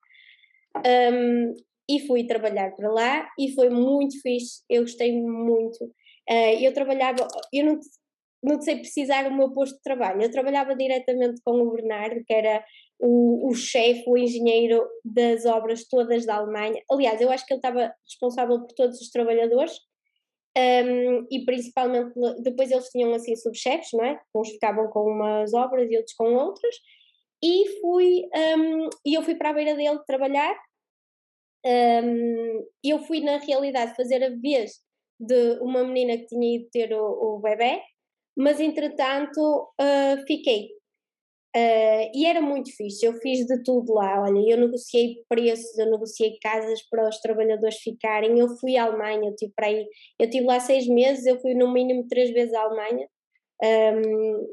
Um, 0.76 1.54
e 1.88 2.06
fui 2.06 2.24
trabalhar 2.24 2.74
para 2.76 2.90
lá 2.90 3.28
e 3.38 3.52
foi 3.52 3.68
muito 3.68 4.20
fixe, 4.22 4.62
eu 4.70 4.82
gostei 4.82 5.12
muito. 5.20 5.84
Uh, 6.30 6.56
eu 6.60 6.72
trabalhava, 6.72 7.26
eu 7.52 7.64
não, 7.64 7.80
não 8.42 8.60
sei 8.60 8.76
precisar 8.76 9.26
o 9.26 9.36
meu 9.36 9.52
posto 9.52 9.74
de 9.74 9.82
trabalho, 9.82 10.22
eu 10.22 10.30
trabalhava 10.30 10.76
diretamente 10.76 11.40
com 11.44 11.60
o 11.60 11.72
Bernardo, 11.72 12.22
que 12.24 12.32
era 12.32 12.64
o, 13.00 13.50
o 13.50 13.54
chefe, 13.54 14.04
o 14.06 14.16
engenheiro 14.16 14.86
das 15.04 15.44
obras 15.44 15.84
todas 15.88 16.24
da 16.24 16.36
Alemanha. 16.36 16.80
Aliás, 16.90 17.20
eu 17.20 17.30
acho 17.30 17.44
que 17.44 17.54
ele 17.54 17.58
estava 17.58 17.92
responsável 18.06 18.60
por 18.60 18.72
todos 18.72 19.00
os 19.00 19.10
trabalhadores 19.10 19.72
um, 20.56 21.26
e 21.30 21.44
principalmente 21.44 22.12
depois 22.42 22.70
eles 22.70 22.88
tinham 22.88 23.12
assim 23.14 23.36
subchefes, 23.36 23.90
não 23.92 24.04
é? 24.04 24.20
Uns 24.34 24.50
ficavam 24.50 24.88
com 24.88 25.04
umas 25.04 25.54
obras 25.54 25.90
e 25.90 25.96
outros 25.96 26.14
com 26.14 26.34
outras. 26.34 26.74
E 27.42 27.80
fui, 27.80 28.28
um, 28.58 28.90
e 29.04 29.14
eu 29.14 29.22
fui 29.22 29.34
para 29.34 29.50
a 29.50 29.52
beira 29.52 29.74
dele 29.74 29.98
trabalhar. 30.06 30.54
Um, 31.64 32.66
eu 32.82 32.98
fui 33.00 33.20
na 33.20 33.38
realidade 33.38 33.94
fazer 33.94 34.22
a 34.24 34.30
vez 34.30 34.80
de 35.18 35.58
uma 35.60 35.84
menina 35.84 36.16
que 36.16 36.26
tinha 36.26 36.56
ido 36.56 36.68
ter 36.70 36.92
o, 36.94 37.36
o 37.36 37.38
bebê, 37.38 37.82
mas 38.36 38.60
entretanto 38.60 39.70
uh, 39.80 40.26
fiquei. 40.26 40.70
Uh, 41.56 42.06
e 42.14 42.26
era 42.26 42.40
muito 42.40 42.70
fixe, 42.76 43.04
eu 43.04 43.12
fiz 43.14 43.44
de 43.44 43.62
tudo 43.64 43.94
lá. 43.94 44.22
Olha, 44.22 44.38
eu 44.52 44.56
negociei 44.56 45.24
preços, 45.28 45.76
eu 45.78 45.90
negociei 45.90 46.38
casas 46.40 46.80
para 46.88 47.08
os 47.08 47.20
trabalhadores 47.20 47.78
ficarem. 47.78 48.38
Eu 48.38 48.48
fui 48.58 48.76
à 48.76 48.84
Alemanha, 48.84 49.30
eu 49.30 49.34
tive 49.34 49.52
para 49.54 49.66
aí, 49.66 49.86
eu 50.18 50.30
tive 50.30 50.46
lá 50.46 50.60
seis 50.60 50.86
meses, 50.86 51.26
eu 51.26 51.40
fui 51.40 51.54
no 51.54 51.72
mínimo 51.72 52.06
três 52.08 52.30
vezes 52.30 52.54
à 52.54 52.62
Alemanha 52.62 53.08
um, 53.62 54.46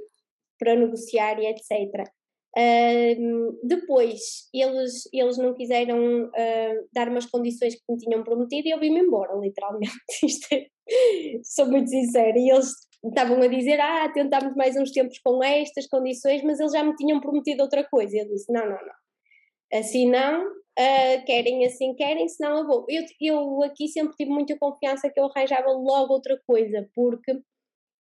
para 0.60 0.76
negociar 0.76 1.40
e 1.40 1.46
etc. 1.46 2.10
Um, 2.58 3.60
depois 3.64 4.50
eles, 4.52 5.08
eles 5.14 5.38
não 5.38 5.54
quiseram 5.54 6.24
uh, 6.26 6.88
dar 6.92 7.10
umas 7.10 7.28
condições 7.28 7.76
que 7.76 7.84
me 7.88 7.98
tinham 8.00 8.24
prometido 8.24 8.68
e 8.68 8.72
eu 8.72 8.80
vim-me 8.80 9.02
embora, 9.02 9.36
literalmente. 9.36 9.92
É, 10.90 11.42
sou 11.44 11.66
muito 11.66 11.90
sincera. 11.90 12.40
E 12.40 12.50
eles 12.50 12.72
estavam 13.04 13.42
a 13.42 13.48
dizer: 13.48 13.80
Ah, 13.80 14.10
tentámos 14.14 14.56
mais 14.56 14.76
uns 14.76 14.92
tempos 14.92 15.20
com 15.20 15.44
estas 15.44 15.88
condições, 15.88 16.44
mas 16.44 16.60
eles 16.60 16.72
já 16.72 16.84
me 16.84 16.96
tinham 16.96 17.20
prometido 17.20 17.64
outra 17.64 17.84
coisa. 17.84 18.18
Eu 18.18 18.28
disse: 18.28 18.52
Não, 18.52 18.64
não, 18.64 18.78
não. 18.78 19.80
Assim 19.80 20.10
não, 20.10 20.48
uh, 20.48 21.26
querem 21.26 21.66
assim, 21.66 21.94
querem, 21.96 22.28
senão 22.28 22.60
eu 22.60 22.68
vou. 22.68 22.86
Eu, 22.88 23.04
eu 23.22 23.64
aqui 23.64 23.88
sempre 23.88 24.16
tive 24.16 24.32
muita 24.32 24.58
confiança 24.58 25.10
que 25.10 25.20
eu 25.20 25.26
arranjava 25.26 25.70
logo 25.72 26.14
outra 26.14 26.40
coisa, 26.48 26.88
porque 26.96 27.40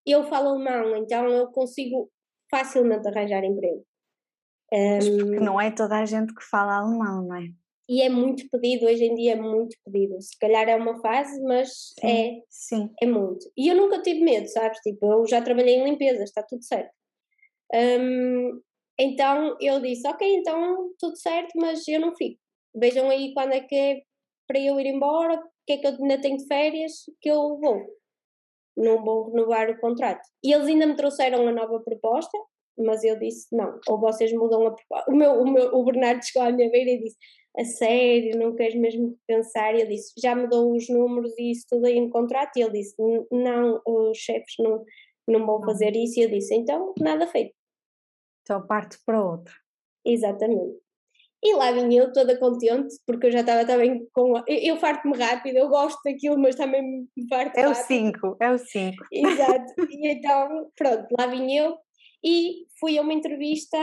eu 0.05 0.23
falo 0.25 0.49
alemão, 0.49 0.95
então 0.95 1.27
eu 1.27 1.51
consigo 1.51 2.09
facilmente 2.49 3.07
arranjar 3.07 3.43
emprego. 3.43 3.83
Um, 4.71 5.17
porque 5.19 5.39
não 5.39 5.59
é 5.59 5.71
toda 5.71 5.97
a 5.97 6.05
gente 6.05 6.33
que 6.33 6.43
fala 6.43 6.77
alemão, 6.77 7.25
não 7.25 7.35
é? 7.35 7.47
E 7.89 8.01
é 8.01 8.09
muito 8.09 8.49
pedido, 8.49 8.85
hoje 8.85 9.05
em 9.05 9.15
dia 9.15 9.33
é 9.33 9.35
muito 9.35 9.75
pedido. 9.85 10.21
Se 10.21 10.37
calhar 10.37 10.67
é 10.67 10.75
uma 10.75 10.99
fase, 10.99 11.41
mas 11.43 11.93
sim, 11.99 12.07
é, 12.07 12.41
sim. 12.49 12.89
é 13.01 13.05
muito. 13.05 13.49
E 13.55 13.69
eu 13.69 13.75
nunca 13.75 14.01
tive 14.01 14.21
medo, 14.21 14.47
sabes? 14.49 14.79
Tipo, 14.79 15.11
eu 15.11 15.27
já 15.27 15.41
trabalhei 15.41 15.75
em 15.75 15.85
limpeza, 15.85 16.23
está 16.23 16.43
tudo 16.43 16.63
certo. 16.63 16.91
Um, 17.73 18.61
então 18.99 19.55
eu 19.61 19.79
disse, 19.79 20.07
ok, 20.07 20.35
então 20.35 20.91
tudo 20.99 21.15
certo, 21.17 21.51
mas 21.55 21.87
eu 21.87 21.99
não 21.99 22.15
fico. 22.15 22.39
Vejam 22.75 23.09
aí 23.09 23.33
quando 23.33 23.53
é 23.53 23.61
que 23.61 23.75
é 23.75 24.01
para 24.47 24.59
eu 24.59 24.79
ir 24.79 24.87
embora, 24.87 25.35
o 25.35 25.43
que 25.65 25.73
é 25.73 25.77
que 25.77 25.87
eu 25.87 25.91
ainda 25.91 26.21
tenho 26.21 26.37
de 26.37 26.47
férias, 26.47 27.03
que 27.21 27.29
eu 27.29 27.57
vou. 27.57 27.85
Não 28.75 29.03
vou 29.03 29.31
renovar 29.31 29.69
o 29.69 29.79
contrato. 29.79 30.21
E 30.43 30.53
eles 30.53 30.67
ainda 30.67 30.87
me 30.87 30.95
trouxeram 30.95 31.41
uma 31.41 31.51
nova 31.51 31.79
proposta, 31.81 32.37
mas 32.77 33.03
eu 33.03 33.17
disse 33.17 33.47
não, 33.55 33.79
ou 33.87 33.99
vocês 33.99 34.31
mudam 34.33 34.67
a 34.67 34.71
proposta. 34.71 35.11
O, 35.11 35.15
meu, 35.15 35.31
o, 35.41 35.51
meu, 35.51 35.75
o 35.75 35.83
Bernardo 35.83 36.23
chegou 36.23 36.47
à 36.47 36.51
minha 36.51 36.69
beira 36.69 36.91
e 36.91 37.03
disse 37.03 37.17
a 37.57 37.65
sério, 37.65 38.37
não 38.37 38.55
queres 38.55 38.75
mesmo 38.75 39.17
pensar? 39.25 39.73
E 39.73 39.81
ele 39.81 39.95
disse, 39.95 40.13
já 40.21 40.35
me 40.35 40.47
dou 40.47 40.75
os 40.75 40.87
números 40.89 41.33
e 41.37 41.51
isso 41.51 41.65
tudo 41.69 41.85
aí 41.87 41.99
no 41.99 42.09
contrato? 42.09 42.55
E 42.55 42.61
ele 42.61 42.73
disse, 42.73 42.95
não, 43.31 43.81
os 43.85 44.17
chefes 44.17 44.53
não, 44.59 44.85
não 45.27 45.45
vão 45.45 45.61
fazer 45.63 45.95
isso. 45.95 46.19
E 46.19 46.23
eu 46.23 46.29
disse, 46.29 46.53
então, 46.53 46.93
nada 46.99 47.25
feito. 47.25 47.53
Então 48.43 48.65
parte 48.65 48.97
para 49.05 49.23
outro. 49.23 49.53
Exatamente. 50.05 50.77
E 51.43 51.53
lá 51.53 51.71
vim 51.71 51.93
eu 51.93 52.11
toda 52.11 52.37
contente, 52.39 52.95
porque 53.05 53.27
eu 53.27 53.31
já 53.31 53.41
estava 53.41 53.65
também 53.65 54.07
com. 54.11 54.37
Eu, 54.37 54.43
eu 54.47 54.77
farto-me 54.77 55.15
rápido, 55.17 55.57
eu 55.57 55.69
gosto 55.69 55.99
daquilo, 56.03 56.37
mas 56.37 56.55
também 56.55 56.81
me 57.15 57.27
farto 57.29 57.57
É 57.57 57.67
o 57.67 57.75
5, 57.75 58.37
é 58.39 58.51
o 58.51 58.57
5. 58.57 59.05
Exato. 59.11 59.73
e 59.89 60.07
então, 60.09 60.71
pronto, 60.75 61.07
lá 61.17 61.27
vim 61.27 61.53
eu 61.53 61.77
e 62.23 62.65
fui 62.79 62.97
a 62.97 63.01
uma 63.01 63.13
entrevista. 63.13 63.77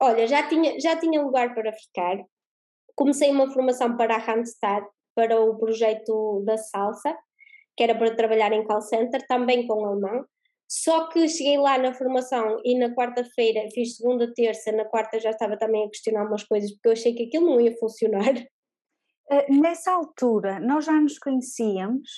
Olha, 0.00 0.26
já 0.26 0.48
tinha, 0.48 0.78
já 0.80 0.96
tinha 0.96 1.22
lugar 1.22 1.54
para 1.54 1.72
ficar, 1.72 2.18
comecei 2.94 3.30
uma 3.30 3.52
formação 3.52 3.96
para 3.96 4.16
a 4.16 4.18
Randstad, 4.18 4.84
para 5.14 5.40
o 5.40 5.56
projeto 5.56 6.42
da 6.44 6.56
salsa, 6.56 7.16
que 7.76 7.82
era 7.82 7.94
para 7.94 8.14
trabalhar 8.14 8.52
em 8.52 8.64
call 8.64 8.82
center, 8.82 9.26
também 9.26 9.66
com 9.66 9.84
alemão. 9.84 10.24
Só 10.68 11.08
que 11.08 11.28
cheguei 11.28 11.58
lá 11.58 11.78
na 11.78 11.94
formação 11.94 12.60
e 12.64 12.76
na 12.76 12.94
quarta-feira 12.94 13.68
fiz 13.72 13.96
segunda, 13.96 14.32
terça, 14.32 14.72
na 14.72 14.84
quarta 14.84 15.20
já 15.20 15.30
estava 15.30 15.56
também 15.56 15.84
a 15.84 15.90
questionar 15.90 16.26
umas 16.26 16.42
coisas 16.42 16.72
porque 16.72 16.88
eu 16.88 16.92
achei 16.92 17.14
que 17.14 17.24
aquilo 17.24 17.46
não 17.46 17.60
ia 17.60 17.76
funcionar. 17.76 18.34
Uh, 19.30 19.54
nessa 19.60 19.92
altura, 19.92 20.58
nós 20.60 20.84
já 20.84 20.92
nos 20.92 21.18
conhecíamos? 21.18 22.10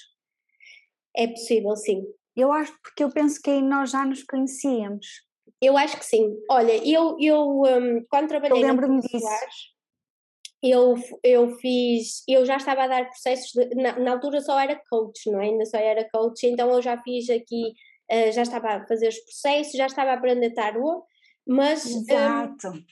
É 1.14 1.26
possível, 1.26 1.76
sim. 1.76 2.04
Eu 2.36 2.52
acho 2.52 2.78
porque 2.82 3.02
eu 3.02 3.10
penso 3.10 3.40
que 3.42 3.50
aí 3.50 3.62
nós 3.62 3.90
já 3.90 4.04
nos 4.04 4.22
conhecíamos. 4.22 5.25
Eu 5.60 5.76
acho 5.76 5.98
que 5.98 6.04
sim. 6.04 6.36
Olha, 6.50 6.72
eu, 6.86 7.16
eu 7.18 7.62
um, 7.62 8.04
quando 8.10 8.28
trabalhei 8.28 8.62
eu 8.62 8.66
lembro-me 8.66 9.00
disso. 9.00 9.18
Soares, 9.18 9.76
eu, 10.62 10.94
eu 11.22 11.56
fiz, 11.56 12.22
eu 12.28 12.44
já 12.44 12.56
estava 12.56 12.84
a 12.84 12.88
dar 12.88 13.06
processos, 13.06 13.52
de, 13.52 13.74
na, 13.74 13.98
na, 13.98 14.12
altura 14.12 14.40
só 14.40 14.58
era 14.58 14.80
coach, 14.90 15.30
não 15.30 15.40
é? 15.40 15.46
Ainda 15.46 15.64
só 15.64 15.78
era 15.78 16.08
coach, 16.10 16.46
então 16.46 16.70
eu 16.70 16.82
já 16.82 17.00
fiz 17.02 17.28
aqui, 17.30 17.72
uh, 18.10 18.32
já 18.32 18.42
estava 18.42 18.68
a 18.68 18.86
fazer 18.86 19.08
os 19.08 19.18
processos, 19.18 19.72
já 19.72 19.86
estava 19.86 20.10
a 20.10 20.14
aprender 20.14 20.50
tarot, 20.50 21.04
mas. 21.46 21.86
Exato. 21.86 22.68
Um, 22.68 22.84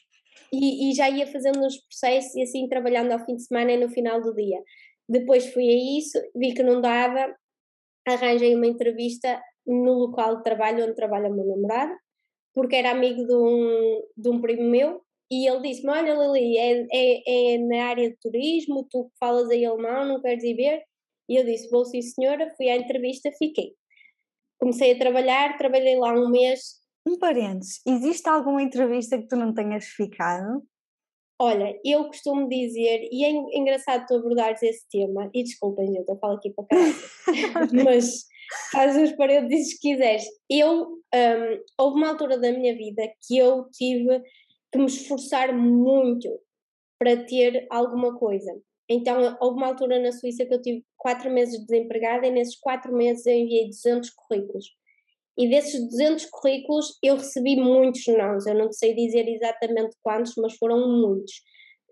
e, 0.53 0.91
e, 0.91 0.95
já 0.95 1.11
ia 1.11 1.27
fazendo 1.27 1.67
os 1.67 1.77
processos 1.79 2.35
e 2.37 2.43
assim 2.43 2.69
trabalhando 2.69 3.11
ao 3.11 3.25
fim 3.25 3.35
de 3.35 3.45
semana 3.45 3.73
e 3.73 3.77
no 3.77 3.89
final 3.89 4.21
do 4.21 4.33
dia. 4.35 4.63
Depois 5.09 5.53
fui 5.53 5.69
a 5.69 5.99
isso, 5.99 6.19
vi 6.35 6.55
que 6.55 6.63
não 6.63 6.81
dava, 6.81 7.35
arranjei 8.07 8.55
uma 8.55 8.67
entrevista 8.67 9.43
no 9.67 9.95
local 9.95 10.37
de 10.37 10.45
trabalho 10.45 10.85
onde 10.85 10.95
trabalha 10.95 11.29
o 11.29 11.35
meu 11.35 11.45
namorado, 11.45 11.93
porque 12.55 12.77
era 12.77 12.93
amigo 12.93 13.27
de 13.27 13.35
um, 13.35 14.03
de 14.17 14.29
um 14.29 14.41
primo 14.41 14.71
meu 14.71 15.03
e 15.31 15.49
ele 15.49 15.63
disse-me: 15.63 15.91
Olha, 15.91 16.15
Lili, 16.15 16.57
é, 16.57 16.87
é, 16.93 17.55
é, 17.55 17.59
na 17.59 17.87
área 17.87 18.11
de 18.11 18.17
turismo, 18.17 18.87
tu 18.89 19.11
falas 19.19 19.51
aí 19.51 19.65
alemão, 19.65 20.07
não 20.07 20.23
queres 20.23 20.45
ir 20.45 20.55
ver? 20.55 20.83
E 21.29 21.37
eu 21.37 21.45
disse: 21.45 21.69
Vou 21.71 21.85
sim, 21.85 22.01
senhora. 22.01 22.53
Fui 22.57 22.69
à 22.69 22.77
entrevista, 22.77 23.31
fiquei. 23.39 23.75
Comecei 24.61 24.93
a 24.93 24.99
trabalhar, 24.99 25.59
trabalhei 25.59 25.97
lá 25.97 26.13
um 26.13 26.31
mês. 26.31 26.83
Um 27.07 27.19
parênteses, 27.19 27.83
existe 27.87 28.27
alguma 28.29 28.63
entrevista 28.63 29.19
que 29.19 29.29
tu 29.29 29.37
não 29.37 29.53
tenhas 29.53 29.85
ficado? 29.85 30.63
Olha, 31.39 31.79
eu 31.85 32.07
costumo 32.07 32.49
dizer, 32.49 33.09
e 33.11 33.25
é 33.25 33.31
engraçado 33.59 34.07
tu 34.07 34.15
abordares 34.15 34.63
esse 34.63 34.89
tema, 34.89 35.29
e 35.35 35.43
desculpem, 35.43 35.89
gente, 35.89 36.09
eu 36.09 36.17
falo 36.17 36.37
aqui 36.37 36.51
para 36.51 36.65
caralho, 36.65 37.69
mas 37.85 38.25
faz 38.71 38.97
os 38.97 39.13
parênteses 39.13 39.79
que 39.79 39.93
quiseres. 39.93 40.25
Eu, 40.49 40.83
um, 40.83 41.61
houve 41.79 41.97
uma 41.97 42.09
altura 42.09 42.39
da 42.39 42.53
minha 42.53 42.77
vida 42.77 43.03
que 43.27 43.39
eu 43.39 43.69
tive 43.71 44.21
que 44.73 44.79
me 44.79 44.87
esforçar 44.87 45.55
muito 45.55 46.29
para 46.99 47.17
ter 47.25 47.67
alguma 47.71 48.19
coisa. 48.19 48.53
Então, 48.89 49.37
houve 49.41 49.57
uma 49.57 49.69
altura 49.69 49.99
na 49.99 50.13
Suíça 50.13 50.45
que 50.45 50.55
eu 50.55 50.61
tive 50.61 50.85
quatro 50.97 51.31
meses 51.31 51.65
desempregada 51.65 52.27
e 52.27 52.31
nesses 52.31 52.59
quatro 52.59 52.93
meses 52.95 53.25
eu 53.27 53.35
enviei 53.35 53.69
200 53.69 54.11
currículos. 54.11 54.67
E 55.37 55.49
desses 55.49 55.89
200 55.89 56.27
currículos 56.27 56.99
eu 57.03 57.17
recebi 57.17 57.57
muitos 57.57 58.07
nãos, 58.07 58.47
eu 58.47 58.55
não 58.55 58.71
sei 58.73 58.95
dizer 58.95 59.27
exatamente 59.29 59.97
quantos, 60.03 60.35
mas 60.37 60.55
foram 60.57 60.89
muitos. 60.89 61.43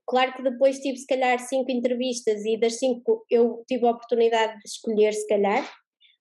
Claro 0.07 0.35
que 0.35 0.43
depois 0.43 0.79
tive 0.79 0.99
se 0.99 1.07
calhar 1.07 1.39
cinco 1.39 1.71
entrevistas 1.71 2.45
e 2.45 2.59
das 2.59 2.79
cinco 2.79 3.25
eu 3.31 3.65
tive 3.67 3.87
a 3.87 3.91
oportunidade 3.91 4.59
de 4.59 4.69
escolher 4.69 5.13
se 5.13 5.27
calhar, 5.27 5.69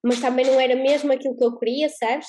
mas 0.04 0.20
também 0.20 0.46
não 0.46 0.60
era 0.60 0.76
mesmo 0.76 1.12
aquilo 1.12 1.36
que 1.36 1.44
eu 1.44 1.58
queria, 1.58 1.90
sabes? 1.90 2.28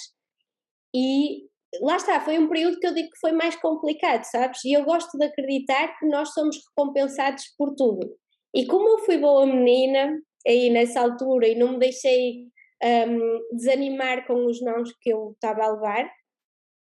E 0.94 1.46
lá 1.80 1.96
está, 1.96 2.20
foi 2.20 2.38
um 2.38 2.48
período 2.48 2.78
que 2.78 2.86
eu 2.86 2.94
digo 2.94 3.10
que 3.10 3.20
foi 3.20 3.32
mais 3.32 3.56
complicado, 3.56 4.24
sabes? 4.24 4.64
E 4.64 4.72
eu 4.72 4.84
gosto 4.84 5.16
de 5.16 5.24
acreditar 5.24 5.98
que 5.98 6.06
nós 6.06 6.32
somos 6.32 6.58
recompensados 6.68 7.44
por 7.56 7.74
tudo. 7.74 8.14
E 8.54 8.66
como 8.66 8.88
eu 8.88 8.98
fui 8.98 9.16
boa 9.16 9.46
menina 9.46 10.20
aí 10.46 10.68
nessa 10.70 11.00
altura 11.00 11.48
e 11.48 11.54
não 11.54 11.72
me 11.72 11.78
deixei 11.78 12.48
um, 12.82 13.56
desanimar 13.56 14.26
com 14.26 14.46
os 14.46 14.60
nomes 14.60 14.92
que 15.00 15.10
eu 15.10 15.32
estava 15.32 15.64
a 15.64 15.72
levar, 15.72 16.10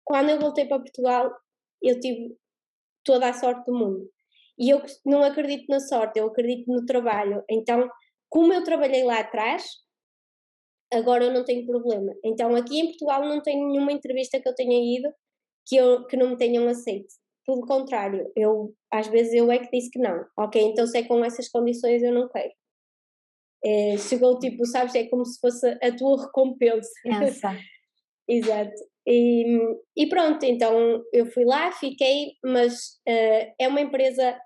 quando 0.04 0.30
eu 0.30 0.40
voltei 0.40 0.66
para 0.66 0.80
Portugal, 0.80 1.32
eu 1.82 2.00
tive 2.00 2.36
toda 3.04 3.30
a 3.30 3.34
sorte 3.34 3.66
do 3.66 3.78
mundo. 3.78 4.10
E 4.58 4.70
eu 4.70 4.82
não 5.06 5.24
acredito 5.24 5.66
na 5.70 5.80
sorte, 5.80 6.20
eu 6.20 6.28
acredito 6.28 6.72
no 6.72 6.86
trabalho. 6.86 7.44
Então, 7.50 7.90
como 8.30 8.54
eu 8.54 8.64
trabalhei 8.64 9.04
lá 9.04 9.20
atrás, 9.20 9.64
agora 10.94 11.26
eu 11.26 11.34
não 11.34 11.44
tenho 11.44 11.66
problema. 11.66 12.14
Então 12.24 12.56
aqui 12.56 12.80
em 12.80 12.88
Portugal 12.88 13.24
não 13.26 13.42
tenho 13.42 13.68
nenhuma 13.68 13.92
entrevista 13.92 14.40
que 14.40 14.48
eu 14.48 14.56
tenha 14.56 14.98
ido 14.98 15.10
que, 15.66 15.76
eu, 15.76 16.06
que 16.06 16.18
não 16.18 16.32
me 16.32 16.38
tenham 16.38 16.68
aceito. 16.68 17.14
Pelo 17.46 17.66
contrário, 17.66 18.32
eu 18.36 18.74
às 18.92 19.08
vezes 19.08 19.34
eu 19.34 19.52
é 19.52 19.60
que 19.60 19.72
disse 19.72 19.92
que 19.92 20.00
não. 20.00 20.26
Ok, 20.38 20.62
então 20.62 20.88
se 20.88 20.98
é 20.98 21.04
com 21.04 21.24
essas 21.24 21.50
condições 21.50 22.02
eu 22.02 22.14
não 22.14 22.30
quero. 22.30 22.52
É, 23.66 23.98
chegou 23.98 24.40
tipo, 24.40 24.66
sabes, 24.66 24.94
é 24.96 25.06
como 25.06 25.26
se 25.26 25.40
fosse 25.40 25.68
a 25.82 25.96
tua 25.96 26.26
recompensa. 26.26 26.92
Exato. 28.28 28.74
E, 29.06 29.58
e, 29.98 30.08
pronto, 30.08 30.46
então 30.46 31.04
eu 31.12 31.26
fui 31.26 31.44
lá, 31.44 31.72
fiquei, 31.74 32.34
mas 32.44 33.00
uh, 33.08 33.54
é 33.60 33.68
uma 33.68 33.82
empresa 33.82 34.38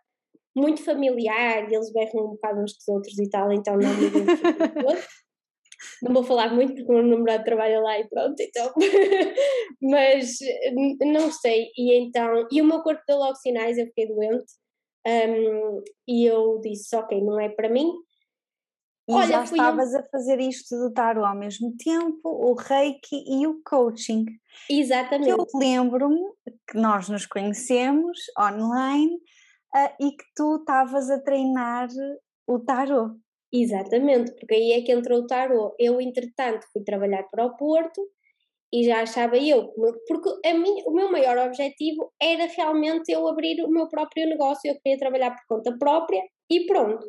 muito 0.57 0.83
familiar 0.83 1.71
eles 1.71 1.93
berram 1.93 2.25
um 2.25 2.29
bocado 2.31 2.61
uns 2.61 2.73
dos 2.73 2.87
outros 2.87 3.19
e 3.19 3.29
tal, 3.29 3.51
então 3.53 3.77
não 3.77 3.89
me 3.95 4.09
não 6.01 6.13
vou 6.13 6.23
falar 6.23 6.53
muito 6.53 6.73
porque 6.75 6.91
o 6.91 6.95
meu 6.95 7.03
namorado 7.03 7.43
trabalha 7.43 7.79
lá 7.79 7.99
e 7.99 8.07
pronto, 8.07 8.35
então. 8.39 8.73
Mas 9.81 10.37
não 11.01 11.31
sei. 11.31 11.71
E 11.77 11.93
então, 11.95 12.47
e 12.51 12.61
o 12.61 12.65
meu 12.65 12.81
corpo 12.81 13.01
deu 13.07 13.17
logo 13.17 13.35
sinais, 13.35 13.77
eu 13.77 13.85
fiquei 13.87 14.07
doente. 14.07 14.53
Um, 15.07 15.83
e 16.07 16.25
eu 16.25 16.59
disse, 16.61 16.95
ok, 16.95 17.21
não 17.21 17.39
é 17.39 17.49
para 17.49 17.69
mim. 17.69 17.91
E 19.09 19.13
Olha, 19.13 19.27
já 19.27 19.43
estavas 19.45 19.93
um... 19.93 19.99
a 19.99 20.03
fazer 20.11 20.39
isto 20.41 20.75
do 20.75 20.93
tarot 20.93 21.25
ao 21.25 21.35
mesmo 21.35 21.73
tempo, 21.77 22.19
o 22.25 22.53
reiki 22.53 23.23
e 23.25 23.47
o 23.47 23.61
coaching. 23.63 24.25
Exatamente. 24.69 25.29
Eu 25.29 25.45
lembro-me 25.55 26.19
que 26.69 26.77
nós 26.77 27.07
nos 27.07 27.25
conhecemos 27.25 28.17
online 28.37 29.15
uh, 29.73 30.03
e 30.03 30.11
que 30.11 30.25
tu 30.35 30.57
estavas 30.57 31.09
a 31.09 31.21
treinar 31.21 31.87
o 32.45 32.59
tarot. 32.59 33.17
Exatamente, 33.51 34.33
porque 34.35 34.55
aí 34.55 34.71
é 34.73 34.81
que 34.81 34.91
entrou 34.91 35.19
o 35.19 35.27
tarot. 35.27 35.73
Eu, 35.79 36.01
entretanto, 36.01 36.65
fui 36.73 36.83
trabalhar 36.83 37.23
para 37.23 37.45
o 37.45 37.55
Porto 37.55 38.01
e 38.73 38.83
já 38.83 39.01
achava 39.01 39.37
eu, 39.37 39.73
porque 40.07 40.29
a 40.45 40.53
minha, 40.53 40.83
o 40.85 40.91
meu 40.91 41.09
maior 41.09 41.37
objetivo 41.37 42.11
era 42.21 42.45
realmente 42.47 43.09
eu 43.11 43.25
abrir 43.27 43.63
o 43.63 43.69
meu 43.69 43.87
próprio 43.87 44.27
negócio, 44.27 44.69
eu 44.69 44.77
queria 44.81 44.99
trabalhar 44.99 45.31
por 45.31 45.57
conta 45.57 45.77
própria 45.77 46.21
e 46.49 46.65
pronto. 46.65 47.05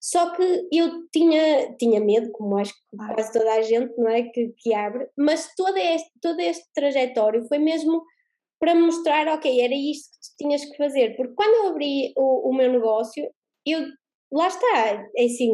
Só 0.00 0.34
que 0.34 0.42
eu 0.72 1.08
tinha, 1.12 1.76
tinha 1.76 2.00
medo, 2.00 2.32
como 2.32 2.56
acho 2.58 2.72
que 2.72 2.96
quase 2.96 3.32
toda 3.32 3.52
a 3.52 3.62
gente, 3.62 3.96
não 3.96 4.08
é? 4.08 4.22
Que, 4.24 4.52
que 4.58 4.74
abre, 4.74 5.08
mas 5.16 5.54
todo 5.54 5.76
este, 5.76 6.10
todo 6.20 6.40
este 6.40 6.64
trajetório 6.74 7.46
foi 7.46 7.58
mesmo 7.58 8.02
para 8.58 8.74
mostrar, 8.74 9.28
ok, 9.28 9.60
era 9.60 9.74
isto 9.74 10.10
que 10.10 10.18
tu 10.18 10.36
tinhas 10.38 10.64
que 10.64 10.76
fazer, 10.76 11.16
porque 11.16 11.34
quando 11.34 11.54
eu 11.54 11.70
abri 11.70 12.12
o, 12.16 12.50
o 12.50 12.54
meu 12.54 12.72
negócio, 12.72 13.30
eu, 13.64 13.80
lá 14.32 14.48
está, 14.48 15.06
é 15.16 15.24
assim, 15.24 15.52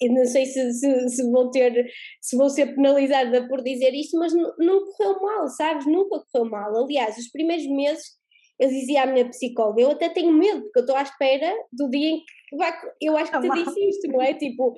eu 0.00 0.12
não 0.12 0.24
sei 0.24 0.46
se, 0.46 0.72
se, 0.72 1.08
se, 1.08 1.30
vou 1.30 1.50
ter, 1.50 1.90
se 2.20 2.36
vou 2.36 2.48
ser 2.48 2.74
penalizada 2.74 3.46
por 3.48 3.62
dizer 3.62 3.92
isto, 3.94 4.18
mas 4.18 4.32
não 4.32 4.84
correu 4.84 5.20
mal, 5.20 5.48
sabes? 5.48 5.86
Nunca 5.86 6.22
correu 6.32 6.50
mal. 6.50 6.84
Aliás, 6.84 7.16
os 7.18 7.30
primeiros 7.30 7.66
meses 7.66 8.18
eu 8.58 8.68
dizia 8.68 9.04
à 9.04 9.06
minha 9.06 9.28
psicóloga, 9.28 9.80
eu 9.80 9.90
até 9.92 10.08
tenho 10.08 10.32
medo, 10.32 10.62
porque 10.62 10.80
eu 10.80 10.82
estou 10.82 10.96
à 10.96 11.02
espera 11.02 11.54
do 11.72 11.88
dia 11.88 12.10
em 12.10 12.18
que 12.48 12.56
vai. 12.56 12.72
Eu 13.00 13.16
acho 13.16 13.30
que 13.30 13.40
te 13.40 13.64
disse 13.64 13.88
isto, 13.88 14.08
não 14.08 14.20
é? 14.20 14.34
Tipo, 14.34 14.76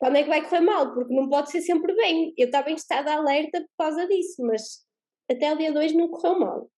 quando 0.00 0.16
é 0.16 0.22
que 0.22 0.28
vai 0.28 0.42
correr 0.42 0.60
mal? 0.60 0.92
Porque 0.92 1.14
não 1.14 1.28
pode 1.28 1.50
ser 1.50 1.60
sempre 1.60 1.94
bem. 1.94 2.32
Eu 2.36 2.46
estava 2.46 2.70
em 2.70 2.74
estado 2.74 3.04
de 3.04 3.10
alerta 3.12 3.60
por 3.60 3.84
causa 3.84 4.06
disso, 4.08 4.42
mas 4.42 4.84
até 5.30 5.52
o 5.52 5.56
dia 5.56 5.72
2 5.72 5.94
não 5.94 6.08
correu 6.08 6.40
mal. 6.40 6.70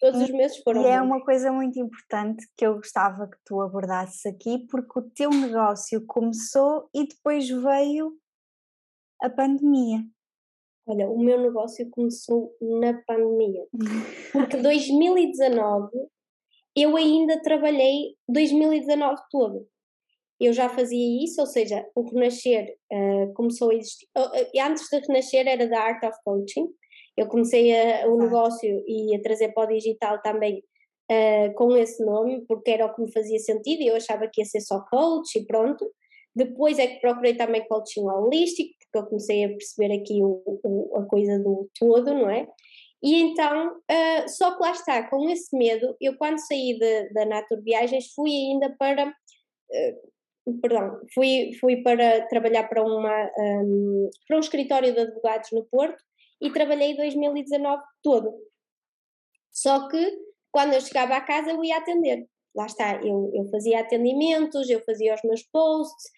Todos 0.00 0.22
os 0.22 0.30
meses 0.30 0.58
foram. 0.62 0.82
E 0.82 0.86
é 0.86 1.00
uma 1.00 1.22
coisa 1.22 1.52
muito 1.52 1.78
importante 1.78 2.46
que 2.56 2.66
eu 2.66 2.76
gostava 2.76 3.28
que 3.28 3.36
tu 3.44 3.60
abordasses 3.60 4.24
aqui, 4.24 4.66
porque 4.70 4.98
o 4.98 5.10
teu 5.10 5.30
negócio 5.30 6.04
começou 6.06 6.88
e 6.94 7.06
depois 7.06 7.48
veio 7.48 8.16
a 9.22 9.28
pandemia. 9.28 10.02
Olha, 10.86 11.08
o 11.08 11.18
meu 11.18 11.40
negócio 11.40 11.88
começou 11.90 12.56
na 12.60 12.94
pandemia. 13.06 13.66
Porque 14.32 14.56
2019 14.58 15.90
eu 16.76 16.96
ainda 16.96 17.40
trabalhei 17.42 18.16
2019 18.28 19.20
todo. 19.30 19.68
Eu 20.40 20.54
já 20.54 20.70
fazia 20.70 21.22
isso, 21.22 21.38
ou 21.40 21.46
seja, 21.46 21.86
o 21.94 22.02
Renascer 22.02 22.74
uh, 22.90 23.32
começou 23.34 23.70
a 23.70 23.74
existir. 23.74 24.08
Uh, 24.16 24.60
antes 24.64 24.88
de 24.88 24.98
Renascer 25.00 25.46
era 25.46 25.68
da 25.68 25.78
Art 25.78 26.02
of 26.02 26.16
Coaching. 26.24 26.66
Eu 27.16 27.26
comecei 27.26 27.72
a, 27.74 28.08
o 28.08 28.16
negócio 28.16 28.82
e 28.86 29.14
a 29.14 29.20
trazer 29.20 29.52
para 29.52 29.70
o 29.70 29.74
digital 29.74 30.20
também 30.22 30.62
uh, 31.10 31.54
com 31.54 31.76
esse 31.76 32.04
nome, 32.04 32.44
porque 32.46 32.70
era 32.70 32.86
o 32.86 32.94
que 32.94 33.02
me 33.02 33.12
fazia 33.12 33.38
sentido 33.38 33.82
e 33.82 33.88
eu 33.88 33.96
achava 33.96 34.28
que 34.28 34.40
ia 34.40 34.44
ser 34.44 34.60
só 34.60 34.80
coach 34.80 35.38
e 35.38 35.46
pronto. 35.46 35.90
Depois 36.34 36.78
é 36.78 36.86
que 36.86 37.00
procurei 37.00 37.34
também 37.34 37.66
coaching 37.66 38.06
holístico, 38.06 38.70
porque 38.78 38.98
eu 38.98 39.06
comecei 39.06 39.44
a 39.44 39.48
perceber 39.48 39.94
aqui 39.94 40.22
o, 40.22 40.42
o, 40.46 40.96
a 40.96 41.04
coisa 41.06 41.38
do 41.38 41.68
todo, 41.78 42.14
não 42.14 42.30
é? 42.30 42.46
E 43.02 43.16
então, 43.22 43.76
uh, 43.76 44.28
só 44.28 44.56
que 44.56 44.62
lá 44.62 44.72
está, 44.72 45.08
com 45.08 45.28
esse 45.30 45.56
medo, 45.56 45.96
eu 46.00 46.16
quando 46.16 46.38
saí 46.38 46.78
de, 46.78 47.08
da 47.12 47.24
Natur 47.24 47.62
Viagens 47.62 48.12
fui 48.14 48.30
ainda 48.30 48.74
para, 48.78 49.08
uh, 49.08 50.60
perdão, 50.60 51.00
fui, 51.14 51.52
fui 51.58 51.82
para 51.82 52.26
trabalhar 52.28 52.68
para, 52.68 52.82
uma, 52.82 53.30
um, 53.38 54.10
para 54.28 54.36
um 54.36 54.40
escritório 54.40 54.92
de 54.92 55.00
advogados 55.00 55.48
no 55.50 55.64
Porto 55.64 56.02
e 56.40 56.50
trabalhei 56.50 56.96
2019 56.96 57.82
todo. 58.02 58.32
Só 59.52 59.88
que 59.88 60.18
quando 60.52 60.74
eu 60.74 60.80
chegava 60.80 61.16
à 61.16 61.20
casa 61.20 61.50
eu 61.50 61.64
ia 61.64 61.76
atender. 61.76 62.26
Lá 62.54 62.66
está, 62.66 63.00
eu, 63.02 63.30
eu 63.34 63.48
fazia 63.50 63.80
atendimentos, 63.80 64.68
eu 64.68 64.82
fazia 64.84 65.14
os 65.14 65.22
meus 65.22 65.42
posts, 65.44 66.10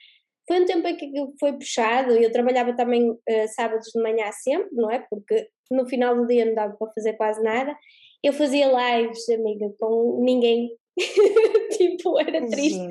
foi 0.49 0.61
um 0.61 0.67
tempo 0.67 0.89
em 0.89 0.97
que 0.97 1.11
foi 1.39 1.53
puxado, 1.53 2.13
eu 2.13 2.33
trabalhava 2.33 2.75
também 2.75 3.11
uh, 3.11 3.49
sábados 3.55 3.89
de 3.95 4.03
manhã 4.03 4.31
sempre, 4.33 4.75
não 4.75 4.91
é? 4.91 4.99
Porque 5.09 5.49
no 5.71 5.87
final 5.87 6.17
do 6.17 6.27
dia 6.27 6.45
não 6.45 6.55
dava 6.55 6.75
para 6.77 6.93
fazer 6.93 7.15
quase 7.15 7.43
nada. 7.43 7.77
Eu 8.23 8.33
fazia 8.33 8.67
lives, 8.67 9.29
amiga, 9.29 9.73
com 9.79 10.21
ninguém. 10.23 10.71
tipo, 11.77 12.21
era 12.21 12.47
triste. 12.47 12.87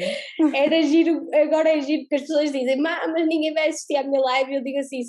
Era 0.55 0.81
giro, 0.83 1.27
agora 1.33 1.69
é 1.69 1.81
giro 1.81 2.01
porque 2.03 2.15
as 2.15 2.21
pessoas 2.21 2.51
dizem, 2.51 2.77
mas 2.77 3.27
ninguém 3.27 3.53
vai 3.53 3.69
assistir 3.69 3.95
à 3.95 4.03
minha 4.03 4.21
live. 4.21 4.55
Eu 4.55 4.63
digo 4.63 4.79
assim, 4.79 5.01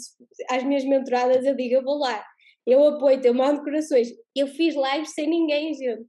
às 0.50 0.62
minhas 0.64 0.84
mentoradas, 0.84 1.44
eu 1.44 1.56
digo, 1.56 1.74
eu 1.74 1.82
vou 1.82 1.98
lá, 1.98 2.24
eu 2.66 2.86
apoio-te, 2.86 3.26
eu 3.26 3.34
mando 3.34 3.62
corações. 3.62 4.08
Eu 4.34 4.46
fiz 4.46 4.74
lives 4.74 5.14
sem 5.14 5.28
ninguém, 5.28 5.74
gente 5.74 6.06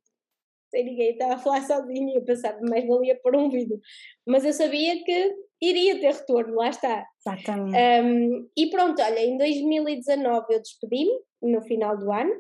sem 0.73 0.86
ninguém, 0.86 1.11
estava 1.11 1.36
a 1.36 1.38
falar 1.38 1.61
sozinha, 1.61 2.15
eu 2.15 2.25
pensava, 2.25 2.59
mais 2.67 2.88
valia 2.88 3.15
por 3.21 3.36
um 3.36 3.47
vídeo. 3.47 3.79
Mas 4.25 4.43
eu 4.43 4.51
sabia 4.51 5.03
que 5.03 5.36
iria 5.61 5.99
ter 5.99 6.13
retorno, 6.13 6.55
lá 6.55 6.69
está. 6.69 7.05
Exatamente. 7.19 7.77
Um, 7.77 8.49
e 8.57 8.69
pronto, 8.71 8.99
olha, 8.99 9.19
em 9.19 9.38
2019 9.38 10.45
eu 10.49 10.59
despedi-me, 10.59 11.11
no 11.43 11.61
final 11.61 11.95
do 11.95 12.11
ano, 12.11 12.34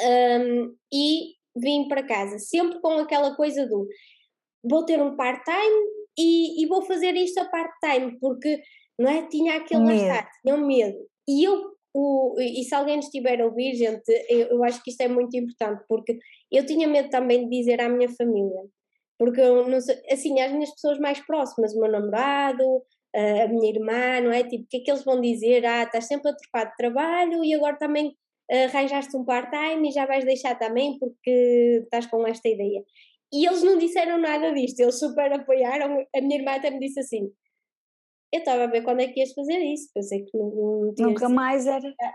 um, 0.00 0.74
e 0.92 1.34
vim 1.60 1.88
para 1.88 2.06
casa, 2.06 2.38
sempre 2.38 2.80
com 2.80 2.92
aquela 2.98 3.34
coisa 3.36 3.66
do 3.66 3.88
vou 4.62 4.84
ter 4.84 5.00
um 5.00 5.16
part-time 5.16 5.86
e, 6.18 6.62
e, 6.62 6.66
vou 6.66 6.82
fazer 6.82 7.14
isto 7.14 7.38
a 7.38 7.46
part-time, 7.46 8.18
porque 8.18 8.60
não 8.98 9.08
é? 9.08 9.26
Tinha 9.28 9.56
aquele 9.56 9.82
medo. 9.82 10.02
Estar, 10.02 10.30
tinha 10.42 10.54
um 10.54 10.66
medo. 10.66 10.98
E 11.26 11.44
eu 11.44 11.70
o, 11.92 12.36
e 12.38 12.62
se 12.62 12.74
alguém 12.74 12.98
estiver 13.00 13.40
a 13.40 13.46
ouvir, 13.46 13.74
gente, 13.74 14.08
eu, 14.28 14.48
eu, 14.48 14.64
acho 14.64 14.82
que 14.82 14.90
isto 14.90 15.00
é 15.00 15.08
muito 15.08 15.36
importante, 15.36 15.82
porque 15.88 16.18
eu 16.50 16.64
tinha 16.64 16.86
medo 16.86 17.10
também 17.10 17.48
de 17.48 17.58
dizer 17.58 17.80
à 17.80 17.88
minha 17.88 18.08
família, 18.08 18.62
porque 19.18 19.40
eu 19.40 19.68
não 19.68 19.80
sei, 19.80 20.00
assim, 20.10 20.40
às 20.40 20.52
minhas 20.52 20.70
pessoas 20.70 20.98
mais 20.98 21.20
próximas, 21.26 21.74
o 21.74 21.80
meu 21.80 21.90
namorado, 21.90 22.82
a 23.14 23.48
minha 23.48 23.70
irmã, 23.70 24.20
não 24.20 24.32
é? 24.32 24.44
Tipo, 24.44 24.64
o 24.64 24.66
que 24.68 24.76
é 24.78 24.80
que 24.80 24.90
eles 24.90 25.04
vão 25.04 25.20
dizer? 25.20 25.66
Ah, 25.66 25.82
estás 25.82 26.06
sempre 26.06 26.30
a 26.30 26.34
trocar 26.34 26.70
de 26.70 26.76
trabalho 26.76 27.44
e 27.44 27.52
agora 27.54 27.76
também 27.76 28.16
arranjaste 28.50 29.16
um 29.16 29.24
part-time 29.24 29.88
e 29.88 29.92
já 29.92 30.06
vais 30.06 30.24
deixar 30.24 30.58
também 30.58 30.98
porque 30.98 31.80
estás 31.84 32.06
com 32.06 32.26
esta 32.26 32.48
ideia. 32.48 32.82
E 33.32 33.46
eles 33.46 33.62
não 33.62 33.78
disseram 33.78 34.18
nada 34.18 34.52
disto, 34.52 34.80
eles 34.80 34.98
super 34.98 35.32
apoiaram. 35.32 36.04
A 36.14 36.20
minha 36.20 36.36
irmã 36.36 36.52
até 36.52 36.70
me 36.70 36.80
disse 36.80 37.00
assim: 37.00 37.30
eu 38.32 38.38
estava 38.38 38.64
a 38.64 38.66
ver 38.66 38.82
quando 38.82 39.00
é 39.00 39.08
que 39.08 39.20
ias 39.20 39.32
fazer 39.32 39.58
isso, 39.58 39.90
pensei 39.94 40.24
que 40.24 40.36
não, 40.36 40.50
não 40.98 41.08
Nunca 41.08 41.28
mais 41.28 41.66
era. 41.66 41.80
Já, 41.80 42.12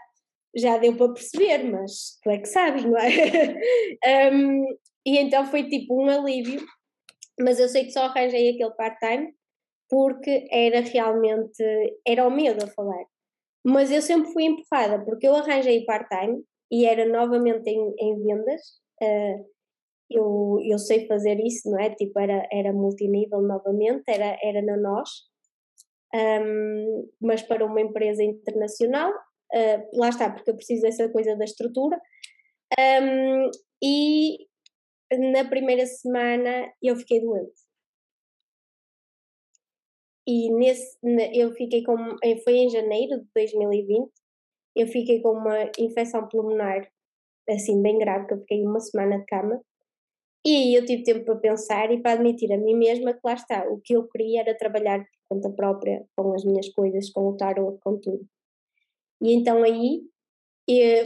já 0.55 0.77
deu 0.77 0.95
para 0.95 1.13
perceber, 1.13 1.63
mas 1.63 2.19
tu 2.21 2.29
é 2.29 2.37
que 2.37 2.47
sabes, 2.47 2.85
não 2.85 2.97
é? 2.97 3.09
um, 4.31 4.65
e 5.05 5.17
então 5.17 5.45
foi 5.45 5.67
tipo 5.67 6.01
um 6.01 6.09
alívio, 6.09 6.65
mas 7.39 7.59
eu 7.59 7.67
sei 7.67 7.85
que 7.85 7.91
só 7.91 8.03
arranjei 8.05 8.51
aquele 8.51 8.71
part-time 8.71 9.33
porque 9.89 10.47
era 10.49 10.79
realmente, 10.81 11.63
era 12.07 12.27
o 12.27 12.31
medo 12.31 12.63
a 12.63 12.67
falar. 12.67 13.05
Mas 13.65 13.91
eu 13.91 14.01
sempre 14.01 14.31
fui 14.31 14.43
empurrada, 14.43 15.03
porque 15.03 15.27
eu 15.27 15.35
arranjei 15.35 15.83
part-time 15.85 16.43
e 16.71 16.85
era 16.85 17.05
novamente 17.05 17.67
em, 17.67 17.93
em 17.99 18.23
vendas, 18.23 18.61
uh, 19.01 19.45
eu, 20.09 20.59
eu 20.63 20.77
sei 20.77 21.07
fazer 21.07 21.39
isso, 21.39 21.69
não 21.69 21.79
é? 21.79 21.89
Tipo, 21.89 22.19
era, 22.19 22.47
era 22.51 22.71
multinível 22.71 23.41
novamente, 23.41 24.03
era, 24.07 24.37
era 24.43 24.61
na 24.61 24.77
nós, 24.77 25.09
um, 26.13 27.09
mas 27.19 27.41
para 27.41 27.65
uma 27.65 27.81
empresa 27.81 28.23
internacional, 28.23 29.11
uh, 29.11 29.97
lá 29.99 30.09
está, 30.09 30.29
porque 30.29 30.51
eu 30.51 30.55
preciso 30.55 30.83
dessa 30.83 31.09
coisa 31.09 31.35
da 31.35 31.43
estrutura. 31.43 31.99
Um, 32.79 33.49
e 33.83 34.37
na 35.33 35.45
primeira 35.45 35.85
semana 35.85 36.71
eu 36.81 36.95
fiquei 36.95 37.21
doente. 37.21 37.64
E 40.27 40.51
nesse, 40.51 40.97
eu 41.33 41.51
fiquei 41.53 41.83
com, 41.83 41.95
foi 42.43 42.53
em 42.53 42.69
janeiro 42.69 43.19
de 43.19 43.27
2020, 43.35 44.11
eu 44.75 44.87
fiquei 44.87 45.21
com 45.21 45.31
uma 45.31 45.71
infecção 45.77 46.27
pulmonar, 46.27 46.87
assim, 47.49 47.81
bem 47.81 47.97
grave, 47.99 48.27
que 48.27 48.33
eu 48.33 48.39
fiquei 48.39 48.65
uma 48.65 48.79
semana 48.79 49.19
de 49.19 49.25
cama. 49.25 49.61
E 50.45 50.77
eu 50.77 50.85
tive 50.85 51.03
tempo 51.03 51.25
para 51.25 51.35
pensar 51.37 51.91
e 51.91 52.01
para 52.01 52.13
admitir 52.13 52.51
a 52.53 52.57
mim 52.57 52.75
mesma 52.75 53.13
que 53.13 53.19
lá 53.23 53.33
está, 53.33 53.67
o 53.67 53.79
que 53.81 53.93
eu 53.95 54.07
queria 54.07 54.41
era 54.41 54.57
trabalhar 54.57 54.99
por 54.99 55.35
conta 55.35 55.49
própria, 55.49 56.05
com 56.15 56.33
as 56.33 56.43
minhas 56.43 56.69
coisas, 56.69 57.09
com 57.11 57.29
o 57.29 57.37
tarot, 57.37 57.79
com 57.81 57.99
tudo. 57.99 58.27
E 59.21 59.33
então 59.33 59.63
aí, 59.63 60.01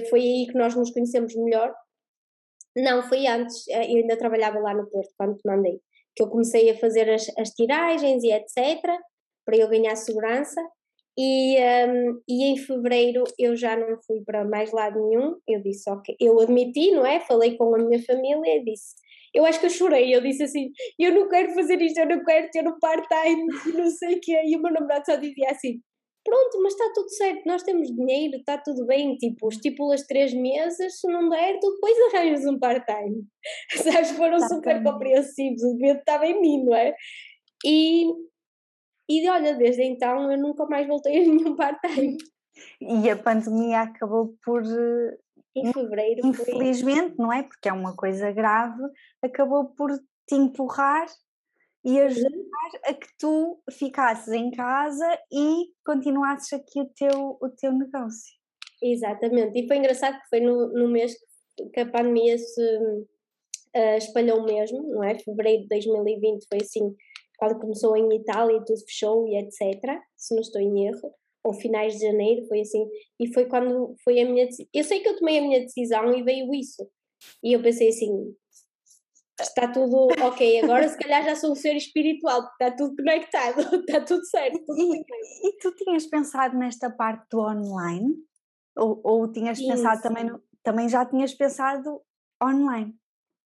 foi 0.09 0.19
aí 0.19 0.47
que 0.47 0.57
nós 0.57 0.75
nos 0.75 0.91
conhecemos 0.91 1.35
melhor. 1.35 1.73
Não, 2.75 3.01
foi 3.03 3.27
antes, 3.27 3.67
eh, 3.69 3.93
eu 3.93 3.97
ainda 3.97 4.17
trabalhava 4.17 4.59
lá 4.59 4.73
no 4.73 4.89
Porto, 4.89 5.13
quando 5.17 5.37
te 5.37 5.47
mandei, 5.47 5.79
que 6.15 6.23
eu 6.23 6.29
comecei 6.29 6.69
a 6.69 6.77
fazer 6.77 7.09
as, 7.09 7.27
as 7.37 7.49
tiragens 7.51 8.23
e 8.23 8.31
etc, 8.31 8.81
para 9.49 9.57
eu 9.57 9.67
ganhar 9.67 9.95
segurança. 9.95 10.61
E, 11.17 11.57
um, 11.57 12.21
e 12.29 12.45
em 12.45 12.57
fevereiro 12.57 13.23
eu 13.37 13.55
já 13.55 13.75
não 13.75 13.97
fui 14.05 14.21
para 14.23 14.45
mais 14.45 14.71
lado 14.71 14.99
nenhum. 15.09 15.35
Eu 15.47 15.61
disse, 15.61 15.89
ok, 15.89 16.15
eu 16.19 16.39
admiti, 16.39 16.91
não 16.91 17.05
é? 17.05 17.19
Falei 17.19 17.57
com 17.57 17.75
a 17.75 17.79
minha 17.79 18.01
família 18.03 18.57
e 18.57 18.63
disse: 18.63 18.95
eu 19.33 19.45
acho 19.45 19.59
que 19.59 19.65
eu 19.65 19.71
chorei, 19.71 20.15
eu 20.15 20.21
disse 20.21 20.43
assim, 20.43 20.71
eu 20.97 21.13
não 21.13 21.27
quero 21.27 21.53
fazer 21.53 21.81
isto, 21.81 21.99
eu 21.99 22.07
não 22.07 22.23
quero 22.23 22.49
ter 22.51 22.67
um 22.67 22.79
part-time 22.79 23.45
não 23.75 23.89
sei 23.89 24.15
o 24.15 24.19
quê, 24.21 24.41
e 24.45 24.55
o 24.55 24.61
meu 24.61 24.71
namorado 24.73 25.05
só 25.05 25.15
dizia 25.17 25.51
assim, 25.51 25.79
pronto, 26.23 26.61
mas 26.63 26.73
está 26.73 26.91
tudo 26.95 27.09
certo, 27.09 27.43
nós 27.45 27.61
temos 27.61 27.89
dinheiro, 27.95 28.37
está 28.37 28.57
tudo 28.57 28.85
bem, 28.85 29.15
tipo, 29.17 29.49
estipulas 29.49 30.05
três 30.07 30.33
meses, 30.33 30.99
se 30.99 31.07
não 31.07 31.29
der, 31.29 31.59
tu 31.59 31.71
depois 31.73 32.13
arranjas 32.13 32.45
um 32.45 32.57
part-time. 32.57 33.23
Sabes, 33.83 34.11
foram 34.11 34.39
tá 34.39 34.47
super 34.47 34.81
bem. 34.81 34.91
compreensivos, 34.91 35.63
o 35.63 35.75
medo 35.77 35.99
estava 35.99 36.25
em 36.25 36.41
mim, 36.41 36.63
não 36.63 36.75
é? 36.75 36.95
E, 37.65 38.05
e 39.09 39.27
olha, 39.27 39.55
desde 39.55 39.83
então 39.83 40.31
eu 40.31 40.37
nunca 40.37 40.65
mais 40.67 40.87
voltei 40.87 41.17
a 41.17 41.21
nenhum 41.21 41.55
part-time. 41.55 42.17
E 42.79 43.09
a 43.09 43.15
pandemia 43.15 43.81
acabou 43.81 44.35
por 44.43 44.63
em 45.55 45.73
fevereiro. 45.73 46.25
Infelizmente, 46.25 47.15
não 47.17 47.31
é? 47.33 47.43
Porque 47.43 47.69
é 47.69 47.73
uma 47.73 47.95
coisa 47.95 48.31
grave, 48.31 48.81
acabou 49.21 49.65
por 49.69 49.91
te 50.27 50.35
empurrar 50.35 51.07
e 51.83 51.99
ajudar 51.99 52.29
a 52.85 52.93
que 52.93 53.07
tu 53.17 53.61
ficasses 53.71 54.33
em 54.33 54.51
casa 54.51 55.07
e 55.31 55.67
continuasses 55.85 56.53
aqui 56.53 56.81
o 56.81 56.89
teu, 56.89 57.37
o 57.41 57.49
teu 57.49 57.71
negócio. 57.71 58.37
Exatamente, 58.81 59.59
e 59.59 59.67
foi 59.67 59.77
engraçado 59.77 60.19
que 60.19 60.29
foi 60.29 60.39
no, 60.39 60.71
no 60.71 60.89
mês 60.89 61.13
que 61.73 61.79
a 61.79 61.89
pandemia 61.89 62.37
se 62.37 62.61
uh, 63.75 63.97
espalhou 63.97 64.43
mesmo, 64.43 64.81
não 64.83 65.03
é? 65.03 65.17
Fevereiro 65.19 65.63
de 65.63 65.67
2020 65.69 66.45
foi 66.47 66.59
assim, 66.61 66.95
quando 67.39 67.59
começou 67.59 67.95
em 67.95 68.13
Itália 68.15 68.57
e 68.57 68.65
tudo 68.65 68.79
fechou 68.81 69.27
e 69.27 69.37
etc. 69.37 69.81
Se 70.17 70.35
não 70.35 70.41
estou 70.41 70.61
em 70.61 70.87
erro 70.87 71.13
ou 71.43 71.53
finais 71.53 71.93
de 71.93 72.05
janeiro, 72.05 72.45
foi 72.47 72.59
assim, 72.59 72.85
e 73.17 73.33
foi 73.33 73.45
quando 73.45 73.95
foi 74.03 74.19
a 74.19 74.25
minha 74.25 74.47
eu 74.73 74.83
sei 74.83 74.99
que 74.99 75.07
eu 75.07 75.17
tomei 75.17 75.39
a 75.39 75.41
minha 75.41 75.61
decisão 75.61 76.13
e 76.13 76.21
veio 76.21 76.53
isso, 76.53 76.85
e 77.41 77.53
eu 77.53 77.61
pensei 77.61 77.87
assim, 77.87 78.35
está 79.41 79.71
tudo 79.71 80.09
ok, 80.21 80.59
agora 80.61 80.87
se 80.89 80.97
calhar 80.97 81.23
já 81.23 81.35
sou 81.35 81.53
um 81.53 81.55
ser 81.55 81.75
espiritual, 81.75 82.41
está 82.41 82.71
tudo 82.75 82.95
conectado, 82.95 83.61
está 83.87 84.01
tudo 84.01 84.25
certo. 84.25 84.63
Tudo 84.65 84.95
e, 84.95 84.99
e, 85.47 85.57
tu 85.59 85.73
tinhas 85.75 86.05
pensado 86.07 86.57
nesta 86.57 86.89
parte 86.89 87.25
do 87.31 87.39
online? 87.39 88.15
Ou, 88.77 88.99
ou 89.03 89.31
tinhas 89.31 89.57
Sim. 89.57 89.67
pensado 89.67 90.01
também, 90.01 90.25
no, 90.25 90.43
também 90.61 90.89
já 90.89 91.05
tinhas 91.05 91.33
pensado 91.33 92.01
online? 92.43 92.93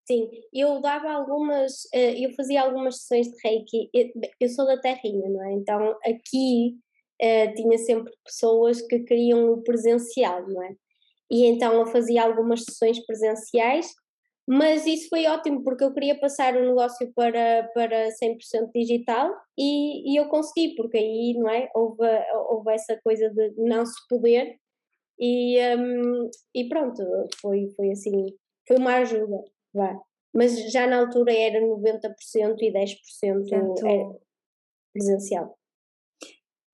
Sim, 0.06 0.30
eu 0.54 0.82
dava 0.82 1.10
algumas, 1.12 1.88
eh, 1.94 2.20
eu 2.26 2.34
fazia 2.34 2.62
algumas 2.62 2.98
sessões 2.98 3.28
de 3.30 3.38
reiki, 3.42 3.90
eu 4.40 4.50
sou 4.50 4.66
da 4.66 4.78
terrinha, 4.78 5.30
não 5.30 5.42
é? 5.44 5.54
Então 5.54 5.98
aqui 6.06 6.76
uh, 7.22 7.54
tinha 7.56 7.78
sempre 7.78 8.14
pessoas 8.26 8.82
que 8.82 9.00
queriam 9.00 9.54
o 9.54 9.64
presencial, 9.64 10.46
não 10.48 10.62
é? 10.62 10.76
E 11.32 11.46
então 11.46 11.74
eu 11.74 11.86
fazia 11.88 12.24
algumas 12.24 12.64
sessões 12.64 13.00
presenciais, 13.06 13.94
mas 14.48 14.86
isso 14.86 15.08
foi 15.10 15.26
ótimo 15.26 15.64
porque 15.64 15.84
eu 15.86 15.94
queria 15.94 16.20
passar 16.20 16.56
o 16.56 16.66
negócio 16.68 17.12
para, 17.16 17.70
para 17.74 18.10
100% 18.12 18.72
digital 18.76 19.32
e, 19.58 20.14
e 20.14 20.20
eu 20.20 20.28
consegui, 20.28 20.76
porque 20.76 20.98
aí, 20.98 21.34
não 21.38 21.50
é? 21.50 21.70
Houve, 21.74 22.04
houve 22.50 22.74
essa 22.74 23.00
coisa 23.04 23.30
de 23.30 23.54
não 23.58 23.86
se 23.86 23.96
poder 24.10 24.58
e, 25.20 25.58
um, 25.78 26.30
e 26.54 26.68
pronto, 26.68 27.04
foi, 27.42 27.70
foi 27.76 27.92
assim, 27.92 28.36
foi 28.68 28.78
uma 28.78 28.96
ajuda, 28.96 29.44
Mas 30.34 30.72
já 30.72 30.88
na 30.88 31.00
altura 31.00 31.34
era 31.34 31.60
90% 31.60 32.58
e 32.60 32.74
10% 32.74 33.84
era 33.86 34.20
presencial. 34.92 35.58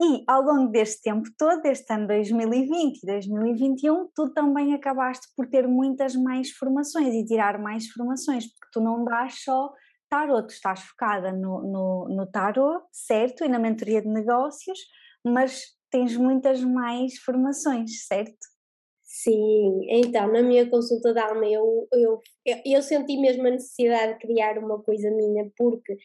E 0.01 0.23
ao 0.27 0.41
longo 0.41 0.71
deste 0.71 1.01
tempo 1.01 1.29
todo, 1.37 1.65
este 1.65 1.93
ano 1.93 2.07
2020 2.07 3.03
e 3.03 3.05
2021, 3.05 4.07
tu 4.15 4.29
também 4.33 4.73
acabaste 4.73 5.27
por 5.35 5.45
ter 5.47 5.67
muitas 5.67 6.15
mais 6.15 6.51
formações 6.51 7.13
e 7.13 7.25
tirar 7.25 7.59
mais 7.59 7.87
formações, 7.89 8.45
porque 8.47 8.69
tu 8.71 8.79
não 8.79 9.03
dás 9.03 9.43
só 9.43 9.73
tarot, 10.09 10.47
tu 10.47 10.53
estás 10.53 10.79
focada 10.83 11.33
no, 11.33 11.61
no, 11.61 12.07
no 12.15 12.25
tarot, 12.31 12.85
certo? 12.93 13.43
E 13.43 13.49
na 13.49 13.59
mentoria 13.59 14.01
de 14.01 14.07
negócios, 14.07 14.79
mas 15.23 15.65
tens 15.91 16.15
muitas 16.15 16.63
mais 16.63 17.17
formações, 17.19 18.07
certo? 18.07 18.37
Sim, 19.21 19.85
então 19.89 20.31
na 20.31 20.41
minha 20.41 20.69
consulta 20.69 21.13
de 21.13 21.19
alma 21.19 21.45
eu, 21.45 21.87
eu, 21.91 22.21
eu 22.65 22.81
senti 22.81 23.17
mesmo 23.17 23.45
a 23.47 23.51
necessidade 23.51 24.13
de 24.13 24.19
criar 24.19 24.57
uma 24.57 24.81
coisa 24.81 25.11
minha, 25.11 25.51
porque 25.57 25.97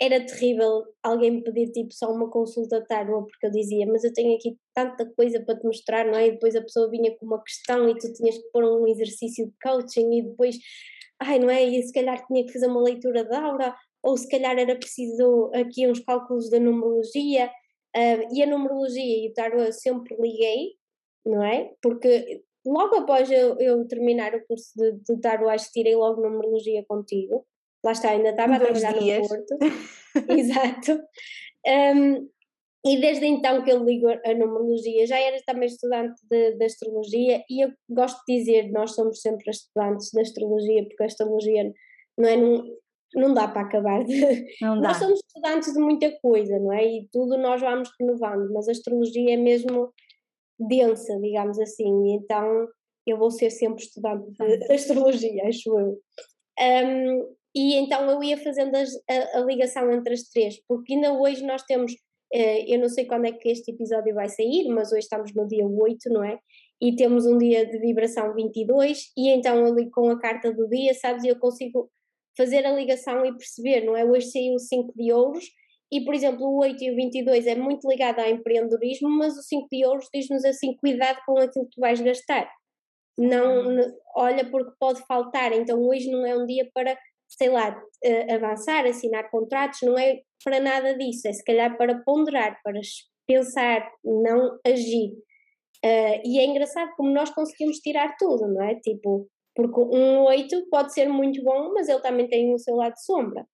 era 0.00 0.24
terrível 0.24 0.84
alguém 1.02 1.32
me 1.32 1.42
pedir 1.42 1.72
tipo 1.72 1.92
só 1.92 2.12
uma 2.12 2.30
consulta 2.30 2.84
tarot, 2.86 3.26
porque 3.28 3.46
eu 3.46 3.50
dizia, 3.50 3.86
mas 3.86 4.04
eu 4.04 4.12
tenho 4.12 4.36
aqui 4.36 4.56
tanta 4.72 5.04
coisa 5.16 5.40
para 5.44 5.58
te 5.58 5.66
mostrar, 5.66 6.06
não 6.06 6.16
é? 6.16 6.28
E 6.28 6.32
depois 6.32 6.54
a 6.54 6.62
pessoa 6.62 6.88
vinha 6.88 7.16
com 7.16 7.26
uma 7.26 7.42
questão 7.42 7.88
e 7.88 7.98
tu 7.98 8.12
tinhas 8.12 8.36
que 8.38 8.50
pôr 8.52 8.64
um 8.64 8.86
exercício 8.86 9.46
de 9.46 9.52
coaching 9.60 10.18
e 10.18 10.22
depois, 10.22 10.56
ai, 11.20 11.40
não 11.40 11.50
é? 11.50 11.64
E 11.64 11.82
se 11.82 11.92
calhar 11.92 12.24
tinha 12.26 12.46
que 12.46 12.52
fazer 12.52 12.68
uma 12.68 12.82
leitura 12.82 13.24
de 13.24 13.34
aura, 13.34 13.74
ou 14.00 14.16
se 14.16 14.28
calhar 14.28 14.56
era 14.56 14.76
preciso 14.76 15.50
aqui 15.54 15.88
uns 15.88 15.98
cálculos 16.00 16.48
da 16.50 16.60
numerologia, 16.60 17.46
uh, 17.96 18.34
e 18.34 18.42
a 18.44 18.46
numerologia 18.46 19.26
e 19.26 19.28
o 19.28 19.34
tarot 19.34 19.66
eu 19.66 19.72
sempre 19.72 20.16
liguei, 20.20 20.74
não 21.26 21.42
é? 21.44 21.72
Porque 21.82 22.42
logo 22.66 22.96
após 22.96 23.30
eu, 23.30 23.58
eu 23.58 23.86
terminar 23.86 24.34
o 24.34 24.46
curso 24.46 24.72
de, 24.76 24.92
de 24.92 25.20
que 25.20 25.72
tirei 25.72 25.96
logo 25.96 26.20
numerologia 26.20 26.84
contigo 26.86 27.46
lá 27.84 27.92
está, 27.92 28.10
ainda 28.10 28.30
estava 28.30 28.56
a 28.56 28.60
trabalhar 28.60 28.98
dias. 28.98 29.22
no 29.22 29.28
Porto, 29.28 29.58
exato. 30.38 31.02
Um, 31.66 32.28
e 32.82 32.98
desde 32.98 33.26
então 33.26 33.62
que 33.62 33.70
eu 33.70 33.84
ligo 33.84 34.08
a 34.08 34.34
numerologia, 34.34 35.06
já 35.06 35.18
era 35.18 35.36
também 35.44 35.66
estudante 35.66 36.18
de, 36.30 36.54
de, 36.56 36.64
astrologia 36.64 37.44
e 37.48 37.64
eu 37.64 37.70
gosto 37.88 38.18
de 38.26 38.38
dizer, 38.38 38.70
nós 38.72 38.94
somos 38.94 39.20
sempre 39.20 39.50
estudantes 39.50 40.10
de 40.10 40.20
astrologia, 40.20 40.84
porque 40.84 41.02
a 41.02 41.06
astrologia 41.06 41.72
não 42.16 42.28
é, 42.28 42.36
não, 42.36 42.64
não 43.14 43.34
dá 43.34 43.48
para 43.48 43.62
acabar 43.62 44.02
de, 44.04 44.46
não 44.62 44.76
dá. 44.80 44.88
nós 44.88 44.96
somos 44.96 45.20
estudantes 45.20 45.74
de 45.74 45.78
muita 45.78 46.10
coisa, 46.22 46.58
não 46.58 46.72
é? 46.72 46.86
E 46.86 47.08
tudo 47.12 47.36
nós 47.36 47.60
vamos 47.60 47.90
renovando, 48.00 48.50
mas 48.54 48.66
a 48.66 48.72
astrologia 48.72 49.34
é 49.34 49.36
mesmo 49.36 49.92
densa, 50.60 51.18
digamos 51.20 51.58
assim, 51.58 52.14
então 52.14 52.68
eu 53.06 53.16
vou 53.16 53.30
ser 53.30 53.50
sempre 53.50 53.82
estudante 53.82 54.30
de, 54.30 54.58
de 54.58 54.72
astrologia, 54.72 55.48
acho 55.48 55.78
eu. 55.78 55.98
Um, 56.60 57.34
e 57.54 57.74
então 57.74 58.08
eu 58.10 58.22
ia 58.22 58.36
fazendo 58.36 58.74
as, 58.76 58.90
a, 59.08 59.38
a, 59.38 59.40
ligação 59.40 59.90
entre 59.92 60.14
as 60.14 60.22
três, 60.24 60.60
porque 60.68 60.94
ainda 60.94 61.12
hoje 61.12 61.44
nós 61.44 61.62
temos, 61.62 61.92
eh, 62.32 62.72
eu 62.72 62.78
não 62.78 62.88
sei 62.88 63.06
quando 63.06 63.26
é 63.26 63.32
que 63.32 63.48
este 63.48 63.72
episódio 63.72 64.14
vai 64.14 64.28
sair, 64.28 64.68
mas 64.68 64.92
hoje 64.92 65.00
estamos 65.00 65.34
no 65.34 65.48
dia 65.48 65.66
8, 65.66 66.10
não 66.10 66.22
é? 66.22 66.38
E 66.80 66.94
temos 66.94 67.26
um 67.26 67.36
dia 67.36 67.66
de 67.66 67.78
vibração 67.78 68.32
22, 68.34 69.12
e 69.16 69.30
então 69.30 69.74
ligo 69.74 69.90
com 69.90 70.08
a 70.10 70.18
carta 70.18 70.52
do 70.52 70.68
dia, 70.68 70.94
sabes? 70.94 71.24
Eu 71.24 71.38
consigo 71.38 71.90
fazer 72.36 72.64
a 72.64 72.72
ligação 72.72 73.24
e 73.24 73.36
perceber, 73.36 73.84
não 73.84 73.96
é? 73.96 74.04
Hoje 74.04 74.30
saiu 74.30 74.54
o 74.54 74.58
5 74.58 74.92
de 74.94 75.12
ouros, 75.12 75.44
e 75.92 76.04
por 76.04 76.14
exemplo 76.14 76.46
o 76.46 76.60
8 76.60 76.82
e 76.84 76.90
o 76.90 76.96
22 76.96 77.46
é 77.46 77.54
muito 77.54 77.88
ligado 77.88 78.20
ao 78.20 78.28
empreendedorismo, 78.28 79.08
mas 79.08 79.36
o 79.36 79.42
5 79.42 79.68
de 79.70 79.84
ouros 79.84 80.08
diz-nos 80.12 80.44
assim: 80.44 80.76
cuidado 80.76 81.18
com 81.26 81.38
aquilo 81.38 81.64
que 81.66 81.76
tu 81.76 81.80
vais 81.80 82.00
gastar. 82.00 82.50
Não, 83.18 83.76
olha, 84.16 84.48
porque 84.50 84.72
pode 84.78 85.04
faltar, 85.06 85.52
então 85.52 85.80
hoje 85.82 86.10
não 86.10 86.24
é 86.24 86.36
um 86.36 86.46
dia 86.46 86.68
para 86.72 86.96
sei 87.28 87.48
lá, 87.48 87.80
avançar, 88.34 88.84
assinar 88.86 89.30
contratos, 89.30 89.80
não 89.82 89.96
é 89.96 90.20
para 90.44 90.58
nada 90.58 90.96
disso, 90.96 91.28
é 91.28 91.32
se 91.32 91.44
calhar 91.44 91.76
para 91.76 92.02
ponderar, 92.02 92.58
para 92.62 92.80
pensar, 93.26 93.88
não 94.04 94.58
agir. 94.66 95.12
Uh, 95.84 96.20
e 96.24 96.38
é 96.38 96.44
engraçado 96.44 96.90
como 96.96 97.10
nós 97.10 97.30
conseguimos 97.30 97.78
tirar 97.78 98.16
tudo, 98.18 98.48
não 98.48 98.62
é? 98.62 98.74
Tipo, 98.80 99.28
porque 99.54 99.80
um 99.80 100.24
8 100.24 100.68
pode 100.70 100.92
ser 100.92 101.08
muito 101.08 101.42
bom, 101.42 101.72
mas 101.72 101.88
ele 101.88 102.00
também 102.00 102.28
tem 102.28 102.52
o 102.52 102.58
seu 102.58 102.74
lado 102.76 102.94
de 102.94 103.04
sombra. 103.04 103.46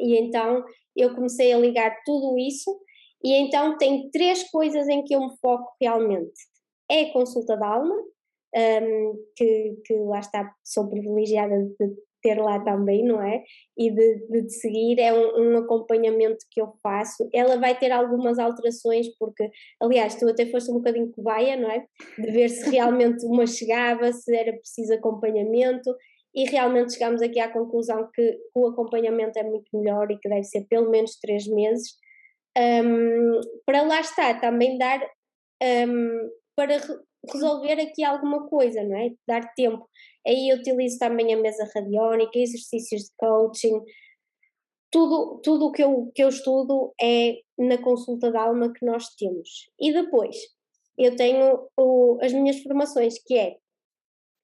E 0.00 0.18
então 0.18 0.64
eu 0.96 1.14
comecei 1.14 1.52
a 1.52 1.58
ligar 1.58 1.94
tudo 2.04 2.38
isso, 2.38 2.80
e 3.22 3.34
então 3.34 3.76
tem 3.76 4.10
três 4.10 4.50
coisas 4.50 4.88
em 4.88 5.04
que 5.04 5.14
eu 5.14 5.20
me 5.20 5.36
foco 5.40 5.72
realmente. 5.80 6.48
É 6.90 7.02
a 7.02 7.12
consulta 7.12 7.56
da 7.56 7.68
alma, 7.68 7.94
um, 8.56 9.24
que, 9.36 9.76
que 9.84 9.94
lá 9.94 10.18
está, 10.18 10.52
sou 10.64 10.88
privilegiada 10.88 11.56
de 11.78 11.94
ter 12.22 12.40
lá 12.40 12.60
também, 12.60 13.04
não 13.04 13.22
é? 13.22 13.42
E 13.76 13.90
de, 13.90 14.26
de 14.28 14.46
te 14.46 14.52
seguir, 14.52 14.98
é 14.98 15.12
um, 15.12 15.54
um, 15.54 15.58
acompanhamento 15.58 16.44
que 16.50 16.60
eu 16.60 16.72
faço. 16.82 17.28
Ela 17.32 17.58
vai 17.58 17.78
ter 17.78 17.90
algumas 17.90 18.38
alterações, 18.38 19.08
porque, 19.18 19.48
aliás, 19.80 20.16
tu 20.16 20.28
até 20.28 20.46
foste 20.46 20.70
um 20.70 20.74
bocadinho 20.74 21.10
cobaia, 21.12 21.56
não 21.56 21.70
é? 21.70 21.84
De 22.18 22.30
ver 22.30 22.48
se 22.48 22.70
realmente 22.70 23.24
uma 23.24 23.46
chegava, 23.46 24.12
se 24.12 24.34
era 24.36 24.52
preciso 24.52 24.92
acompanhamento, 24.94 25.94
e 26.34 26.44
realmente 26.44 26.94
chegamos 26.94 27.22
aqui 27.22 27.40
à 27.40 27.52
conclusão 27.52 28.08
que, 28.14 28.38
o 28.54 28.68
acompanhamento 28.68 29.38
é 29.38 29.42
muito 29.42 29.66
melhor 29.74 30.10
e 30.10 30.18
que 30.18 30.28
deve 30.28 30.44
ser 30.44 30.66
pelo 30.68 30.90
menos 30.90 31.18
três 31.20 31.46
meses. 31.46 31.96
Um, 32.56 33.40
para 33.64 33.82
lá 33.82 34.00
estar, 34.00 34.40
também 34.40 34.78
dar 34.78 35.00
um, 35.62 36.30
para 36.56 36.76
resolver 37.32 37.80
aqui 37.80 38.04
alguma 38.04 38.48
coisa, 38.48 38.82
não 38.82 38.96
é? 38.96 39.10
Dar 39.26 39.52
tempo. 39.54 39.88
Aí 40.26 40.50
eu 40.50 40.58
utilizo 40.58 40.98
também 40.98 41.32
a 41.32 41.36
mesa 41.36 41.68
radiónica, 41.74 42.38
exercícios 42.38 43.02
de 43.02 43.10
coaching, 43.18 43.80
tudo, 44.90 45.66
o 45.66 45.72
que 45.72 45.82
eu, 45.82 46.10
que 46.14 46.22
eu 46.22 46.28
estudo 46.28 46.92
é 47.00 47.38
na 47.58 47.78
consulta 47.78 48.30
de 48.30 48.36
alma 48.36 48.72
que 48.72 48.84
nós 48.84 49.14
temos. 49.16 49.70
E 49.78 49.92
depois, 49.92 50.36
eu 50.98 51.14
tenho 51.14 51.68
o, 51.78 52.18
as 52.20 52.32
minhas 52.32 52.60
formações, 52.62 53.14
que 53.24 53.38
é 53.38 53.56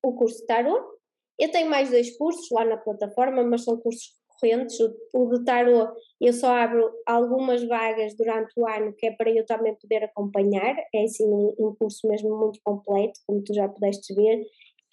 o 0.05 0.15
curso 0.15 0.39
de 0.39 0.47
tarot, 0.47 0.96
Eu 1.39 1.51
tenho 1.51 1.69
mais 1.69 1.91
dois 1.91 2.17
cursos 2.17 2.49
lá 2.51 2.65
na 2.65 2.77
plataforma, 2.77 3.43
mas 3.43 3.65
são 3.65 3.77
cursos 3.79 4.15
correntes. 4.41 4.79
O, 4.81 4.95
o 5.15 5.39
de 5.39 5.45
tarot 5.45 5.93
eu 6.21 6.33
só 6.33 6.55
abro 6.55 6.91
algumas 7.07 7.63
vagas 7.67 8.15
durante 8.17 8.53
o 8.57 8.67
ano, 8.67 8.95
que 8.97 9.07
é 9.07 9.11
para 9.11 9.31
eu 9.31 9.45
também 9.45 9.75
poder 9.75 10.05
acompanhar. 10.05 10.77
É 10.95 11.05
assim 11.05 11.27
um, 11.27 11.55
um 11.59 11.75
curso 11.79 12.07
mesmo 12.09 12.37
muito 12.39 12.61
completo, 12.65 13.21
como 13.27 13.43
tu 13.43 13.55
já 13.55 13.69
pudeste 13.69 14.15
ver. 14.15 14.45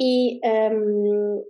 E, 0.02 0.40
um, 0.46 1.46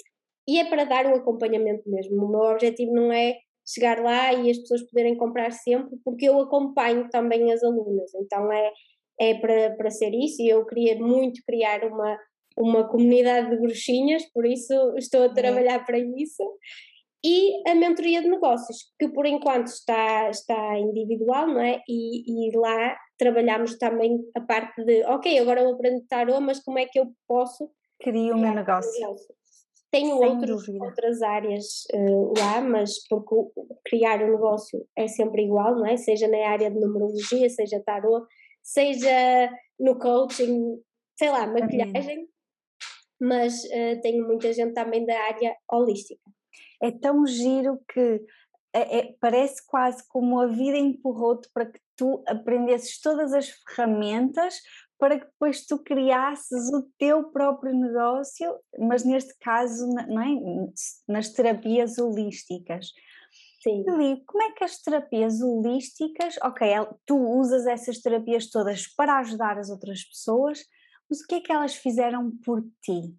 e 0.48 0.60
é 0.60 0.66
para 0.66 0.84
dar 0.84 1.06
o 1.08 1.16
acompanhamento 1.16 1.90
mesmo. 1.90 2.24
O 2.24 2.30
meu 2.30 2.42
objetivo 2.52 2.94
não 2.94 3.12
é 3.12 3.38
chegar 3.66 4.02
lá 4.02 4.34
e 4.34 4.52
as 4.52 4.58
pessoas 4.58 4.84
poderem 4.84 5.16
comprar 5.18 5.52
sempre, 5.52 5.98
porque 6.04 6.28
eu 6.28 6.40
acompanho 6.40 7.10
também 7.10 7.52
as 7.52 7.64
alunas. 7.64 8.14
Então 8.16 8.52
é, 8.52 8.72
é 9.20 9.34
para, 9.36 9.76
para 9.76 9.90
ser 9.90 10.14
isso. 10.14 10.42
E 10.42 10.50
eu 10.50 10.66
queria 10.66 10.96
muito 11.00 11.42
criar 11.48 11.84
uma 11.86 12.18
uma 12.58 12.88
comunidade 12.88 13.50
de 13.50 13.58
bruxinhas, 13.58 14.24
por 14.34 14.46
isso 14.46 14.74
estou 14.98 15.24
a 15.24 15.28
uhum. 15.28 15.34
trabalhar 15.34 15.86
para 15.86 15.98
isso. 15.98 16.44
E 17.26 17.70
a 17.70 17.74
mentoria 17.74 18.22
de 18.22 18.28
negócios, 18.28 18.92
que 19.00 19.08
por 19.08 19.26
enquanto 19.26 19.68
está, 19.68 20.30
está 20.30 20.78
individual, 20.78 21.48
não 21.48 21.62
é? 21.62 21.82
E, 21.88 22.50
e 22.50 22.58
lá 22.58 22.98
trabalhamos 23.18 23.78
também 23.78 24.20
a 24.36 24.42
parte 24.42 24.84
de, 24.84 25.06
ok, 25.06 25.40
agora 25.40 25.64
vou 25.64 25.76
aprender 25.76 26.04
tarô, 26.10 26.42
mas 26.42 26.62
como 26.62 26.80
é 26.80 26.86
que 26.86 27.00
eu 27.00 27.08
posso 27.26 27.72
criar 28.02 28.36
o 28.36 28.38
meu 28.38 28.54
negócio? 28.54 29.00
negócio? 29.00 29.34
Tenho 29.90 30.18
outros, 30.18 30.68
outras 30.68 31.22
áreas 31.22 31.84
uh, 31.94 32.34
lá, 32.38 32.60
mas 32.60 33.08
porque 33.08 33.36
criar 33.86 34.22
um 34.24 34.32
negócio 34.32 34.86
é 34.98 35.08
sempre 35.08 35.44
igual, 35.44 35.76
não 35.76 35.86
é? 35.86 35.96
Seja 35.96 36.28
na 36.28 36.50
área 36.50 36.70
de 36.70 36.80
numerologia, 36.80 37.48
seja 37.48 37.82
tarô, 37.86 38.26
seja 38.62 39.50
no 39.80 39.98
coaching, 39.98 40.82
sei 41.16 41.30
lá, 41.30 41.46
maquilhagem, 41.46 42.28
mas 43.24 43.64
uh, 43.64 44.02
tenho 44.02 44.28
muita 44.28 44.52
gente 44.52 44.74
também 44.74 45.06
da 45.06 45.18
área 45.18 45.56
holística. 45.72 46.22
É 46.82 46.92
tão 46.92 47.26
giro 47.26 47.80
que 47.88 48.22
é, 48.74 48.98
é, 49.00 49.16
parece 49.20 49.66
quase 49.66 50.06
como 50.10 50.40
a 50.42 50.48
vida 50.48 50.78
empurrou-te 50.78 51.48
para 51.54 51.68
que 51.68 51.80
tu 51.96 52.22
aprendesses 52.28 53.00
todas 53.00 53.32
as 53.34 53.50
ferramentas 53.50 54.60
para 55.00 55.20
que 55.20 55.26
depois 55.26 55.66
tu 55.66 55.80
criasses 55.80 56.72
o 56.74 56.88
teu 56.98 57.30
próprio 57.32 57.74
negócio, 57.74 58.58
mas 58.80 59.04
neste 59.04 59.34
caso 59.40 59.88
não 60.08 60.22
é? 60.22 60.72
nas 61.08 61.30
terapias 61.30 61.98
holísticas. 61.98 62.88
Sim. 63.62 63.84
Como 64.26 64.44
é 64.44 64.52
que 64.52 64.64
as 64.64 64.82
terapias 64.82 65.42
holísticas, 65.42 66.36
ok, 66.44 66.68
tu 67.06 67.18
usas 67.18 67.66
essas 67.66 68.02
terapias 68.02 68.50
todas 68.50 68.88
para 68.96 69.20
ajudar 69.20 69.58
as 69.58 69.70
outras 69.70 70.04
pessoas, 70.04 70.64
mas 71.14 71.22
o 71.22 71.28
que 71.28 71.36
é 71.36 71.42
que 71.42 71.52
elas 71.52 71.76
fizeram 71.76 72.32
por 72.44 72.64
ti? 72.82 73.16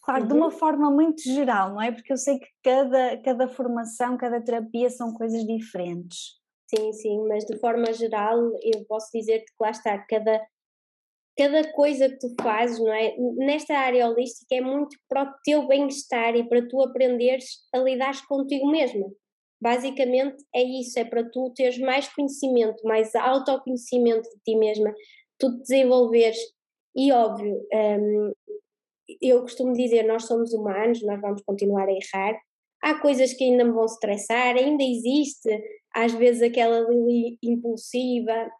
Claro, 0.00 0.22
uhum. 0.22 0.28
de 0.28 0.34
uma 0.34 0.50
forma 0.52 0.88
muito 0.88 1.22
geral, 1.22 1.70
não 1.70 1.82
é? 1.82 1.90
Porque 1.90 2.12
eu 2.12 2.16
sei 2.16 2.38
que 2.38 2.46
cada, 2.62 3.16
cada 3.22 3.48
formação, 3.48 4.16
cada 4.16 4.40
terapia 4.40 4.88
são 4.88 5.12
coisas 5.12 5.44
diferentes. 5.44 6.38
Sim, 6.68 6.92
sim, 6.92 7.26
mas 7.26 7.44
de 7.44 7.58
forma 7.58 7.92
geral 7.92 8.38
eu 8.62 8.84
posso 8.86 9.08
dizer-te 9.12 9.46
que 9.46 9.56
lá 9.60 9.70
está, 9.70 9.98
cada, 9.98 10.40
cada 11.36 11.72
coisa 11.72 12.08
que 12.08 12.18
tu 12.18 12.32
fazes, 12.40 12.78
não 12.78 12.92
é? 12.92 13.16
Nesta 13.18 13.76
área 13.76 14.08
holística 14.08 14.54
é 14.54 14.60
muito 14.60 14.96
para 15.08 15.24
o 15.24 15.34
teu 15.44 15.66
bem-estar 15.66 16.36
e 16.36 16.48
para 16.48 16.68
tu 16.68 16.80
aprenderes 16.82 17.46
a 17.74 17.78
lidar 17.78 18.14
contigo 18.28 18.70
mesma. 18.70 19.10
Basicamente 19.60 20.36
é 20.54 20.62
isso, 20.62 21.00
é 21.00 21.04
para 21.04 21.28
tu 21.28 21.52
teres 21.56 21.78
mais 21.78 22.08
conhecimento, 22.14 22.86
mais 22.86 23.12
autoconhecimento 23.16 24.28
de 24.28 24.40
ti 24.44 24.56
mesma, 24.56 24.94
tu 25.38 25.50
te 25.50 25.62
desenvolveres 25.62 26.38
e 26.96 27.12
óbvio, 27.12 27.60
um, 27.72 28.32
eu 29.20 29.40
costumo 29.42 29.72
dizer, 29.72 30.04
nós 30.04 30.24
somos 30.24 30.52
humanos, 30.52 31.02
nós 31.02 31.20
vamos 31.20 31.42
continuar 31.42 31.88
a 31.88 31.92
errar. 31.92 32.38
Há 32.82 33.00
coisas 33.00 33.32
que 33.32 33.44
ainda 33.44 33.64
me 33.64 33.72
vão 33.72 33.84
estressar, 33.84 34.56
ainda 34.56 34.82
existe 34.82 35.48
às 35.94 36.12
vezes 36.12 36.42
aquela 36.42 36.80
Lili 36.80 37.38
impulsiva, 37.42 38.50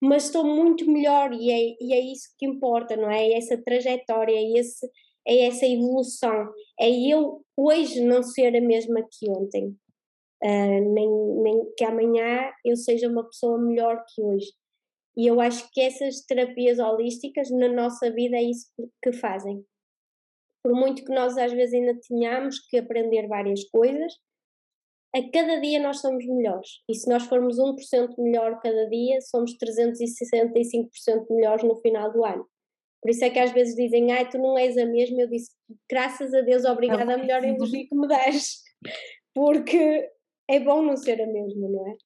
mas 0.00 0.24
estou 0.24 0.44
muito 0.44 0.90
melhor 0.90 1.32
e 1.32 1.50
é, 1.50 1.76
e 1.80 1.94
é 1.94 2.00
isso 2.00 2.28
que 2.38 2.46
importa, 2.46 2.96
não 2.96 3.10
é? 3.10 3.28
É 3.28 3.38
essa 3.38 3.56
trajetória, 3.62 4.34
é, 4.34 4.58
esse, 4.58 4.86
é 5.26 5.46
essa 5.46 5.66
evolução. 5.66 6.52
É 6.78 6.90
eu 6.90 7.42
hoje 7.56 8.00
não 8.00 8.22
ser 8.22 8.54
a 8.56 8.60
mesma 8.60 9.06
que 9.10 9.30
ontem, 9.30 9.68
uh, 10.44 10.92
nem, 10.92 11.08
nem 11.42 11.72
que 11.76 11.84
amanhã 11.84 12.50
eu 12.64 12.76
seja 12.76 13.08
uma 13.08 13.24
pessoa 13.24 13.58
melhor 13.58 14.04
que 14.12 14.20
hoje. 14.22 14.52
E 15.16 15.26
eu 15.26 15.40
acho 15.40 15.70
que 15.72 15.80
essas 15.80 16.24
terapias 16.24 16.78
holísticas 16.78 17.50
na 17.50 17.68
nossa 17.68 18.10
vida 18.10 18.36
é 18.36 18.42
isso 18.42 18.66
que 19.02 19.12
fazem 19.12 19.64
por 20.62 20.72
muito 20.72 21.04
que 21.04 21.12
nós 21.12 21.36
às 21.36 21.52
vezes 21.52 21.74
ainda 21.74 21.98
tenhamos 22.08 22.60
que 22.60 22.78
aprender 22.78 23.26
várias 23.26 23.64
coisas, 23.64 24.14
a 25.14 25.20
cada 25.30 25.60
dia 25.60 25.82
nós 25.82 26.00
somos 26.00 26.24
melhores. 26.24 26.80
E 26.88 26.94
se 26.94 27.08
nós 27.08 27.24
formos 27.24 27.58
1% 27.58 28.14
melhor 28.18 28.60
cada 28.60 28.88
dia, 28.88 29.20
somos 29.20 29.56
365% 29.58 31.26
melhores 31.30 31.64
no 31.64 31.76
final 31.76 32.10
do 32.12 32.24
ano. 32.24 32.46
Por 33.02 33.10
isso 33.10 33.24
é 33.24 33.30
que 33.30 33.38
às 33.40 33.50
vezes 33.50 33.74
dizem, 33.74 34.12
ai, 34.12 34.30
tu 34.30 34.38
não 34.38 34.56
és 34.56 34.78
a 34.78 34.86
mesma. 34.86 35.22
Eu 35.22 35.28
disse, 35.28 35.50
graças 35.90 36.32
a 36.32 36.40
Deus, 36.40 36.64
obrigada, 36.64 37.14
a 37.14 37.18
melhor 37.18 37.44
elogio 37.44 37.88
que 37.88 37.94
me 37.94 38.06
das. 38.06 38.62
Porque 39.34 40.08
é 40.48 40.60
bom 40.60 40.80
não 40.82 40.96
ser 40.96 41.20
a 41.20 41.26
mesma, 41.26 41.68
não 41.68 41.88
é? 41.88 41.96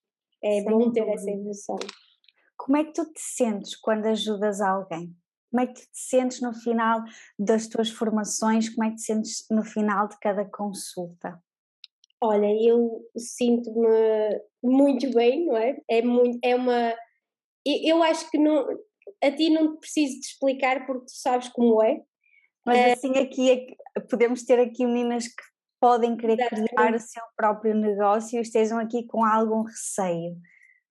É 0.42 0.60
Sim, 0.60 0.64
bom 0.64 0.90
ter 0.90 1.06
essa 1.08 1.30
evolução. 1.30 1.76
Como 2.66 2.78
é 2.78 2.84
que 2.84 2.94
tu 2.94 3.04
te 3.04 3.20
sentes 3.20 3.76
quando 3.76 4.06
ajudas 4.06 4.60
alguém? 4.60 5.14
Como 5.52 5.62
é 5.62 5.68
que 5.68 5.74
te 5.82 5.88
sentes 5.92 6.40
no 6.40 6.52
final 6.52 7.00
das 7.38 7.68
tuas 7.68 7.88
formações? 7.88 8.68
Como 8.68 8.84
é 8.84 8.90
que 8.90 8.96
te 8.96 9.02
sentes 9.02 9.46
no 9.48 9.62
final 9.62 10.08
de 10.08 10.18
cada 10.18 10.44
consulta? 10.44 11.40
Olha, 12.20 12.48
eu 12.60 13.08
sinto-me 13.16 14.42
muito 14.60 15.08
bem, 15.12 15.46
não 15.46 15.56
é? 15.56 15.78
É, 15.88 16.02
muito, 16.02 16.40
é 16.42 16.56
uma. 16.56 16.92
Eu 17.64 18.02
acho 18.02 18.28
que 18.32 18.38
não, 18.38 18.66
a 19.22 19.30
ti 19.30 19.48
não 19.48 19.76
preciso 19.76 20.18
te 20.18 20.32
explicar 20.32 20.86
porque 20.86 21.04
tu 21.04 21.12
sabes 21.12 21.48
como 21.50 21.80
é. 21.80 22.02
Mas 22.64 22.78
é, 22.78 22.92
assim 22.94 23.16
aqui 23.16 23.48
é, 23.96 24.00
podemos 24.10 24.42
ter 24.42 24.58
aqui 24.58 24.84
meninas 24.84 25.28
que 25.28 25.42
podem 25.80 26.16
querer 26.16 26.48
criar 26.48 26.92
o 26.96 26.98
seu 26.98 27.22
próprio 27.36 27.76
negócio 27.76 28.38
e 28.38 28.42
estejam 28.42 28.80
aqui 28.80 29.06
com 29.06 29.24
algum 29.24 29.62
receio. 29.62 30.36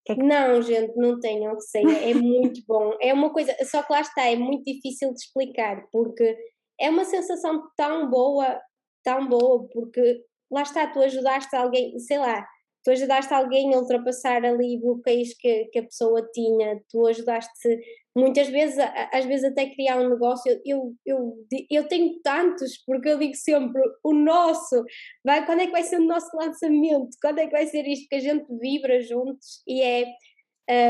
Que 0.05 0.13
é 0.13 0.15
que... 0.15 0.23
Não, 0.23 0.61
gente, 0.61 0.95
não 0.95 1.19
tenham 1.19 1.55
que 1.55 1.61
ser, 1.61 1.83
é 1.83 2.13
muito 2.15 2.61
bom. 2.67 2.95
É 3.01 3.13
uma 3.13 3.31
coisa, 3.31 3.55
só 3.65 3.81
que 3.83 3.91
lá 3.91 4.01
está, 4.01 4.23
é 4.23 4.35
muito 4.35 4.63
difícil 4.63 5.09
de 5.13 5.19
explicar, 5.19 5.87
porque 5.91 6.37
é 6.79 6.89
uma 6.89 7.05
sensação 7.05 7.63
tão 7.75 8.09
boa, 8.09 8.59
tão 9.03 9.27
boa, 9.27 9.67
porque 9.73 10.23
lá 10.51 10.61
está, 10.61 10.87
tu 10.87 11.01
ajudaste 11.01 11.55
alguém, 11.55 11.97
sei 11.99 12.19
lá, 12.19 12.45
tu 12.85 12.91
ajudaste 12.91 13.33
alguém 13.33 13.73
a 13.73 13.79
ultrapassar 13.79 14.45
ali 14.45 14.79
bloqueios 14.79 15.33
que, 15.33 15.65
que 15.65 15.79
a 15.79 15.83
pessoa 15.83 16.21
tinha, 16.31 16.79
tu 16.87 17.07
ajudaste 17.07 17.79
muitas 18.15 18.47
vezes, 18.47 18.77
às 19.11 19.25
vezes 19.25 19.43
até 19.43 19.65
criar 19.71 19.99
um 19.99 20.09
negócio, 20.09 20.61
eu, 20.63 20.93
eu, 21.03 21.35
eu 21.69 21.87
tenho 21.87 22.19
tantos, 22.23 22.77
porque 22.85 23.09
eu 23.09 23.17
digo 23.17 23.33
sempre, 23.33 23.81
o 24.03 24.13
nosso, 24.13 24.85
vai, 25.23 25.43
quando 25.47 25.61
é 25.61 25.65
que 25.65 25.71
vai 25.71 25.83
ser 25.83 25.99
o 25.99 26.05
nosso 26.05 26.29
lançamento, 26.37 27.09
quando 27.19 27.39
é 27.39 27.47
que 27.47 27.51
vai 27.51 27.65
ser 27.65 27.85
isto, 27.87 28.07
que 28.07 28.15
a 28.15 28.19
gente 28.19 28.45
vibra 28.61 29.01
juntos 29.01 29.63
e 29.67 29.81
é 29.81 30.05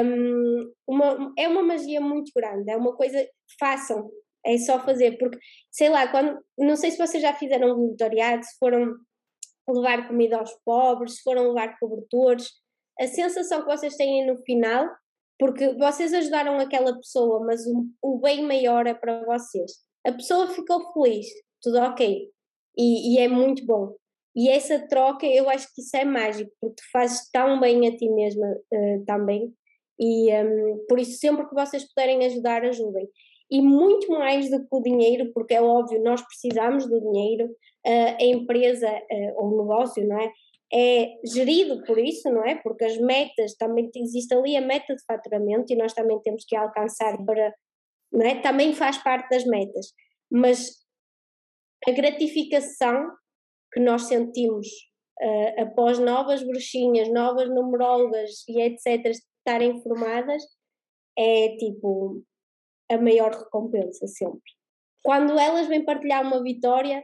um, 0.04 0.72
uma, 0.86 1.34
é 1.38 1.48
uma 1.48 1.64
magia 1.64 2.02
muito 2.02 2.30
grande, 2.36 2.70
é 2.70 2.76
uma 2.76 2.94
coisa, 2.94 3.26
façam, 3.58 4.12
é 4.46 4.58
só 4.58 4.80
fazer, 4.82 5.18
porque, 5.18 5.40
sei 5.72 5.88
lá, 5.88 6.10
quando, 6.10 6.38
não 6.60 6.76
sei 6.76 6.92
se 6.92 6.98
vocês 6.98 7.24
já 7.24 7.34
fizeram 7.34 7.74
voluntariado, 7.74 8.44
se 8.44 8.58
foram 8.60 8.94
levar 9.68 10.08
comida 10.08 10.38
aos 10.38 10.54
pobres, 10.64 11.18
se 11.18 11.24
foram 11.24 11.50
levar 11.50 11.78
cobertores, 11.80 12.50
a 13.00 13.08
sensação 13.08 13.62
que 13.62 13.68
vocês 13.68 13.96
têm 13.96 14.26
no 14.26 14.38
final, 14.38 14.90
porque 15.38 15.74
vocês 15.74 16.14
ajudaram 16.14 16.58
aquela 16.60 16.96
pessoa, 16.96 17.44
mas 17.46 17.66
o, 17.68 17.88
o 18.02 18.20
bem 18.20 18.44
maior 18.44 18.88
é 18.88 18.94
para 18.94 19.24
vocês. 19.26 19.72
A 20.06 20.12
pessoa 20.12 20.48
ficou 20.48 20.94
feliz, 20.94 21.28
tudo 21.62 21.80
ok, 21.80 22.30
e, 22.78 23.14
e 23.16 23.20
é 23.20 23.28
muito 23.28 23.66
bom. 23.66 23.96
E 24.36 24.50
essa 24.50 24.86
troca, 24.88 25.26
eu 25.26 25.50
acho 25.50 25.74
que 25.74 25.82
isso 25.82 25.96
é 25.96 26.04
mágico, 26.04 26.52
porque 26.60 26.76
tu 26.76 26.84
fazes 26.92 27.30
tão 27.32 27.60
bem 27.60 27.88
a 27.88 27.96
ti 27.96 28.10
mesma 28.10 28.48
uh, 28.48 29.06
também, 29.06 29.54
e 30.00 30.34
um, 30.34 30.86
por 30.88 31.00
isso 31.00 31.18
sempre 31.20 31.48
que 31.48 31.56
vocês 31.56 31.86
puderem 31.86 32.26
ajudar, 32.26 32.64
ajudem. 32.64 33.10
E 33.50 33.62
muito 33.62 34.12
mais 34.12 34.50
do 34.50 34.60
que 34.60 34.68
o 34.72 34.82
dinheiro, 34.82 35.32
porque 35.34 35.54
é 35.54 35.62
óbvio, 35.62 36.02
nós 36.04 36.22
precisamos 36.22 36.88
do 36.88 37.00
dinheiro, 37.00 37.50
a 37.86 38.24
empresa 38.24 38.90
ou 39.36 39.54
o 39.54 39.62
negócio, 39.62 40.08
não 40.08 40.20
é? 40.20 40.32
É 40.74 41.20
gerido 41.24 41.84
por 41.84 41.98
isso, 42.00 42.30
não 42.30 42.44
é? 42.44 42.56
Porque 42.56 42.86
as 42.86 42.98
metas, 42.98 43.56
também 43.56 43.90
existe 43.96 44.34
ali 44.34 44.58
a 44.58 44.62
meta 44.62 44.96
de 44.96 45.04
faturamento 45.06 45.72
e 45.72 45.76
nós 45.76 45.94
também 45.94 46.20
temos 46.22 46.44
que 46.46 46.56
alcançar 46.56 47.24
para, 47.24 47.54
não 48.12 48.26
é? 48.26 48.42
Também 48.42 48.74
faz 48.74 48.98
parte 48.98 49.30
das 49.30 49.46
metas, 49.46 49.94
mas 50.32 50.86
a 51.88 51.92
gratificação 51.92 53.12
que 53.72 53.80
nós 53.80 54.04
sentimos 54.04 54.68
uh, 55.22 55.62
após 55.62 56.00
novas 56.00 56.42
bruxinhas, 56.44 57.12
novas 57.12 57.50
numerólogas 57.50 58.44
e 58.48 58.62
etc. 58.62 59.12
estarem 59.12 59.82
formadas 59.84 60.44
é 61.18 61.56
tipo 61.58 62.24
a 62.90 62.98
maior 62.98 63.32
recompensa 63.32 64.08
sempre. 64.08 64.52
Quando 65.04 65.38
elas 65.38 65.68
vêm 65.68 65.86
partilhar 65.86 66.24
uma 66.24 66.42
vitória, 66.42 67.04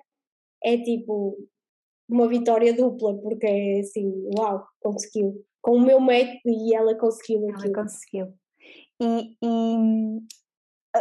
é 0.63 0.77
tipo 0.77 1.37
uma 2.09 2.27
vitória 2.27 2.73
dupla, 2.73 3.17
porque 3.17 3.45
é 3.45 3.79
assim, 3.79 4.11
uau, 4.37 4.67
conseguiu. 4.81 5.45
Com 5.61 5.77
o 5.77 5.81
meu 5.81 6.01
método 6.01 6.41
e 6.45 6.75
ela 6.75 6.95
conseguiu 6.95 7.49
aquilo. 7.49 7.73
Ela 7.73 7.83
conseguiu. 7.83 8.33
E, 9.01 9.37
e 9.41 9.77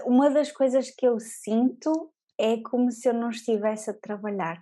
uma 0.05 0.31
das 0.31 0.53
coisas 0.53 0.91
que 0.91 1.07
eu 1.07 1.19
sinto 1.19 2.13
é 2.39 2.59
como 2.59 2.91
se 2.91 3.09
eu 3.09 3.15
não 3.15 3.31
estivesse 3.31 3.91
a 3.91 3.95
trabalhar 3.95 4.59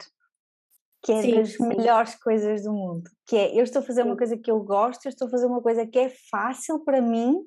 que 1.02 1.12
é 1.12 1.22
sim, 1.22 1.34
das 1.34 1.52
sim. 1.52 1.66
melhores 1.66 2.14
coisas 2.16 2.64
do 2.64 2.72
mundo. 2.72 3.10
Que 3.26 3.36
é, 3.36 3.58
eu 3.58 3.62
estou 3.62 3.80
a 3.80 3.84
fazer 3.84 4.02
sim. 4.02 4.08
uma 4.08 4.16
coisa 4.16 4.36
que 4.36 4.50
eu 4.50 4.60
gosto, 4.60 5.06
eu 5.06 5.10
estou 5.10 5.28
a 5.28 5.30
fazer 5.30 5.46
uma 5.46 5.62
coisa 5.62 5.86
que 5.86 5.98
é 5.98 6.10
fácil 6.30 6.80
para 6.84 7.00
mim 7.00 7.44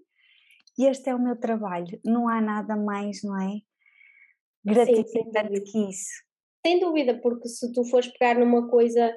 e 0.77 0.85
este 0.85 1.09
é 1.09 1.15
o 1.15 1.21
meu 1.21 1.35
trabalho. 1.35 1.99
Não 2.03 2.27
há 2.29 2.39
nada 2.39 2.75
mais, 2.75 3.21
não 3.23 3.39
é? 3.39 3.59
Gratificante 4.63 5.61
que 5.61 5.89
isso. 5.89 6.23
Sem 6.66 6.80
dúvida, 6.80 7.20
porque 7.22 7.47
se 7.47 7.72
tu 7.72 7.84
fores 7.86 8.07
pegar 8.07 8.39
numa 8.39 8.68
coisa 8.70 9.14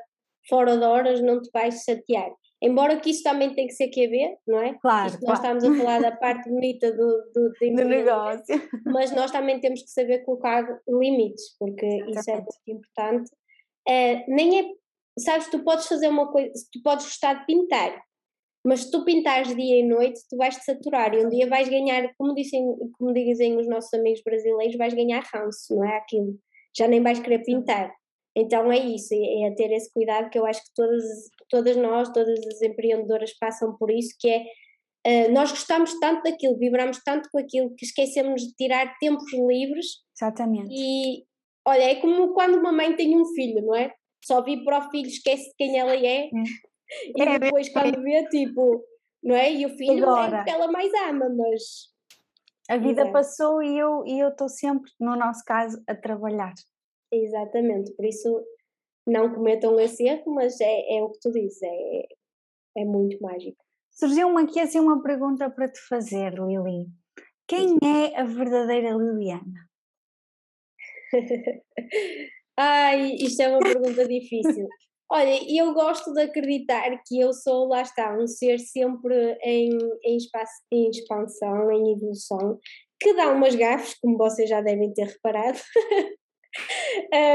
fora 0.48 0.76
de 0.76 0.84
horas, 0.84 1.20
não 1.20 1.40
te 1.40 1.50
vais 1.52 1.82
chatear. 1.82 2.30
Embora 2.62 2.98
que 2.98 3.10
isso 3.10 3.22
também 3.22 3.54
tem 3.54 3.66
que 3.66 3.74
ser 3.74 3.88
QB, 3.88 4.38
não 4.46 4.58
é? 4.58 4.74
Claro. 4.80 5.08
Isto 5.08 5.26
nós 5.26 5.38
estamos 5.38 5.64
a 5.64 5.74
falar 5.74 6.00
da 6.00 6.12
parte 6.12 6.48
bonita 6.48 6.90
do, 6.92 7.30
do, 7.34 7.52
do, 7.60 7.76
do 7.76 7.84
negócio. 7.84 8.62
Mas 8.86 9.12
nós 9.12 9.30
também 9.30 9.60
temos 9.60 9.82
que 9.82 9.90
saber 9.90 10.24
colocar 10.24 10.64
limites, 10.88 11.56
porque 11.58 11.84
Exatamente. 11.84 12.18
isso 12.18 12.30
é 12.30 12.36
muito 12.36 12.68
importante 12.68 13.30
uh, 13.88 14.24
nem 14.28 14.60
é. 14.60 14.64
Sabes, 15.16 15.48
tu 15.48 15.62
podes 15.62 15.86
fazer 15.86 16.08
uma 16.08 16.30
coisa, 16.32 16.50
tu 16.72 16.82
podes 16.82 17.04
gostar 17.04 17.34
de 17.34 17.46
pintar, 17.46 18.02
mas 18.66 18.80
se 18.80 18.90
tu 18.90 19.04
pintares 19.04 19.54
dia 19.54 19.78
e 19.78 19.82
noite, 19.84 20.20
tu 20.28 20.36
vais 20.36 20.56
te 20.56 20.64
saturar 20.64 21.14
e 21.14 21.24
um 21.24 21.28
dia 21.28 21.48
vais 21.48 21.68
ganhar, 21.68 22.12
como 22.18 22.34
dizem, 22.34 22.64
como 22.98 23.12
dizem 23.12 23.56
os 23.56 23.68
nossos 23.68 23.94
amigos 23.94 24.22
brasileiros, 24.24 24.76
vais 24.76 24.92
ganhar 24.92 25.22
ranço, 25.32 25.76
não 25.76 25.84
é 25.84 25.98
aquilo? 25.98 26.36
Já 26.76 26.88
nem 26.88 27.02
vais 27.02 27.20
querer 27.20 27.42
pintar. 27.44 27.92
Então 28.36 28.70
é 28.70 28.78
isso, 28.78 29.14
é, 29.14 29.46
é 29.46 29.54
ter 29.54 29.70
esse 29.72 29.92
cuidado 29.92 30.28
que 30.28 30.38
eu 30.38 30.44
acho 30.44 30.60
que 30.60 30.70
todas, 30.74 31.04
todas 31.48 31.76
nós, 31.76 32.12
todas 32.12 32.38
as 32.46 32.62
empreendedoras 32.62 33.32
passam 33.38 33.76
por 33.76 33.90
isso, 33.90 34.14
que 34.18 34.28
é 34.28 34.44
Uh, 35.06 35.30
nós 35.30 35.50
gostamos 35.50 36.00
tanto 36.00 36.22
daquilo, 36.22 36.56
vibramos 36.56 36.98
tanto 37.04 37.28
com 37.30 37.36
aquilo 37.36 37.74
que 37.76 37.84
esquecemos 37.84 38.40
de 38.40 38.54
tirar 38.54 38.96
tempos 38.98 39.30
livres. 39.34 39.86
Exatamente. 40.16 40.70
E, 40.72 41.26
Olha, 41.66 41.82
é 41.82 41.94
como 41.96 42.34
quando 42.34 42.58
uma 42.58 42.72
mãe 42.72 42.94
tem 42.94 43.16
um 43.18 43.24
filho, 43.34 43.64
não 43.64 43.74
é? 43.74 43.92
Só 44.22 44.42
vi 44.42 44.62
para 44.64 44.78
o 44.78 44.90
filho, 44.90 45.06
esquece 45.06 45.50
quem 45.56 45.78
ela 45.78 45.94
é, 45.94 46.28
e 47.16 47.22
é, 47.22 47.38
depois 47.38 47.70
quando 47.70 48.02
vê, 48.02 48.26
tipo, 48.28 48.84
não 49.22 49.34
é? 49.34 49.50
E 49.52 49.64
o 49.64 49.70
filho 49.70 50.04
Agora, 50.04 50.38
é 50.38 50.44
que 50.44 50.50
ela 50.50 50.70
mais 50.70 50.92
ama, 51.08 51.28
mas. 51.30 51.93
A 52.68 52.76
vida 52.78 53.02
Exato. 53.02 53.12
passou 53.12 53.62
e 53.62 53.78
eu 53.78 54.04
e 54.06 54.18
eu 54.18 54.30
estou 54.30 54.48
sempre, 54.48 54.90
no 54.98 55.16
nosso 55.16 55.44
caso, 55.44 55.82
a 55.86 55.94
trabalhar. 55.94 56.54
Exatamente, 57.12 57.92
por 57.94 58.04
isso 58.04 58.44
não 59.06 59.32
cometam 59.32 59.78
esse 59.78 60.06
erro, 60.08 60.34
mas 60.34 60.60
é, 60.60 60.96
é 60.96 61.02
o 61.02 61.10
que 61.10 61.20
tu 61.20 61.30
dizes, 61.30 61.62
é, 61.62 62.06
é 62.78 62.84
muito 62.84 63.20
mágico. 63.20 63.62
Surgiu-me 63.90 64.42
aqui 64.42 64.58
assim 64.60 64.80
uma 64.80 65.02
pergunta 65.02 65.48
para 65.50 65.68
te 65.68 65.78
fazer, 65.80 66.32
Lili. 66.34 66.86
Quem 67.46 67.76
é 67.84 68.18
a 68.18 68.24
verdadeira 68.24 68.90
Liliana? 68.90 69.68
Ai, 72.56 73.12
isto 73.16 73.42
é 73.42 73.48
uma 73.48 73.60
pergunta 73.60 74.08
difícil. 74.08 74.66
Olha, 75.14 75.38
eu 75.48 75.72
gosto 75.72 76.12
de 76.12 76.22
acreditar 76.22 76.90
que 77.06 77.20
eu 77.20 77.32
sou, 77.32 77.68
lá 77.68 77.82
está, 77.82 78.18
um 78.18 78.26
ser 78.26 78.58
sempre 78.58 79.38
em, 79.44 79.70
em, 80.04 80.16
espaço, 80.16 80.60
em 80.72 80.90
expansão, 80.90 81.70
em 81.70 81.92
evolução, 81.92 82.58
que 82.98 83.14
dá 83.14 83.30
umas 83.30 83.54
gafes, 83.54 83.94
como 84.00 84.18
vocês 84.18 84.50
já 84.50 84.60
devem 84.60 84.92
ter 84.92 85.06
reparado. 85.06 85.60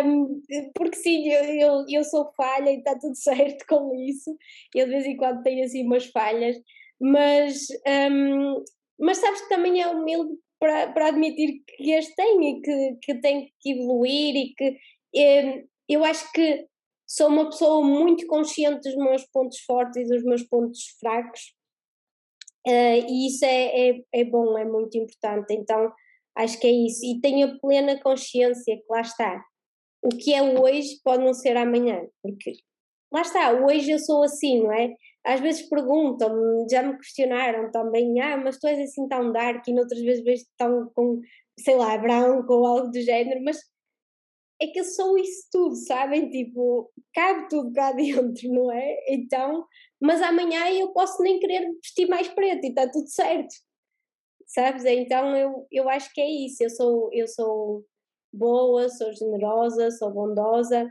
um, 0.05 0.41
porque 0.75 0.97
sim, 0.97 1.32
eu, 1.32 1.45
eu, 1.45 1.86
eu 1.88 2.03
sou 2.03 2.30
falha 2.36 2.69
e 2.69 2.80
está 2.80 2.99
tudo 2.99 3.15
certo 3.17 3.65
com 3.65 3.95
isso. 3.95 4.38
Eu 4.75 4.86
de 4.86 4.91
vez 4.91 5.05
em 5.05 5.15
quando 5.15 5.41
tenho 5.41 5.63
assim 5.63 5.86
umas 5.86 6.05
falhas, 6.07 6.57
mas, 6.99 7.65
um, 8.11 8.61
mas 8.99 9.19
sabes 9.19 9.39
que 9.39 9.47
também 9.47 9.82
é 9.82 9.88
humilde 9.88 10.34
para, 10.59 10.91
para 10.91 11.07
admitir 11.07 11.63
que 11.65 11.95
as 11.95 12.13
tem 12.13 12.57
e 12.57 12.61
que, 12.61 12.97
que 13.03 13.21
tem 13.21 13.53
que 13.61 13.71
evoluir 13.71 14.36
e 14.36 14.53
que 14.53 14.77
eh, 15.15 15.63
eu 15.88 16.03
acho 16.03 16.30
que 16.34 16.67
sou 17.10 17.28
uma 17.28 17.49
pessoa 17.49 17.84
muito 17.84 18.28
consciente 18.28 18.82
dos 18.82 18.95
meus 18.95 19.26
pontos 19.32 19.60
fortes 19.62 19.97
e 19.97 20.05
dos 20.05 20.24
meus 20.24 20.43
pontos 20.43 20.95
fracos 20.99 21.55
uh, 22.68 23.10
e 23.10 23.28
isso 23.28 23.43
é, 23.43 23.89
é, 23.89 24.01
é 24.14 24.24
bom, 24.24 24.55
é 24.55 24.64
muito 24.64 24.95
importante, 24.95 25.53
então 25.53 25.91
acho 26.36 26.60
que 26.60 26.68
é 26.68 26.72
isso. 26.72 27.03
E 27.03 27.20
tenho 27.20 27.47
a 27.47 27.60
plena 27.60 27.99
consciência 27.99 28.78
que 28.78 28.86
lá 28.88 29.01
está, 29.01 29.43
o 30.03 30.10
que 30.10 30.34
é 30.34 30.41
hoje 30.41 30.99
pode 31.03 31.24
não 31.24 31.34
ser 31.34 31.57
amanhã, 31.57 31.99
porque 32.22 32.53
lá 33.12 33.22
está, 33.22 33.51
hoje 33.53 33.89
eu 33.89 33.97
sou 33.97 34.24
assim, 34.24 34.62
não 34.62 34.72
é? 34.72 34.93
Às 35.26 35.39
vezes 35.41 35.68
perguntam-me, 35.68 36.70
já 36.70 36.84
me 36.84 36.95
questionaram 36.95 37.72
também, 37.72 38.22
ah, 38.22 38.38
mas 38.38 38.60
tu 38.60 38.68
és 38.68 38.80
assim 38.80 39.07
tão 39.07 39.32
dark 39.32 39.68
e 39.68 39.74
noutras 39.74 39.99
vezes 39.99 40.24
vejo 40.24 40.43
tão 40.55 40.89
com, 40.93 41.20
sei 41.60 41.76
lá, 41.76 41.97
branco 41.97 42.53
ou 42.53 42.66
algo 42.68 42.91
do 42.91 43.01
género, 43.01 43.43
mas 43.43 43.57
é 44.62 44.68
que 44.68 44.80
eu 44.80 44.84
sou 44.84 45.18
isso 45.18 45.47
tudo, 45.51 45.76
sabem? 45.76 46.30
Tipo, 46.30 46.91
cabe 47.14 47.47
tudo 47.49 47.72
cá 47.74 47.91
dentro, 47.93 48.49
não 48.51 48.72
é? 48.72 48.97
Então, 49.07 49.66
mas 50.01 50.22
amanhã 50.22 50.70
eu 50.72 50.91
posso 50.93 51.22
nem 51.22 51.39
querer 51.39 51.72
vestir 51.82 52.07
mais 52.07 52.28
preto 52.28 52.66
e 52.66 52.70
está 52.70 52.89
tudo 52.89 53.07
certo, 53.07 53.53
sabes? 54.45 54.86
Então 54.86 55.36
eu, 55.36 55.68
eu 55.72 55.89
acho 55.89 56.14
que 56.14 56.22
é 56.22 56.30
isso, 56.30 56.64
eu 56.64 56.70
sou, 56.70 57.10
eu 57.14 57.28
sou 57.28 57.86
boa, 58.34 58.89
sou 58.89 59.12
generosa, 59.14 59.91
sou 59.91 60.12
bondosa, 60.12 60.88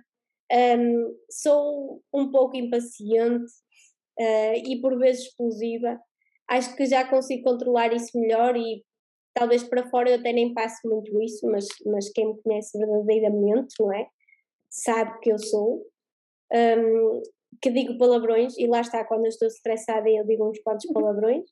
um, 0.52 1.16
sou 1.30 2.02
um 2.12 2.30
pouco 2.30 2.56
impaciente 2.56 3.52
uh, 4.18 4.54
e 4.66 4.80
por 4.80 4.98
vezes 4.98 5.26
explosiva. 5.26 6.00
Acho 6.48 6.74
que 6.76 6.86
já 6.86 7.06
consigo 7.06 7.44
controlar 7.44 7.92
isso 7.92 8.18
melhor 8.18 8.56
e 8.56 8.82
talvez 9.38 9.62
para 9.62 9.88
fora 9.88 10.10
eu 10.10 10.16
até 10.16 10.32
nem 10.32 10.52
passo 10.52 10.88
muito 10.88 11.22
isso, 11.22 11.46
mas, 11.46 11.66
mas 11.86 12.10
quem 12.10 12.28
me 12.28 12.42
conhece 12.42 12.78
verdadeiramente, 12.78 13.74
não 13.78 13.92
é? 13.92 14.06
Sabe 14.70 15.18
que 15.20 15.30
eu 15.30 15.38
sou. 15.38 15.86
Um, 16.52 17.22
que 17.60 17.70
digo 17.70 17.98
palavrões 17.98 18.56
e 18.56 18.66
lá 18.66 18.80
está, 18.80 19.04
quando 19.04 19.24
eu 19.24 19.28
estou 19.28 19.48
estressada 19.48 20.08
eu 20.08 20.24
digo 20.24 20.48
uns 20.48 20.58
quantos 20.60 20.86
palavrões 20.92 21.44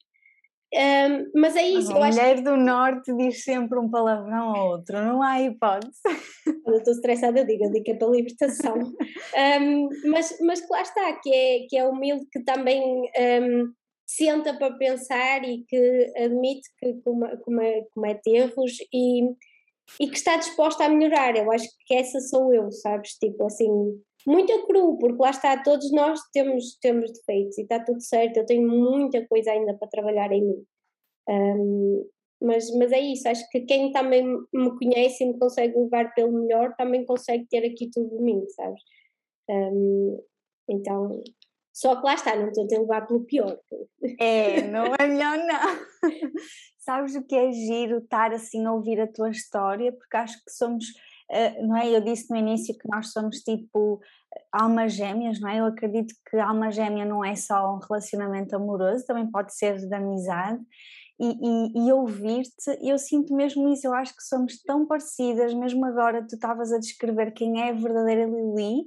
um, 0.74 1.30
mas 1.40 1.54
é 1.54 1.62
isso. 1.62 1.92
A 1.92 2.06
mulher 2.06 2.34
acho... 2.34 2.42
do 2.42 2.56
Norte 2.56 3.14
diz 3.16 3.44
sempre 3.44 3.78
um 3.78 3.88
palavrão 3.88 4.54
ao 4.54 4.70
outro, 4.70 5.00
não 5.00 5.22
há 5.22 5.40
hipótese. 5.40 6.00
Quando 6.64 6.74
eu 6.74 6.78
estou 6.78 6.92
estressada, 6.92 7.38
eu 7.38 7.46
digo, 7.46 7.64
eu 7.64 7.70
digo 7.70 7.84
que 7.84 7.92
é 7.92 7.94
para 7.94 8.08
libertação. 8.08 8.74
um, 9.62 9.88
mas, 10.10 10.36
mas 10.40 10.68
lá 10.68 10.82
está, 10.82 11.12
que 11.22 11.32
é, 11.32 11.66
que 11.68 11.78
é 11.78 11.86
humilde, 11.86 12.26
que 12.32 12.42
também 12.42 12.82
um, 12.82 13.72
senta 14.06 14.56
para 14.56 14.76
pensar 14.76 15.44
e 15.44 15.64
que 15.66 16.12
admite 16.16 16.68
que 16.78 16.94
comete, 17.42 17.88
comete 17.92 18.30
erros 18.30 18.72
e, 18.92 19.24
e 20.00 20.08
que 20.08 20.16
está 20.16 20.36
disposta 20.36 20.84
a 20.84 20.88
melhorar. 20.88 21.36
Eu 21.36 21.50
acho 21.50 21.68
que 21.86 21.94
essa 21.94 22.20
sou 22.20 22.54
eu, 22.54 22.70
sabes? 22.70 23.12
Tipo 23.14 23.44
assim, 23.44 23.68
muito 24.26 24.66
cru, 24.66 24.98
porque 24.98 25.22
lá 25.22 25.30
está, 25.30 25.62
todos 25.62 25.90
nós 25.92 26.20
temos, 26.32 26.76
temos 26.80 27.12
defeitos 27.12 27.58
e 27.58 27.62
está 27.62 27.82
tudo 27.82 28.00
certo, 28.00 28.38
eu 28.38 28.46
tenho 28.46 28.68
muita 28.68 29.26
coisa 29.28 29.52
ainda 29.52 29.74
para 29.74 29.88
trabalhar 29.88 30.32
em 30.32 30.44
mim. 30.44 30.64
Um, 31.28 32.08
mas, 32.40 32.70
mas 32.76 32.92
é 32.92 33.00
isso, 33.00 33.28
acho 33.28 33.48
que 33.50 33.60
quem 33.62 33.92
também 33.92 34.24
me 34.52 34.78
conhece 34.78 35.24
e 35.24 35.28
me 35.28 35.38
consegue 35.38 35.78
levar 35.78 36.12
pelo 36.14 36.32
melhor 36.32 36.74
também 36.76 37.04
consegue 37.04 37.46
ter 37.48 37.64
aqui 37.64 37.88
tudo 37.90 38.16
de 38.16 38.22
mim, 38.22 38.44
sabes? 38.48 38.80
Um, 39.48 40.20
então, 40.68 41.22
só 41.76 41.94
que 41.96 42.06
lá 42.06 42.14
está, 42.14 42.34
não 42.34 42.48
estou 42.48 42.64
a 42.64 42.68
te 42.68 42.78
levar 42.78 43.06
pelo 43.06 43.26
pior. 43.26 43.58
É, 44.18 44.62
não 44.62 44.94
é 44.98 45.06
melhor 45.06 45.36
não. 45.36 46.10
sabes 46.80 47.14
o 47.14 47.22
que 47.22 47.34
é 47.34 47.52
giro 47.52 47.98
estar 47.98 48.32
assim 48.32 48.64
a 48.64 48.72
ouvir 48.72 48.98
a 48.98 49.06
tua 49.06 49.28
história, 49.28 49.92
porque 49.92 50.16
acho 50.16 50.42
que 50.42 50.50
somos 50.50 50.86
Uh, 51.28 51.66
não 51.66 51.76
é? 51.76 51.88
Eu 51.88 52.00
disse 52.00 52.30
no 52.30 52.36
início 52.36 52.72
que 52.78 52.88
nós 52.88 53.10
somos 53.10 53.38
tipo 53.38 54.00
almas 54.52 54.92
gêmeas, 54.92 55.40
não 55.40 55.48
é? 55.48 55.58
Eu 55.58 55.64
acredito 55.64 56.14
que 56.30 56.36
alma 56.36 56.70
gêmea 56.70 57.04
não 57.04 57.24
é 57.24 57.34
só 57.34 57.74
um 57.74 57.80
relacionamento 57.80 58.54
amoroso, 58.54 59.04
também 59.04 59.28
pode 59.28 59.52
ser 59.52 59.76
de 59.76 59.92
amizade. 59.92 60.62
E, 61.18 61.26
e, 61.26 61.88
e 61.88 61.92
ouvir-te, 61.92 62.78
eu 62.80 62.96
sinto 62.96 63.34
mesmo 63.34 63.68
isso, 63.70 63.88
eu 63.88 63.94
acho 63.94 64.14
que 64.14 64.22
somos 64.22 64.62
tão 64.62 64.86
parecidas, 64.86 65.52
mesmo 65.52 65.84
agora 65.84 66.24
tu 66.24 66.36
estavas 66.36 66.70
a 66.72 66.78
descrever 66.78 67.32
quem 67.32 67.60
é 67.60 67.70
a 67.70 67.72
verdadeira 67.72 68.24
Lili, 68.26 68.84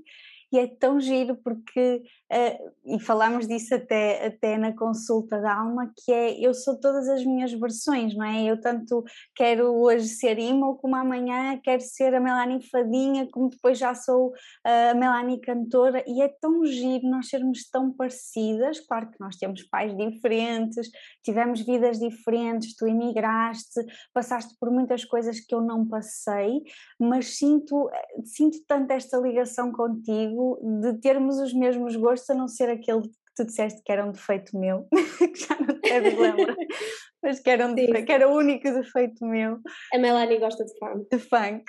e 0.52 0.58
é 0.58 0.68
tão 0.68 1.00
giro 1.00 1.36
porque, 1.44 2.02
uh, 2.32 2.96
e 2.96 3.00
falamos 3.00 3.48
disso 3.48 3.76
até, 3.76 4.26
até 4.26 4.58
na 4.58 4.76
consulta 4.76 5.40
da 5.40 5.56
alma, 5.56 5.92
que 5.96 6.12
é 6.12 6.40
eu 6.40 6.54
sou 6.54 6.80
todas 6.80 7.08
as 7.08 7.24
minhas 7.24 7.54
versões, 7.54 8.16
não 8.16 8.26
é? 8.26 8.44
Eu 8.44 8.60
tanto 8.60 9.04
quero 9.36 9.76
hoje 9.76 10.08
ser 10.08 10.40
Imo 10.40 10.76
como 10.78 10.96
amanhã 10.96 11.60
quero 11.64 11.82
ser 11.82 12.16
a 12.16 12.20
Melanie 12.20 12.68
Fadinha, 12.70 13.28
como 13.32 13.50
depois 13.50 13.78
já 13.78 13.94
sou 13.94 14.34
a 14.64 14.94
Melanie 14.96 15.40
cantora, 15.40 16.04
e 16.08 16.22
é 16.22 16.28
tão 16.42 16.66
giro 16.66 17.08
nós 17.08 17.30
sermos 17.30 17.70
tão 17.70 17.92
parecidas, 17.92 18.80
claro 18.80 19.12
que 19.12 19.20
nós 19.20 19.36
temos 19.36 19.64
pais 19.64 19.96
diferentes, 19.96 20.90
tivemos 21.24 21.62
vidas 21.62 22.00
diferentes, 22.00 22.76
tu 22.76 22.88
emigraste, 22.88 23.82
passaste 24.14 24.56
por 24.60 24.72
muitas 24.72 25.06
coisas 25.06 25.40
que 25.40 25.54
eu 25.54 25.62
não 25.62 25.88
passei, 25.88 26.64
mas 27.00 27.38
sinto, 27.38 27.90
sinto 28.24 28.58
tanto 28.68 28.92
esta 28.92 29.18
ligação 29.18 29.72
contigo 29.72 30.39
de 30.82 31.00
termos 31.00 31.38
os 31.40 31.54
mesmos 31.54 31.96
gostos, 31.96 32.30
a 32.30 32.34
não 32.34 32.48
ser 32.48 32.70
aquele 32.70 33.02
que 33.02 33.16
tu 33.36 33.46
disseste 33.46 33.82
que 33.84 33.92
era 33.92 34.06
um 34.06 34.12
defeito 34.12 34.58
meu, 34.58 34.88
que 35.18 35.40
já 35.40 35.56
não 35.60 35.80
te 35.80 36.16
lembrar, 36.16 36.56
mas 37.24 37.40
que 37.40 37.50
era, 37.50 37.68
um 37.68 37.74
defeito, 37.74 38.06
que 38.06 38.12
era 38.12 38.30
o 38.30 38.36
único 38.36 38.72
defeito 38.72 39.26
meu. 39.26 39.60
A 39.94 39.98
Melanie 39.98 40.40
gosta 40.40 40.66
de 40.66 40.74
funk. 40.78 41.08
De 41.12 41.20
funk. 41.20 41.64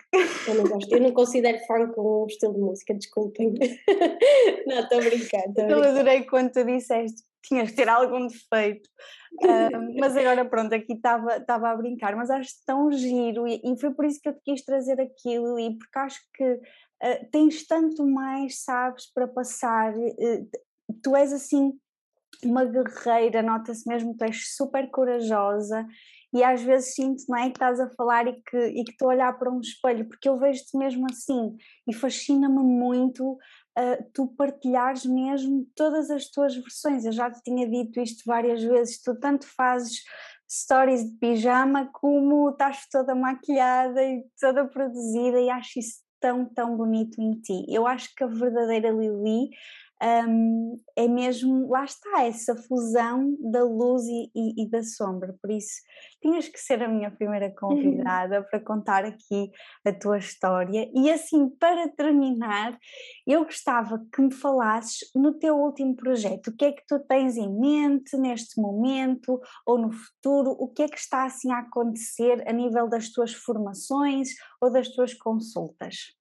Eu 0.49 0.55
não 0.55 0.65
gosto, 0.65 0.93
eu 0.93 1.01
não 1.01 1.13
considero 1.13 1.59
funk 1.67 1.95
um 1.99 2.27
estilo 2.27 2.55
de 2.55 2.61
música, 2.61 2.95
desculpem. 2.95 3.55
não, 4.67 4.81
estou 4.81 4.99
a 4.99 5.03
brincar. 5.03 5.45
Eu 5.57 5.83
adorei 5.83 6.25
quando 6.25 6.53
tu 6.53 6.65
disseste 6.65 7.23
tinhas 7.43 7.71
que 7.71 7.77
ter 7.77 7.89
algum 7.89 8.27
defeito. 8.27 8.89
Uh, 9.43 9.99
mas 9.99 10.17
agora 10.17 10.45
pronto, 10.45 10.75
aqui 10.75 10.93
estava 10.93 11.71
a 11.71 11.77
brincar, 11.77 12.17
mas 12.17 12.31
acho 12.31 12.51
tão 12.67 12.91
giro 12.91 13.47
e, 13.47 13.61
e, 13.65 13.81
foi 13.81 13.95
por 13.95 14.05
isso 14.05 14.21
que 14.21 14.29
eu 14.29 14.35
te 14.35 14.41
quis 14.45 14.65
trazer 14.65 15.01
aquilo 15.01 15.59
e 15.59 15.79
porque 15.79 15.99
acho 15.99 16.21
que 16.35 16.61
uh, 17.03 17.31
tens 17.31 17.67
tanto 17.67 18.07
mais, 18.07 18.63
sabes, 18.63 19.13
para 19.13 19.29
passar. 19.29 19.95
Uh, 19.97 20.49
tu 21.03 21.17
és 21.17 21.33
assim 21.33 21.73
uma 22.45 22.65
guerreira, 22.65 23.43
nota-se 23.43 23.87
mesmo 23.89 24.17
tu 24.17 24.25
és 24.25 24.55
super 24.55 24.91
corajosa 24.91 25.87
e 26.33 26.43
às 26.45 26.63
vezes 26.63 26.95
sinto 26.95 27.25
não 27.29 27.37
é, 27.37 27.45
que 27.45 27.57
estás 27.57 27.81
a 27.81 27.91
falar 27.91 28.27
e 28.27 28.41
que, 28.43 28.57
e 28.57 28.85
que 28.85 28.93
estou 28.93 29.11
a 29.11 29.15
olhar 29.15 29.39
para 29.39 29.51
um 29.51 29.61
espelho, 29.61 30.09
porque 30.09 30.29
eu 30.29 30.39
vejo-te 30.39 30.77
mesmo 30.77 31.07
assim 31.11 31.57
e 31.89 31.93
fascina-me 31.93 32.63
muito 32.63 33.33
uh, 33.33 34.11
tu 34.15 34.29
partilhares 34.29 35.05
mesmo 35.05 35.67
todas 35.75 36.11
as 36.11 36.31
tuas 36.31 36.55
versões. 36.55 37.05
Eu 37.05 37.13
já 37.13 37.31
te 37.31 37.43
tinha 37.43 37.69
dito 37.69 38.01
isto 38.01 38.23
várias 38.25 38.63
vezes, 38.63 39.03
tu 39.03 39.19
tanto 39.19 39.47
fazes 39.47 40.03
stories 40.49 41.05
de 41.05 41.17
pijama 41.19 41.91
como 41.93 42.51
estás 42.51 42.87
toda 42.91 43.15
maquilhada 43.15 44.03
e 44.03 44.25
toda 44.41 44.67
produzida 44.67 45.41
e 45.41 45.51
acho 45.51 45.79
isso 45.79 46.10
tão, 46.21 46.45
tão 46.45 46.77
bonito 46.77 47.21
em 47.21 47.41
ti. 47.41 47.65
Eu 47.69 47.87
acho 47.87 48.15
que 48.15 48.23
a 48.23 48.27
verdadeira 48.27 48.91
Lili 48.91 49.51
um, 50.03 50.81
é 50.97 51.07
mesmo, 51.07 51.69
lá 51.69 51.85
está, 51.85 52.25
essa 52.25 52.57
fusão 52.57 53.37
da 53.39 53.63
luz 53.63 54.03
e, 54.05 54.31
e, 54.35 54.63
e, 54.63 54.71
da 54.71 54.83
sombra, 54.83 55.37
por 55.43 55.51
isso 55.51 55.83
tinhas 56.23 56.49
que 56.49 56.59
ser 56.59 56.83
a 56.83 56.89
minha 56.89 57.11
primeira 57.11 57.51
convidada 57.55 58.43
para 58.43 58.61
contar 58.61 59.05
aqui 59.05 59.51
a 59.85 59.93
tua 59.93 60.19
história. 60.19 60.91
E 60.95 61.11
assim 61.11 61.49
para 61.51 61.89
terminar 61.89 62.79
eu 63.27 63.45
gostava 63.45 64.03
que 64.13 64.23
me 64.23 64.33
falasses 64.33 65.01
no 65.15 65.35
teu 65.35 65.57
último 65.57 65.95
projeto, 65.95 66.49
o 66.49 66.57
que 66.57 66.65
é 66.65 66.73
que 66.73 66.83
tu 66.87 66.99
tens 67.01 67.37
em 67.37 67.49
mente 67.49 68.17
neste 68.17 68.61
momento 68.61 69.41
ou 69.67 69.79
no 69.79 69.93
futuro, 69.93 70.57
o 70.59 70.69
que 70.69 70.83
é 70.83 70.89
que 70.89 70.99
está 70.99 71.25
assim 71.25 71.53
a 71.53 71.59
acontecer 71.59 72.43
a 72.49 72.53
nível 72.53 72.89
das 72.89 73.11
tuas 73.11 73.33
formações 73.33 74.31
ou 74.61 74.73
das 74.73 74.89
tuas 74.89 75.15
consultas? 75.15 76.20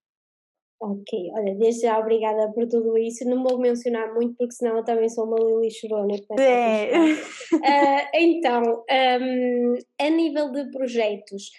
Ok, 0.82 1.30
olha, 1.34 1.54
desde 1.56 1.82
já 1.82 1.98
obrigada 1.98 2.50
por 2.52 2.66
tudo 2.66 2.96
isso. 2.96 3.28
Não 3.28 3.42
vou 3.42 3.58
mencionar 3.58 4.14
muito 4.14 4.34
porque 4.36 4.54
senão 4.54 4.78
eu 4.78 4.84
também 4.84 5.10
sou 5.10 5.26
uma 5.26 5.36
Lili 5.36 5.70
chorona. 5.70 6.14
É. 6.38 6.90
Uh, 6.96 8.08
então, 8.14 8.84
um, 8.90 9.76
a 10.00 10.08
nível 10.08 10.50
de 10.50 10.70
projetos, 10.70 11.50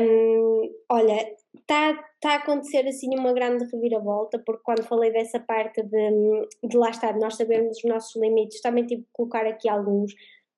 um, 0.00 0.70
olha, 0.88 1.34
está 1.60 1.92
tá 2.20 2.30
a 2.30 2.36
acontecer 2.36 2.88
assim 2.88 3.14
uma 3.18 3.34
grande 3.34 3.66
reviravolta, 3.70 4.38
porque 4.38 4.62
quando 4.64 4.82
falei 4.84 5.12
dessa 5.12 5.38
parte 5.38 5.82
de, 5.82 6.48
de 6.66 6.76
lá 6.78 6.88
estar, 6.88 7.14
nós 7.18 7.36
sabermos 7.36 7.76
os 7.76 7.84
nossos 7.84 8.16
limites, 8.16 8.62
também 8.62 8.86
tive 8.86 9.02
que 9.02 9.08
colocar 9.12 9.46
aqui 9.46 9.68
alguns. 9.68 10.14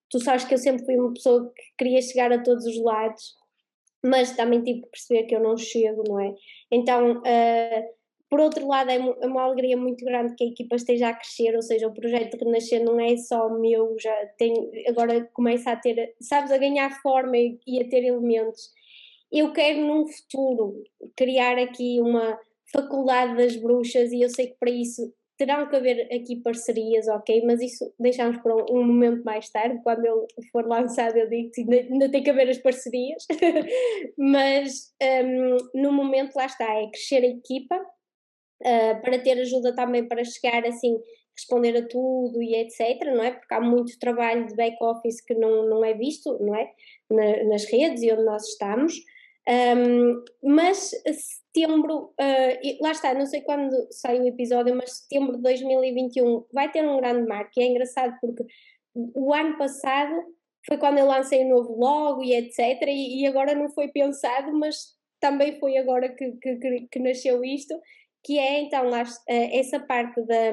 Tu 0.09 0.19
sabes 0.21 0.45
que 0.45 0.53
eu 0.53 0.57
sempre 0.57 0.85
fui 0.85 0.97
uma 0.97 1.13
pessoa 1.13 1.51
que 1.53 1.63
queria 1.77 2.01
chegar 2.01 2.31
a 2.31 2.41
todos 2.41 2.65
os 2.65 2.81
lados, 2.81 3.35
mas 4.05 4.33
também 4.35 4.63
tive 4.63 4.83
que 4.83 4.89
perceber 4.91 5.23
que 5.23 5.35
eu 5.35 5.41
não 5.41 5.57
chego, 5.57 6.03
não 6.07 6.19
é? 6.19 6.33
Então, 6.71 7.17
uh, 7.17 7.96
por 8.29 8.39
outro 8.39 8.67
lado, 8.67 8.89
é, 8.89 8.95
é 8.95 9.27
uma 9.27 9.43
alegria 9.43 9.77
muito 9.77 10.03
grande 10.03 10.35
que 10.35 10.43
a 10.43 10.47
equipa 10.47 10.75
esteja 10.75 11.09
a 11.09 11.13
crescer, 11.13 11.55
ou 11.55 11.61
seja, 11.61 11.87
o 11.87 11.93
projeto 11.93 12.37
Renascer 12.37 12.83
não 12.83 12.99
é 12.99 13.15
só 13.17 13.49
meu, 13.49 13.95
já 13.99 14.13
tem, 14.37 14.53
agora 14.87 15.29
começa 15.33 15.71
a 15.71 15.75
ter, 15.75 16.15
sabes, 16.21 16.51
a 16.51 16.57
ganhar 16.57 17.01
forma 17.01 17.37
e, 17.37 17.57
e 17.65 17.81
a 17.81 17.89
ter 17.89 18.03
elementos. 18.03 18.69
Eu 19.31 19.51
quero 19.53 19.81
num 19.81 20.05
futuro 20.07 20.83
criar 21.15 21.57
aqui 21.57 21.99
uma 22.01 22.39
faculdade 22.71 23.37
das 23.37 23.55
bruxas 23.55 24.11
e 24.11 24.21
eu 24.21 24.29
sei 24.29 24.47
que 24.47 24.57
para 24.59 24.71
isso 24.71 25.13
terão 25.37 25.69
que 25.69 25.75
haver 25.75 26.07
aqui 26.13 26.37
parcerias, 26.37 27.07
ok? 27.07 27.43
Mas 27.45 27.61
isso 27.61 27.93
deixamos 27.99 28.41
para 28.41 28.55
um, 28.71 28.83
momento 28.83 29.23
mais 29.23 29.49
tarde, 29.49 29.79
quando 29.83 30.03
ele 30.03 30.25
for 30.51 30.65
lançado, 30.65 31.15
eu 31.15 31.29
digo 31.29 31.51
que 31.51 31.61
ainda, 31.61 31.75
ainda 31.75 32.09
tem 32.09 32.23
que 32.23 32.29
haver 32.29 32.49
as 32.49 32.57
parcerias. 32.57 33.25
Mas 34.17 34.93
um, 35.01 35.57
no 35.81 35.91
momento, 35.93 36.35
lá 36.35 36.47
está, 36.47 36.65
é 36.73 36.87
crescer 36.87 37.23
a 37.23 37.27
equipa, 37.27 37.79
uh, 38.61 39.01
para 39.01 39.19
ter 39.19 39.39
ajuda 39.39 39.75
também 39.75 40.07
para 40.07 40.23
chegar 40.23 40.65
assim, 40.65 40.99
responder 41.35 41.77
a 41.77 41.87
tudo 41.87 42.41
e 42.41 42.55
etc, 42.55 43.05
não 43.05 43.23
é? 43.23 43.31
Porque 43.31 43.53
há 43.53 43.61
muito 43.61 43.97
trabalho 43.99 44.47
de 44.47 44.55
back-office 44.55 45.21
que 45.21 45.35
não, 45.35 45.67
não 45.67 45.85
é 45.85 45.93
visto, 45.93 46.37
não 46.39 46.55
é? 46.55 46.71
Na, 47.09 47.43
nas 47.45 47.65
redes 47.65 48.01
e 48.03 48.11
onde 48.11 48.23
nós 48.23 48.43
estamos. 48.47 48.95
Um, 49.47 50.23
mas 50.43 50.91
setembro, 51.57 52.13
uh, 52.19 52.83
lá 52.83 52.91
está, 52.91 53.13
não 53.13 53.25
sei 53.25 53.41
quando 53.41 53.71
sai 53.91 54.19
o 54.19 54.27
episódio, 54.27 54.75
mas 54.75 54.99
setembro 54.99 55.37
de 55.37 55.43
2021 55.43 56.45
vai 56.51 56.69
ter 56.69 56.83
um 56.83 56.97
grande 56.97 57.27
marco 57.27 57.51
e 57.55 57.63
é 57.63 57.67
engraçado 57.67 58.17
porque 58.19 58.43
o 58.93 59.33
ano 59.33 59.57
passado 59.57 60.13
foi 60.65 60.77
quando 60.77 60.97
eu 60.97 61.05
lancei 61.05 61.45
o 61.45 61.49
novo 61.49 61.79
logo 61.79 62.23
e 62.23 62.35
etc. 62.35 62.81
E, 62.87 63.21
e 63.21 63.27
agora 63.27 63.55
não 63.55 63.69
foi 63.69 63.87
pensado, 63.87 64.51
mas 64.51 64.97
também 65.19 65.57
foi 65.59 65.77
agora 65.77 66.09
que, 66.09 66.31
que, 66.33 66.87
que 66.91 66.99
nasceu 66.99 67.43
isto 67.43 67.73
que 68.23 68.37
é 68.37 68.61
então 68.61 68.91
eh, 69.27 69.59
essa 69.59 69.79
parte 69.79 70.21
da, 70.23 70.51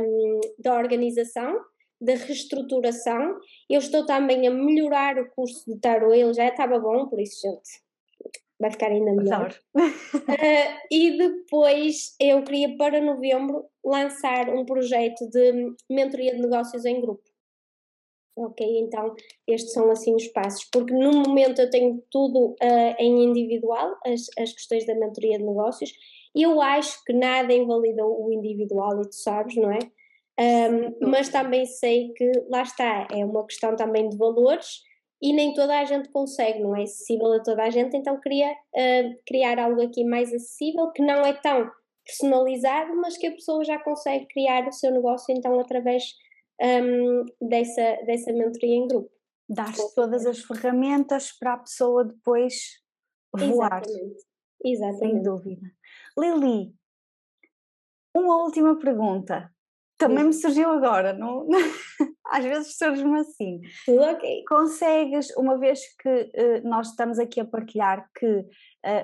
da 0.58 0.78
organização, 0.78 1.58
da 2.00 2.14
reestruturação. 2.14 3.38
Eu 3.68 3.78
estou 3.78 4.04
também 4.06 4.46
a 4.46 4.50
melhorar 4.50 5.18
o 5.18 5.30
curso 5.30 5.64
de 5.66 5.80
tarot, 5.80 6.16
ele 6.16 6.34
já 6.34 6.48
estava 6.48 6.78
bom, 6.78 7.08
por 7.08 7.20
isso, 7.20 7.40
gente, 7.40 7.82
vai 8.60 8.70
ficar 8.70 8.88
ainda 8.88 9.12
melhor. 9.12 9.54
uh, 9.74 9.80
e 10.90 11.16
depois 11.16 12.14
eu 12.20 12.42
queria 12.42 12.76
para 12.76 13.00
novembro 13.00 13.66
lançar 13.84 14.48
um 14.50 14.64
projeto 14.64 15.28
de 15.28 15.74
mentoria 15.90 16.34
de 16.34 16.40
negócios 16.40 16.84
em 16.84 17.00
grupo. 17.00 17.22
Ok, 18.36 18.66
então 18.80 19.14
estes 19.46 19.72
são 19.72 19.88
assim 19.92 20.12
os 20.12 20.26
passos, 20.28 20.68
porque 20.72 20.92
no 20.92 21.12
momento 21.12 21.60
eu 21.60 21.70
tenho 21.70 22.02
tudo 22.10 22.56
uh, 22.60 22.94
em 22.98 23.22
individual, 23.24 23.96
as, 24.04 24.26
as 24.36 24.52
questões 24.52 24.84
da 24.84 24.94
mentoria 24.96 25.38
de 25.38 25.44
negócios, 25.44 25.92
eu 26.42 26.60
acho 26.60 27.02
que 27.04 27.12
nada 27.12 27.52
invalida 27.52 28.04
o 28.04 28.32
individual 28.32 29.02
e 29.02 29.08
tu 29.08 29.14
sabes, 29.14 29.54
não 29.56 29.70
é? 29.70 29.78
Um, 30.38 31.08
mas 31.10 31.28
também 31.28 31.64
sei 31.64 32.12
que 32.12 32.32
lá 32.48 32.62
está, 32.62 33.06
é 33.12 33.24
uma 33.24 33.46
questão 33.46 33.76
também 33.76 34.08
de 34.08 34.16
valores 34.16 34.82
e 35.22 35.32
nem 35.32 35.54
toda 35.54 35.78
a 35.78 35.84
gente 35.84 36.08
consegue, 36.08 36.60
não 36.60 36.74
é 36.74 36.82
acessível 36.82 37.32
a 37.32 37.40
toda 37.40 37.62
a 37.62 37.70
gente, 37.70 37.96
então 37.96 38.20
queria 38.20 38.50
uh, 38.50 39.22
criar 39.24 39.58
algo 39.60 39.80
aqui 39.80 40.04
mais 40.04 40.34
acessível, 40.34 40.90
que 40.90 41.02
não 41.02 41.24
é 41.24 41.32
tão 41.32 41.70
personalizado, 42.04 42.94
mas 42.96 43.16
que 43.16 43.28
a 43.28 43.32
pessoa 43.32 43.64
já 43.64 43.78
consegue 43.78 44.26
criar 44.26 44.68
o 44.68 44.72
seu 44.72 44.90
negócio 44.90 45.34
então 45.34 45.58
através 45.58 46.14
um, 46.60 47.24
dessa, 47.40 47.96
dessa 48.04 48.32
mentoria 48.32 48.76
em 48.76 48.86
grupo. 48.86 49.10
Dar-te 49.48 49.94
todas 49.94 50.26
as 50.26 50.40
ferramentas 50.40 51.32
para 51.32 51.54
a 51.54 51.58
pessoa 51.58 52.04
depois 52.04 52.82
voar. 53.32 53.82
Exatamente. 53.82 54.24
Exatamente. 54.64 54.98
Sem 54.98 55.22
dúvida. 55.22 55.73
Lili, 56.18 56.74
uma 58.14 58.42
última 58.42 58.78
pergunta. 58.78 59.50
Também 59.96 60.24
me 60.24 60.32
surgiu 60.32 60.70
agora, 60.70 61.12
não? 61.12 61.46
às 62.30 62.44
vezes 62.44 62.76
surge-me 62.76 63.20
assim. 63.20 63.60
Ok. 63.88 64.44
Consegues, 64.48 65.30
uma 65.36 65.56
vez 65.58 65.80
que 65.96 66.08
uh, 66.08 66.68
nós 66.68 66.88
estamos 66.88 67.18
aqui 67.18 67.40
a 67.40 67.44
partilhar 67.44 68.10
que 68.18 68.26
uh, 68.26 68.46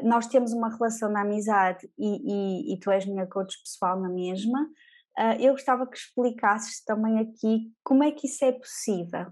nós 0.03 0.27
temos 0.27 0.53
uma 0.53 0.69
relação 0.69 1.13
de 1.13 1.19
amizade 1.19 1.89
e, 1.99 2.73
e, 2.73 2.75
e, 2.75 2.81
tu 2.81 2.91
és 2.91 3.07
minha 3.07 3.27
coach 3.27 3.57
pessoal 3.63 4.01
na 4.01 4.09
mesma, 4.09 4.63
uh, 5.19 5.41
eu 5.41 5.53
gostava 5.53 5.87
que 5.87 5.97
explicasses 5.97 6.83
também 6.85 7.21
aqui 7.21 7.73
como 7.85 8.03
é 8.03 8.11
que 8.11 8.27
isso 8.27 8.45
é 8.45 8.53
possível. 8.53 9.27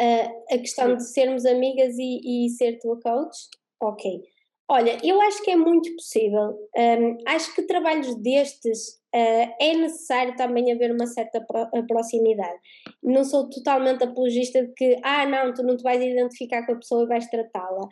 a 0.00 0.58
questão 0.58 0.94
de 0.94 1.02
sermos 1.02 1.44
amigas 1.44 1.96
e, 1.98 2.46
e 2.46 2.50
ser 2.50 2.78
tua 2.78 2.98
coach? 3.00 3.48
Ok. 3.80 4.22
Olha, 4.70 4.98
eu 5.02 5.18
acho 5.22 5.42
que 5.42 5.50
é 5.50 5.56
muito 5.56 5.90
possível. 5.94 6.58
Um, 6.76 7.16
acho 7.26 7.54
que 7.54 7.62
trabalhos 7.62 8.14
destes 8.16 9.00
uh, 9.14 9.54
é 9.58 9.74
necessário 9.74 10.36
também 10.36 10.70
haver 10.70 10.92
uma 10.92 11.06
certa 11.06 11.40
pro, 11.40 11.66
proximidade. 11.86 12.58
Não 13.02 13.24
sou 13.24 13.48
totalmente 13.48 14.04
apologista 14.04 14.62
de 14.62 14.72
que, 14.74 14.98
ah, 15.02 15.24
não, 15.24 15.54
tu 15.54 15.62
não 15.62 15.74
te 15.74 15.82
vais 15.82 16.02
identificar 16.02 16.66
com 16.66 16.72
a 16.72 16.76
pessoa 16.76 17.04
e 17.04 17.08
vais 17.08 17.26
tratá-la 17.28 17.88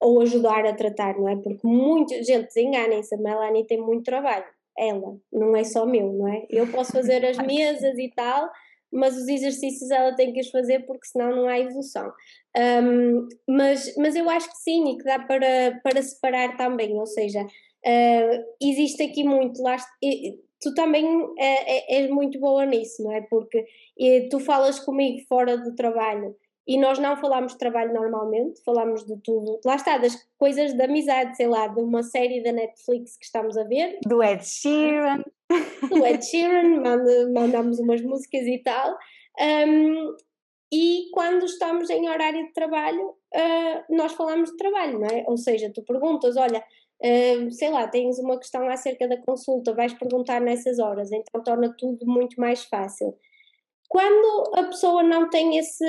ou 0.00 0.20
ajudar 0.22 0.66
a 0.66 0.74
tratar, 0.74 1.16
não 1.16 1.28
é? 1.28 1.36
Porque 1.36 1.64
muita 1.64 2.20
gente, 2.24 2.46
desenganem-se, 2.46 3.14
a 3.14 3.18
Melanie 3.18 3.66
tem 3.66 3.78
muito 3.78 4.04
trabalho, 4.04 4.46
ela, 4.76 5.16
não 5.30 5.54
é 5.54 5.62
só 5.62 5.84
meu, 5.84 6.12
não 6.12 6.26
é? 6.26 6.46
Eu 6.48 6.66
posso 6.72 6.90
fazer 6.90 7.24
as 7.24 7.36
mesas 7.46 7.98
e 7.98 8.10
tal, 8.16 8.50
mas 8.90 9.16
os 9.16 9.28
exercícios 9.28 9.90
ela 9.90 10.14
tem 10.16 10.32
que 10.32 10.40
os 10.40 10.50
fazer 10.50 10.80
porque 10.86 11.06
senão 11.06 11.36
não 11.36 11.46
há 11.46 11.58
evolução. 11.58 12.10
Um, 12.56 13.28
mas, 13.48 13.94
mas 13.96 14.16
eu 14.16 14.28
acho 14.28 14.48
que 14.50 14.56
sim 14.56 14.92
e 14.92 14.98
que 14.98 15.04
dá 15.04 15.18
para, 15.20 15.80
para 15.82 16.02
separar 16.02 16.56
também, 16.56 16.98
ou 16.98 17.06
seja, 17.06 17.42
uh, 17.42 18.44
existe 18.60 19.02
aqui 19.02 19.22
muito, 19.22 19.62
lá, 19.62 19.76
tu 20.60 20.74
também 20.74 21.06
é, 21.38 22.00
és 22.00 22.10
muito 22.10 22.40
boa 22.40 22.66
nisso, 22.66 23.02
não 23.02 23.12
é? 23.12 23.20
Porque 23.22 23.64
tu 24.30 24.40
falas 24.40 24.80
comigo 24.80 25.24
fora 25.28 25.56
do 25.56 25.74
trabalho 25.74 26.36
e 26.66 26.78
nós 26.78 26.98
não 26.98 27.16
falamos 27.16 27.52
de 27.52 27.58
trabalho 27.58 27.92
normalmente, 27.92 28.62
falamos 28.64 29.04
de 29.04 29.16
tudo, 29.22 29.60
lá 29.64 29.76
está, 29.76 29.98
das 29.98 30.16
coisas 30.38 30.72
de 30.72 30.82
amizade, 30.82 31.36
sei 31.36 31.48
lá, 31.48 31.66
de 31.66 31.80
uma 31.80 32.02
série 32.02 32.42
da 32.42 32.52
Netflix 32.52 33.16
que 33.16 33.24
estamos 33.24 33.56
a 33.56 33.64
ver. 33.64 33.98
Do 34.06 34.22
Ed 34.22 34.46
Sheeran. 34.46 35.24
Do 35.88 36.06
Ed 36.06 36.24
Sheeran, 36.24 36.80
manda, 36.80 37.32
mandamos 37.32 37.80
umas 37.80 38.00
músicas 38.02 38.42
e 38.42 38.58
tal. 38.58 38.96
Um, 39.40 40.14
e 40.72 41.08
quando 41.12 41.44
estamos 41.44 41.90
em 41.90 42.08
horário 42.08 42.46
de 42.46 42.52
trabalho, 42.52 43.08
uh, 43.08 43.94
nós 43.96 44.12
falamos 44.12 44.50
de 44.50 44.56
trabalho, 44.56 45.00
não 45.00 45.06
é? 45.06 45.24
Ou 45.26 45.36
seja, 45.36 45.70
tu 45.74 45.82
perguntas, 45.82 46.36
olha, 46.36 46.62
uh, 47.02 47.50
sei 47.50 47.70
lá, 47.70 47.88
tens 47.88 48.18
uma 48.18 48.38
questão 48.38 48.68
acerca 48.68 49.08
da 49.08 49.16
consulta, 49.16 49.74
vais 49.74 49.92
perguntar 49.94 50.40
nessas 50.40 50.78
horas, 50.78 51.10
então 51.10 51.42
torna 51.42 51.74
tudo 51.76 52.06
muito 52.06 52.40
mais 52.40 52.64
fácil. 52.64 53.16
Quando 53.88 54.52
a 54.54 54.64
pessoa 54.64 55.02
não 55.02 55.28
tem 55.28 55.58
esse 55.58 55.84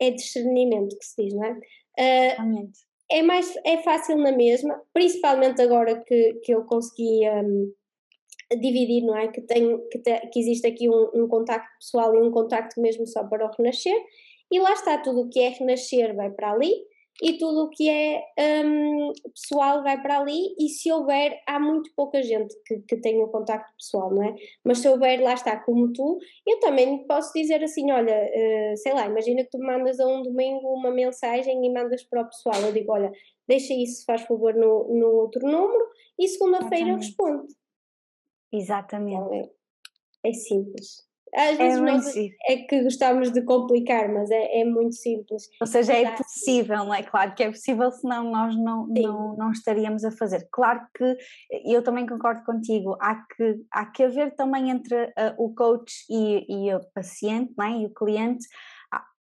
é 0.00 0.10
discernimento 0.10 0.98
que 0.98 1.04
se 1.04 1.22
diz, 1.22 1.34
não 1.34 1.44
é? 1.44 1.52
Uh, 1.52 2.70
é 3.10 3.22
mais 3.22 3.54
é 3.64 3.78
fácil 3.82 4.18
na 4.18 4.32
mesma, 4.32 4.82
principalmente 4.92 5.62
agora 5.62 6.02
que, 6.04 6.34
que 6.44 6.52
eu 6.52 6.64
consegui 6.64 7.28
um, 7.30 7.72
dividir, 8.50 9.04
não 9.04 9.16
é? 9.16 9.28
Que, 9.28 9.40
tem, 9.40 9.78
que, 9.88 9.98
te, 9.98 10.20
que 10.28 10.40
existe 10.40 10.66
aqui 10.66 10.88
um, 10.88 11.10
um 11.14 11.28
contacto 11.28 11.68
pessoal 11.78 12.14
e 12.14 12.18
um 12.18 12.30
contacto 12.30 12.80
mesmo 12.80 13.06
só 13.06 13.24
para 13.24 13.46
o 13.46 13.50
renascer, 13.56 13.98
e 14.50 14.58
lá 14.58 14.72
está, 14.72 14.98
tudo 14.98 15.22
o 15.22 15.28
que 15.28 15.40
é 15.40 15.50
renascer 15.50 16.14
vai 16.14 16.30
para 16.30 16.52
ali, 16.52 16.72
e 17.20 17.36
tudo 17.36 17.64
o 17.64 17.70
que 17.70 17.88
é 17.88 18.22
um, 18.64 19.12
pessoal 19.34 19.82
vai 19.82 20.00
para 20.00 20.20
ali 20.20 20.54
e 20.58 20.68
se 20.68 20.90
houver, 20.92 21.40
há 21.46 21.58
muito 21.58 21.90
pouca 21.96 22.22
gente 22.22 22.54
que, 22.64 22.78
que 22.80 22.96
tenha 22.96 23.24
o 23.24 23.28
contacto 23.28 23.72
pessoal, 23.76 24.14
não 24.14 24.22
é? 24.22 24.34
Mas 24.64 24.78
se 24.78 24.88
houver, 24.88 25.20
lá 25.20 25.34
está, 25.34 25.56
como 25.56 25.92
tu, 25.92 26.18
eu 26.46 26.60
também 26.60 27.04
posso 27.06 27.32
dizer 27.32 27.62
assim, 27.62 27.90
olha, 27.90 28.14
uh, 28.14 28.76
sei 28.76 28.94
lá, 28.94 29.06
imagina 29.06 29.42
que 29.42 29.50
tu 29.50 29.58
mandas 29.58 29.98
a 29.98 30.06
um 30.06 30.22
domingo 30.22 30.68
uma 30.68 30.92
mensagem 30.92 31.64
e 31.64 31.72
mandas 31.72 32.04
para 32.04 32.22
o 32.22 32.26
pessoal, 32.26 32.60
eu 32.62 32.72
digo, 32.72 32.92
olha, 32.92 33.10
deixa 33.48 33.74
isso, 33.74 34.04
faz 34.04 34.22
favor, 34.22 34.54
no, 34.54 34.86
no 34.88 35.08
outro 35.16 35.44
número 35.44 35.86
e 36.18 36.28
segunda-feira 36.28 36.90
eu 36.90 36.96
respondo. 36.96 37.46
Exatamente. 38.52 39.50
É, 40.24 40.32
simples. 40.32 41.08
Às 41.34 41.42
é 41.50 41.56
vezes 41.56 41.78
é 41.78 41.82
nós 41.82 42.16
é 42.16 42.56
que 42.68 42.82
gostamos 42.82 43.30
de 43.30 43.42
complicar, 43.42 44.08
mas 44.12 44.30
é, 44.30 44.60
é 44.60 44.64
muito 44.64 44.94
simples. 44.94 45.48
Ou 45.60 45.66
seja, 45.66 45.92
é 45.92 46.10
possível, 46.12 46.78
não 46.78 46.94
é? 46.94 47.02
Claro 47.02 47.34
que 47.34 47.42
é 47.42 47.50
possível, 47.50 47.90
senão 47.90 48.30
nós 48.30 48.56
não, 48.56 48.86
não, 48.86 49.36
não 49.36 49.52
estaríamos 49.52 50.04
a 50.04 50.10
fazer. 50.10 50.48
Claro 50.50 50.80
que 50.96 51.16
eu 51.66 51.82
também 51.82 52.06
concordo 52.06 52.42
contigo, 52.44 52.96
há 53.00 53.14
que, 53.14 53.56
há 53.70 53.86
que 53.86 54.04
haver 54.04 54.34
também 54.36 54.70
entre 54.70 55.04
uh, 55.04 55.34
o 55.36 55.54
coach 55.54 56.04
e, 56.08 56.46
e 56.48 56.74
o 56.74 56.80
paciente 56.94 57.52
não 57.56 57.66
é? 57.66 57.82
e 57.82 57.86
o 57.86 57.90
cliente 57.90 58.46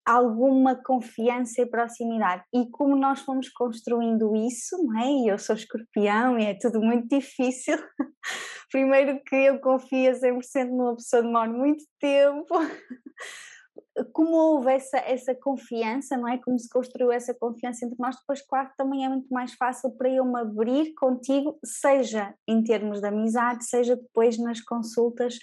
alguma 0.07 0.77
confiança 0.77 1.61
e 1.61 1.67
proximidade. 1.67 2.45
E 2.55 2.71
como 2.71 2.95
nós 2.95 3.21
fomos 3.21 3.49
construindo 3.49 4.37
isso, 4.37 4.77
não 4.85 5.01
é? 5.01 5.11
E 5.11 5.29
eu 5.29 5.39
sou 5.39 5.57
escorpião 5.57 6.39
e 6.39 6.45
é 6.45 6.55
tudo 6.55 6.81
muito 6.81 7.09
difícil. 7.09 7.77
Primeiro 8.71 9.21
que 9.25 9.35
eu 9.35 9.61
confio 9.61 10.13
100% 10.13 10.69
numa 10.69 10.95
pessoa 10.95 11.23
demora 11.23 11.51
muito 11.51 11.85
tempo. 11.99 12.55
Como 14.13 14.31
houve 14.37 14.73
essa, 14.73 14.99
essa 14.99 15.35
confiança, 15.35 16.17
não 16.17 16.29
é? 16.29 16.39
Como 16.39 16.59
se 16.59 16.69
construiu 16.69 17.11
essa 17.11 17.35
confiança 17.35 17.85
entre 17.85 17.97
nós, 17.99 18.15
depois, 18.17 18.43
claro 18.47 18.71
também 18.77 19.05
é 19.05 19.09
muito 19.09 19.29
mais 19.29 19.55
fácil 19.55 19.91
para 19.97 20.11
eu 20.11 20.25
me 20.25 20.39
abrir 20.39 20.93
contigo, 20.95 21.59
seja 21.65 22.35
em 22.47 22.63
termos 22.63 23.01
de 23.01 23.07
amizade, 23.07 23.65
seja 23.65 23.97
depois 23.97 24.39
nas 24.39 24.61
consultas 24.61 25.39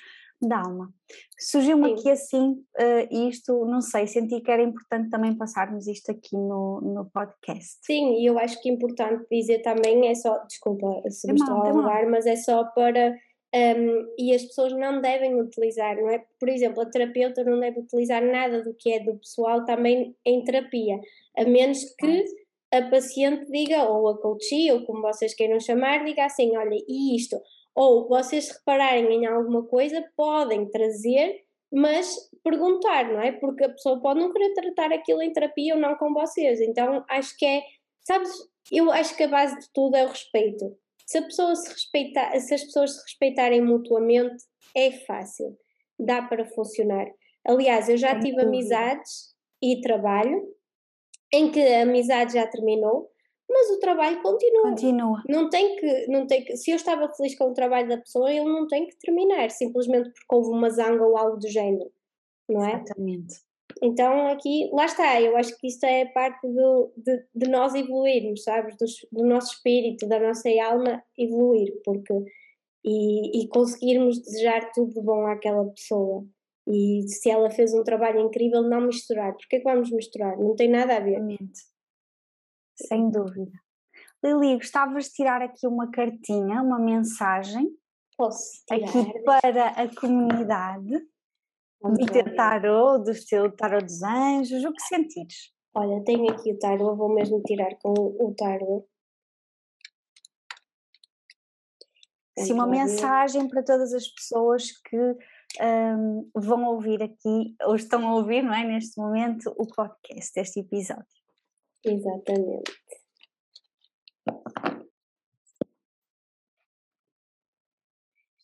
da 0.48 0.60
alma. 0.60 0.94
Surgiu-me 1.40 1.94
aqui 1.94 2.10
assim 2.10 2.52
uh, 2.52 3.28
isto, 3.30 3.66
não 3.66 3.82
sei, 3.82 4.08
senti 4.08 4.42
que 4.42 4.52
era 4.52 4.64
importante 4.64 5.10
também 5.10 5.36
passarmos 5.38 5.88
isto 5.88 6.12
aqui 6.12 6.36
no, 6.36 6.82
no 6.82 7.10
podcast. 7.14 7.80
Sim, 7.84 8.16
e 8.20 8.26
eu 8.26 8.38
acho 8.40 8.62
que 8.62 8.70
é 8.70 8.74
importante 8.74 9.26
dizer 9.32 9.62
também, 9.62 10.08
é 10.08 10.16
só, 10.16 10.38
desculpa 10.46 10.88
se 11.10 11.28
me 11.28 11.40
estou 11.40 11.56
a 11.56 11.70
alongar, 11.70 12.10
mas 12.10 12.26
é 12.26 12.36
só 12.36 12.64
para. 12.66 13.16
Um, 13.56 14.08
e 14.18 14.34
as 14.34 14.44
pessoas 14.46 14.74
não 14.74 15.00
devem 15.00 15.40
utilizar, 15.40 15.96
não 15.96 16.10
é? 16.10 16.24
Por 16.40 16.50
exemplo, 16.50 16.82
a 16.82 16.88
terapeuta 16.88 17.44
não 17.44 17.60
deve 17.60 17.82
utilizar 17.82 18.26
nada 18.26 18.64
do 18.64 18.74
que 18.74 18.92
é 18.92 19.00
do 19.00 19.16
pessoal 19.18 19.64
também 19.64 20.16
em 20.26 20.44
terapia, 20.44 21.00
a 21.38 21.46
menos 21.46 21.84
que 22.00 22.26
a 22.74 22.82
paciente 22.90 23.46
diga, 23.52 23.84
ou 23.84 24.10
a 24.10 24.18
coachee, 24.20 24.72
ou 24.72 24.84
como 24.86 25.04
vocês 25.04 25.36
queiram 25.36 25.60
chamar, 25.60 26.04
diga 26.04 26.26
assim: 26.26 26.58
olha, 26.58 26.76
e 26.88 27.16
isto? 27.16 27.40
Ou 27.76 28.08
vocês 28.08 28.50
repararem 28.50 29.24
em 29.24 29.26
alguma 29.26 29.64
coisa, 29.66 30.04
podem 30.16 30.70
trazer, 30.70 31.44
mas 31.72 32.16
perguntar, 32.44 33.12
não 33.12 33.22
é? 33.22 33.32
Porque 33.32 33.64
a 33.64 33.70
pessoa 33.70 34.00
pode 34.00 34.20
não 34.20 34.32
querer 34.32 34.54
tratar 34.54 34.94
aquilo 34.94 35.22
em 35.22 35.34
terapia 35.34 35.74
ou 35.74 35.80
não 35.80 35.96
com 35.96 36.14
vocês. 36.14 36.62
Então 36.62 37.04
acho 37.10 37.36
que 37.38 37.46
é, 37.46 37.64
sabes, 38.02 38.32
eu 38.72 38.92
acho 38.92 39.16
que 39.18 39.24
a 39.24 39.28
base 39.28 39.60
de 39.60 39.68
tudo 39.74 39.96
é 39.96 40.06
o 40.06 40.10
respeito. 40.10 40.78
Se, 41.06 41.18
a 41.18 41.24
pessoa 41.24 41.56
se, 41.56 41.70
respeitar, 41.70 42.40
se 42.40 42.54
as 42.54 42.64
pessoas 42.64 42.96
se 42.96 43.02
respeitarem 43.04 43.62
mutuamente, 43.62 44.44
é 44.76 44.92
fácil, 44.92 45.58
dá 46.00 46.22
para 46.22 46.46
funcionar. 46.46 47.08
Aliás, 47.46 47.90
eu 47.90 47.98
já 47.98 48.20
tive 48.20 48.42
amizades 48.42 49.34
e 49.62 49.82
trabalho 49.82 50.42
em 51.34 51.52
que 51.52 51.60
a 51.60 51.82
amizade 51.82 52.34
já 52.34 52.48
terminou, 52.48 53.12
mas 53.54 53.70
o 53.70 53.80
trabalho 53.80 54.22
continua. 54.22 54.70
Continua. 54.70 55.24
Não 55.30 55.50
tem 55.50 55.76
que, 55.76 56.08
não 56.08 56.26
tem 56.26 56.44
que, 56.44 56.58
se 56.58 56.72
eu 56.72 56.76
estava 56.76 57.14
feliz 57.14 57.38
com 57.38 57.46
o 57.46 57.54
trabalho 57.54 57.88
da 57.88 57.98
pessoa, 57.98 58.32
ele 58.32 58.46
não 58.46 58.68
tem 58.68 58.88
que 58.88 58.98
terminar, 58.98 59.50
simplesmente 59.52 60.10
porque 60.12 60.36
houve 60.36 60.50
uma 60.50 60.70
zanga 60.70 61.06
ou 61.06 61.18
algo 61.18 61.38
do 61.38 61.48
género, 61.48 61.92
não 62.50 62.66
é? 62.66 62.74
Exatamente. 62.74 63.36
Então 63.82 64.28
aqui, 64.28 64.70
lá 64.74 64.86
está, 64.86 65.22
eu 65.22 65.38
acho 65.38 65.58
que 65.58 65.68
isto 65.68 65.84
é 65.86 66.06
parte 66.06 66.48
do, 66.48 66.92
de, 66.98 67.26
de 67.34 67.50
nós 67.50 67.74
evoluirmos, 67.76 68.44
sabes? 68.44 68.76
Do, 68.78 68.86
do, 69.12 69.26
nosso 69.26 69.54
espírito, 69.54 70.08
da 70.08 70.20
nossa 70.20 70.50
alma 70.64 71.04
evoluir, 71.18 71.74
porque 71.84 72.14
e, 72.86 73.44
e 73.44 73.48
conseguirmos 73.48 74.20
desejar 74.20 74.72
tudo 74.74 74.94
de 74.94 75.02
bom 75.02 75.26
àquela 75.28 75.66
pessoa. 75.66 76.26
E 76.68 77.04
se 77.08 77.30
ela 77.30 77.50
fez 77.50 77.74
um 77.74 77.84
trabalho 77.84 78.22
incrível, 78.22 78.62
não 78.62 78.82
misturar. 78.82 79.34
Porque 79.34 79.58
é 79.58 79.60
que 79.60 79.66
vamos 79.66 79.92
misturar? 79.92 80.38
Não 80.38 80.56
tem 80.56 80.70
nada 80.70 80.96
a 80.96 81.00
ver. 81.00 81.18
Exatamente 81.18 81.73
sem 82.76 83.10
dúvida. 83.10 83.52
Lili, 84.24 84.56
gostavas 84.56 85.06
de 85.06 85.12
tirar 85.12 85.42
aqui 85.42 85.68
uma 85.68 85.92
cartinha, 85.92 86.62
uma 86.62 86.80
mensagem 86.80 87.70
Posso 88.18 88.64
tirar. 88.68 88.90
aqui 88.90 89.20
para 89.24 89.68
a 89.70 89.96
comunidade 89.96 90.96
e 92.00 92.06
ter 92.06 92.34
tarot, 92.36 93.04
do 93.04 93.12
estilo 93.12 93.52
tarot 93.52 93.84
dos 93.84 94.02
anjos, 94.02 94.64
o 94.64 94.72
que 94.72 94.82
sentires. 94.84 95.52
Olha, 95.76 96.04
tenho 96.06 96.32
aqui 96.32 96.54
o 96.54 96.60
tarot, 96.60 96.98
vou 96.98 97.14
mesmo 97.14 97.42
tirar 97.44 97.76
com 97.82 97.94
o 97.94 98.34
tarot. 98.36 98.86
Sim, 102.40 102.54
uma 102.54 102.66
mensagem 102.66 103.48
para 103.48 103.64
todas 103.64 103.94
as 103.94 104.08
pessoas 104.08 104.72
que 104.72 104.98
um, 105.62 106.30
vão 106.34 106.66
ouvir 106.66 107.04
aqui, 107.04 107.56
ou 107.64 107.76
estão 107.76 108.08
a 108.08 108.16
ouvir, 108.16 108.42
não 108.42 108.54
é, 108.54 108.64
neste 108.64 109.00
momento, 109.00 109.54
o 109.58 109.68
podcast, 109.68 110.40
este 110.40 110.62
episódio. 110.62 111.23
Exatamente. 111.86 112.72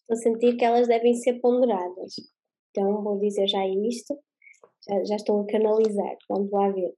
Estou 0.10 0.14
a 0.14 0.16
sentir 0.16 0.58
que 0.58 0.66
elas 0.66 0.88
devem 0.88 1.14
ser 1.14 1.40
ponderadas. 1.40 2.16
Então 2.72 3.04
vou 3.04 3.20
dizer 3.20 3.48
já 3.48 3.66
isto, 3.68 4.18
já, 4.88 5.04
já 5.04 5.16
estou 5.16 5.42
a 5.42 5.46
canalizar, 5.46 6.18
vamos 6.28 6.52
lá 6.52 6.70
ver. 6.70 6.94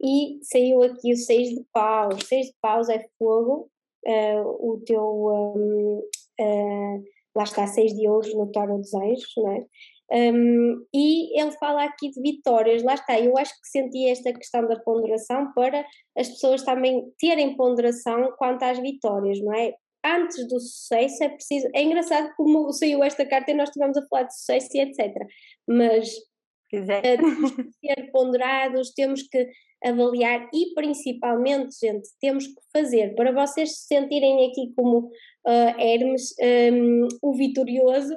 E 0.00 0.38
saiu 0.42 0.82
aqui 0.82 1.12
o 1.12 1.16
6 1.16 1.50
de 1.50 1.64
paus. 1.72 2.24
6 2.26 2.46
de 2.46 2.54
paus 2.60 2.88
é 2.88 3.06
fogo, 3.18 3.70
uh, 4.06 4.72
o 4.72 4.80
teu. 4.84 5.02
Um, 5.02 5.98
uh, 5.98 6.04
eh, 6.38 7.02
lá 7.34 7.44
está, 7.44 7.66
6 7.66 7.94
de 7.94 8.08
ouros 8.08 8.34
no 8.34 8.50
Toro 8.50 8.78
dos 8.78 8.92
Anjos, 8.94 9.32
não 9.36 9.52
é? 9.52 9.66
Um, 10.12 10.86
e 10.94 11.40
ele 11.40 11.50
fala 11.52 11.84
aqui 11.84 12.10
de 12.10 12.20
vitórias, 12.20 12.82
lá 12.82 12.94
está, 12.94 13.18
eu 13.18 13.36
acho 13.36 13.52
que 13.60 13.68
senti 13.68 14.08
esta 14.08 14.32
questão 14.32 14.66
da 14.66 14.78
ponderação 14.78 15.52
para 15.52 15.84
as 16.16 16.28
pessoas 16.28 16.62
também 16.62 17.04
terem 17.18 17.56
ponderação 17.56 18.32
quanto 18.38 18.62
às 18.62 18.78
vitórias, 18.78 19.40
não 19.40 19.52
é? 19.52 19.74
antes 20.06 20.46
do 20.46 20.60
sucesso 20.60 21.24
é 21.24 21.28
preciso. 21.28 21.68
É 21.74 21.82
engraçado 21.82 22.32
como 22.36 22.72
saiu 22.72 23.02
esta 23.02 23.26
carta 23.26 23.50
e 23.50 23.54
nós 23.54 23.68
estivemos 23.68 23.96
a 23.96 24.06
falar 24.06 24.24
de 24.24 24.36
sucesso 24.36 24.68
e 24.74 24.80
etc. 24.80 25.12
Mas 25.66 26.14
é. 26.72 27.16
temos 27.16 27.50
que 27.50 27.62
ser 27.84 28.10
ponderados, 28.12 28.92
temos 28.92 29.22
que 29.22 29.48
avaliar 29.84 30.48
e 30.52 30.72
principalmente, 30.74 31.76
gente, 31.80 32.08
temos 32.20 32.46
que 32.46 32.60
fazer 32.72 33.14
para 33.14 33.32
vocês 33.32 33.78
se 33.78 33.86
sentirem 33.86 34.48
aqui 34.48 34.72
como 34.74 35.06
uh, 35.46 35.80
Hermes, 35.80 36.34
um, 36.72 37.08
o 37.22 37.34
vitorioso, 37.34 38.16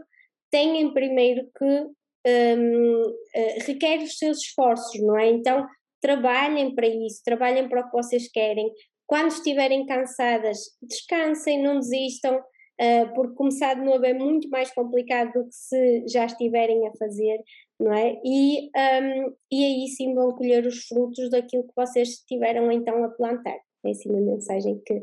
têm 0.51 0.93
primeiro 0.93 1.47
que 1.57 1.99
um, 2.27 3.01
uh, 3.01 3.65
requer 3.65 3.99
os 4.03 4.17
seus 4.17 4.39
esforços, 4.39 5.01
não 5.01 5.17
é? 5.17 5.29
Então 5.29 5.65
trabalhem 6.01 6.73
para 6.73 6.87
isso, 6.87 7.21
trabalhem 7.23 7.67
para 7.67 7.81
o 7.81 7.85
que 7.85 7.91
vocês 7.97 8.29
querem. 8.31 8.71
Quando 9.05 9.29
estiverem 9.29 9.85
cansadas, 9.85 10.59
descansem, 10.81 11.61
não 11.61 11.79
desistam, 11.79 12.37
uh, 12.37 13.13
porque 13.15 13.35
começar 13.35 13.73
de 13.73 13.81
novo 13.81 14.05
é 14.05 14.13
muito 14.13 14.49
mais 14.49 14.71
complicado 14.71 15.33
do 15.33 15.45
que 15.45 15.55
se 15.55 16.07
já 16.07 16.25
estiverem 16.25 16.87
a 16.87 16.91
fazer, 16.97 17.41
não 17.79 17.93
é? 17.93 18.19
E, 18.23 18.67
um, 18.67 19.33
e 19.51 19.65
aí 19.65 19.87
sim 19.87 20.13
vão 20.13 20.31
colher 20.31 20.65
os 20.65 20.85
frutos 20.85 21.29
daquilo 21.29 21.63
que 21.63 21.75
vocês 21.75 22.09
estiveram 22.09 22.71
então 22.71 23.03
a 23.03 23.09
plantar. 23.09 23.57
É 23.85 23.91
assim 23.91 24.09
a 24.15 24.21
mensagem 24.21 24.81
que, 24.85 24.99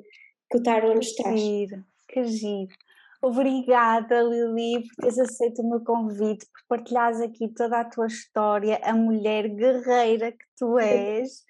que 0.50 0.58
o 0.58 0.62
Tarot 0.62 0.94
nos 0.94 1.14
traz. 1.14 1.34
Que 1.34 1.46
giro, 1.46 1.84
que 2.08 2.24
giro. 2.24 2.85
Obrigada, 3.26 4.22
Lili, 4.22 4.86
por 4.86 5.02
teres 5.02 5.18
aceito 5.18 5.60
o 5.60 5.68
meu 5.68 5.80
convite, 5.80 6.46
por 6.46 6.78
partilhares 6.78 7.20
aqui 7.20 7.48
toda 7.48 7.80
a 7.80 7.84
tua 7.84 8.06
história, 8.06 8.78
a 8.84 8.94
mulher 8.94 9.48
guerreira 9.48 10.30
que 10.30 10.44
tu 10.56 10.78
és. 10.78 11.44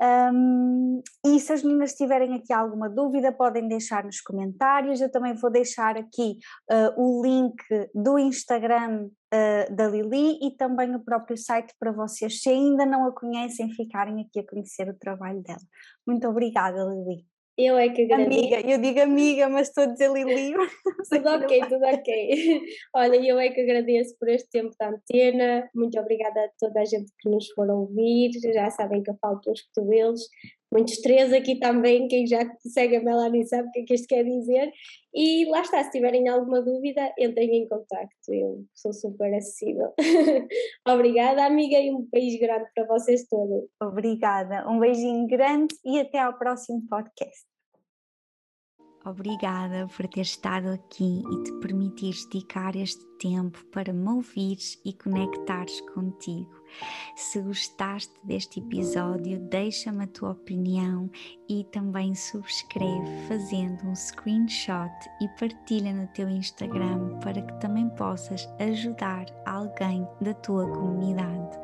Um, 0.00 1.02
e 1.26 1.40
se 1.40 1.52
as 1.52 1.64
meninas 1.64 1.94
tiverem 1.94 2.34
aqui 2.34 2.52
alguma 2.52 2.88
dúvida, 2.88 3.32
podem 3.32 3.66
deixar 3.66 4.04
nos 4.04 4.20
comentários. 4.20 5.00
Eu 5.00 5.10
também 5.10 5.34
vou 5.34 5.50
deixar 5.50 5.96
aqui 5.96 6.38
uh, 6.70 6.94
o 6.96 7.24
link 7.24 7.56
do 7.92 8.16
Instagram 8.16 9.06
uh, 9.08 9.74
da 9.74 9.88
Lili 9.88 10.38
e 10.46 10.56
também 10.56 10.94
o 10.94 11.04
próprio 11.04 11.36
site 11.36 11.74
para 11.76 11.90
vocês, 11.90 12.40
se 12.40 12.48
ainda 12.48 12.86
não 12.86 13.04
a 13.08 13.12
conhecem, 13.12 13.68
ficarem 13.74 14.20
aqui 14.20 14.38
a 14.38 14.46
conhecer 14.48 14.88
o 14.88 14.96
trabalho 14.96 15.42
dela. 15.42 15.58
Muito 16.06 16.28
obrigada, 16.28 16.84
Lili. 16.84 17.33
Eu 17.56 17.78
é 17.78 17.88
que 17.88 18.02
agradeço. 18.02 18.38
Amiga, 18.38 18.60
eu 18.68 18.78
digo 18.80 19.00
amiga, 19.00 19.48
mas 19.48 19.68
estou 19.68 19.84
a 19.84 19.86
dizer 19.86 20.10
Lili. 20.10 20.54
tudo 21.08 21.28
ok, 21.28 21.60
tudo 21.68 21.84
ok. 21.86 22.60
Olha, 22.96 23.16
eu 23.16 23.38
é 23.38 23.48
que 23.50 23.60
agradeço 23.60 24.16
por 24.18 24.28
este 24.28 24.50
tempo 24.50 24.74
de 24.78 24.86
antena. 24.86 25.70
Muito 25.72 25.98
obrigada 26.00 26.40
a 26.40 26.48
toda 26.58 26.80
a 26.80 26.84
gente 26.84 27.12
que 27.20 27.28
nos 27.28 27.48
for 27.52 27.70
ouvir. 27.70 28.32
Já 28.52 28.70
sabem 28.70 29.02
que 29.02 29.10
eu 29.10 29.16
falo 29.20 29.40
pelos 29.40 29.62
cotovelos. 29.62 30.22
Muitos 30.74 30.96
três 30.96 31.32
aqui 31.32 31.60
também. 31.60 32.08
Quem 32.08 32.26
já 32.26 32.40
segue 32.58 32.96
a 32.96 33.00
Melanie 33.00 33.46
sabe 33.46 33.68
o 33.68 33.70
que 33.70 33.80
é 33.80 33.84
que 33.84 33.94
isto 33.94 34.08
quer 34.08 34.24
dizer. 34.24 34.72
E 35.14 35.44
lá 35.48 35.60
está, 35.60 35.84
se 35.84 35.92
tiverem 35.92 36.28
alguma 36.28 36.60
dúvida, 36.60 37.14
entrem 37.16 37.62
em 37.62 37.68
contato. 37.68 38.10
Eu 38.28 38.64
sou 38.74 38.92
super 38.92 39.32
acessível. 39.32 39.94
Obrigada, 40.88 41.46
amiga, 41.46 41.78
e 41.78 41.94
um 41.94 42.02
beijo 42.10 42.40
grande 42.40 42.66
para 42.74 42.86
vocês 42.88 43.24
todos. 43.28 43.68
Obrigada, 43.80 44.68
um 44.68 44.80
beijinho 44.80 45.28
grande 45.28 45.76
e 45.84 46.00
até 46.00 46.18
ao 46.18 46.36
próximo 46.36 46.82
podcast. 46.90 47.46
Obrigada 49.06 49.86
por 49.94 50.08
ter 50.08 50.22
estado 50.22 50.68
aqui 50.70 51.22
e 51.30 51.42
te 51.44 51.52
permitires 51.60 52.24
dedicar 52.24 52.74
este 52.74 53.04
tempo 53.18 53.62
para 53.66 53.92
me 53.92 54.08
ouvires 54.08 54.80
e 54.84 54.94
conectares 54.94 55.78
contigo. 55.92 56.63
Se 57.16 57.40
gostaste 57.40 58.12
deste 58.24 58.60
episódio, 58.60 59.38
deixa-me 59.38 60.04
a 60.04 60.06
tua 60.08 60.30
opinião 60.30 61.10
e 61.48 61.64
também 61.64 62.14
subscreve 62.14 63.26
fazendo 63.28 63.86
um 63.86 63.94
screenshot 63.94 64.92
e 65.20 65.28
partilha 65.38 65.92
no 65.92 66.06
teu 66.08 66.28
Instagram 66.28 67.18
para 67.20 67.40
que 67.40 67.60
também 67.60 67.88
possas 67.90 68.48
ajudar 68.58 69.26
alguém 69.46 70.06
da 70.20 70.34
tua 70.34 70.68
comunidade. 70.70 71.58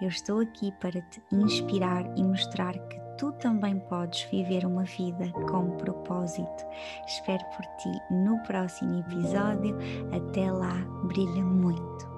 Eu 0.00 0.08
estou 0.08 0.40
aqui 0.40 0.72
para 0.80 1.00
te 1.00 1.22
inspirar 1.32 2.04
e 2.18 2.22
mostrar 2.22 2.74
que 2.88 3.01
tu 3.22 3.30
também 3.34 3.78
podes 3.78 4.24
viver 4.32 4.66
uma 4.66 4.82
vida 4.82 5.30
com 5.48 5.76
propósito. 5.76 6.66
Espero 7.06 7.44
por 7.56 7.64
ti 7.76 7.92
no 8.10 8.42
próximo 8.42 8.98
episódio. 8.98 9.78
Até 10.12 10.50
lá, 10.50 10.74
brilha 11.04 11.44
muito. 11.44 12.11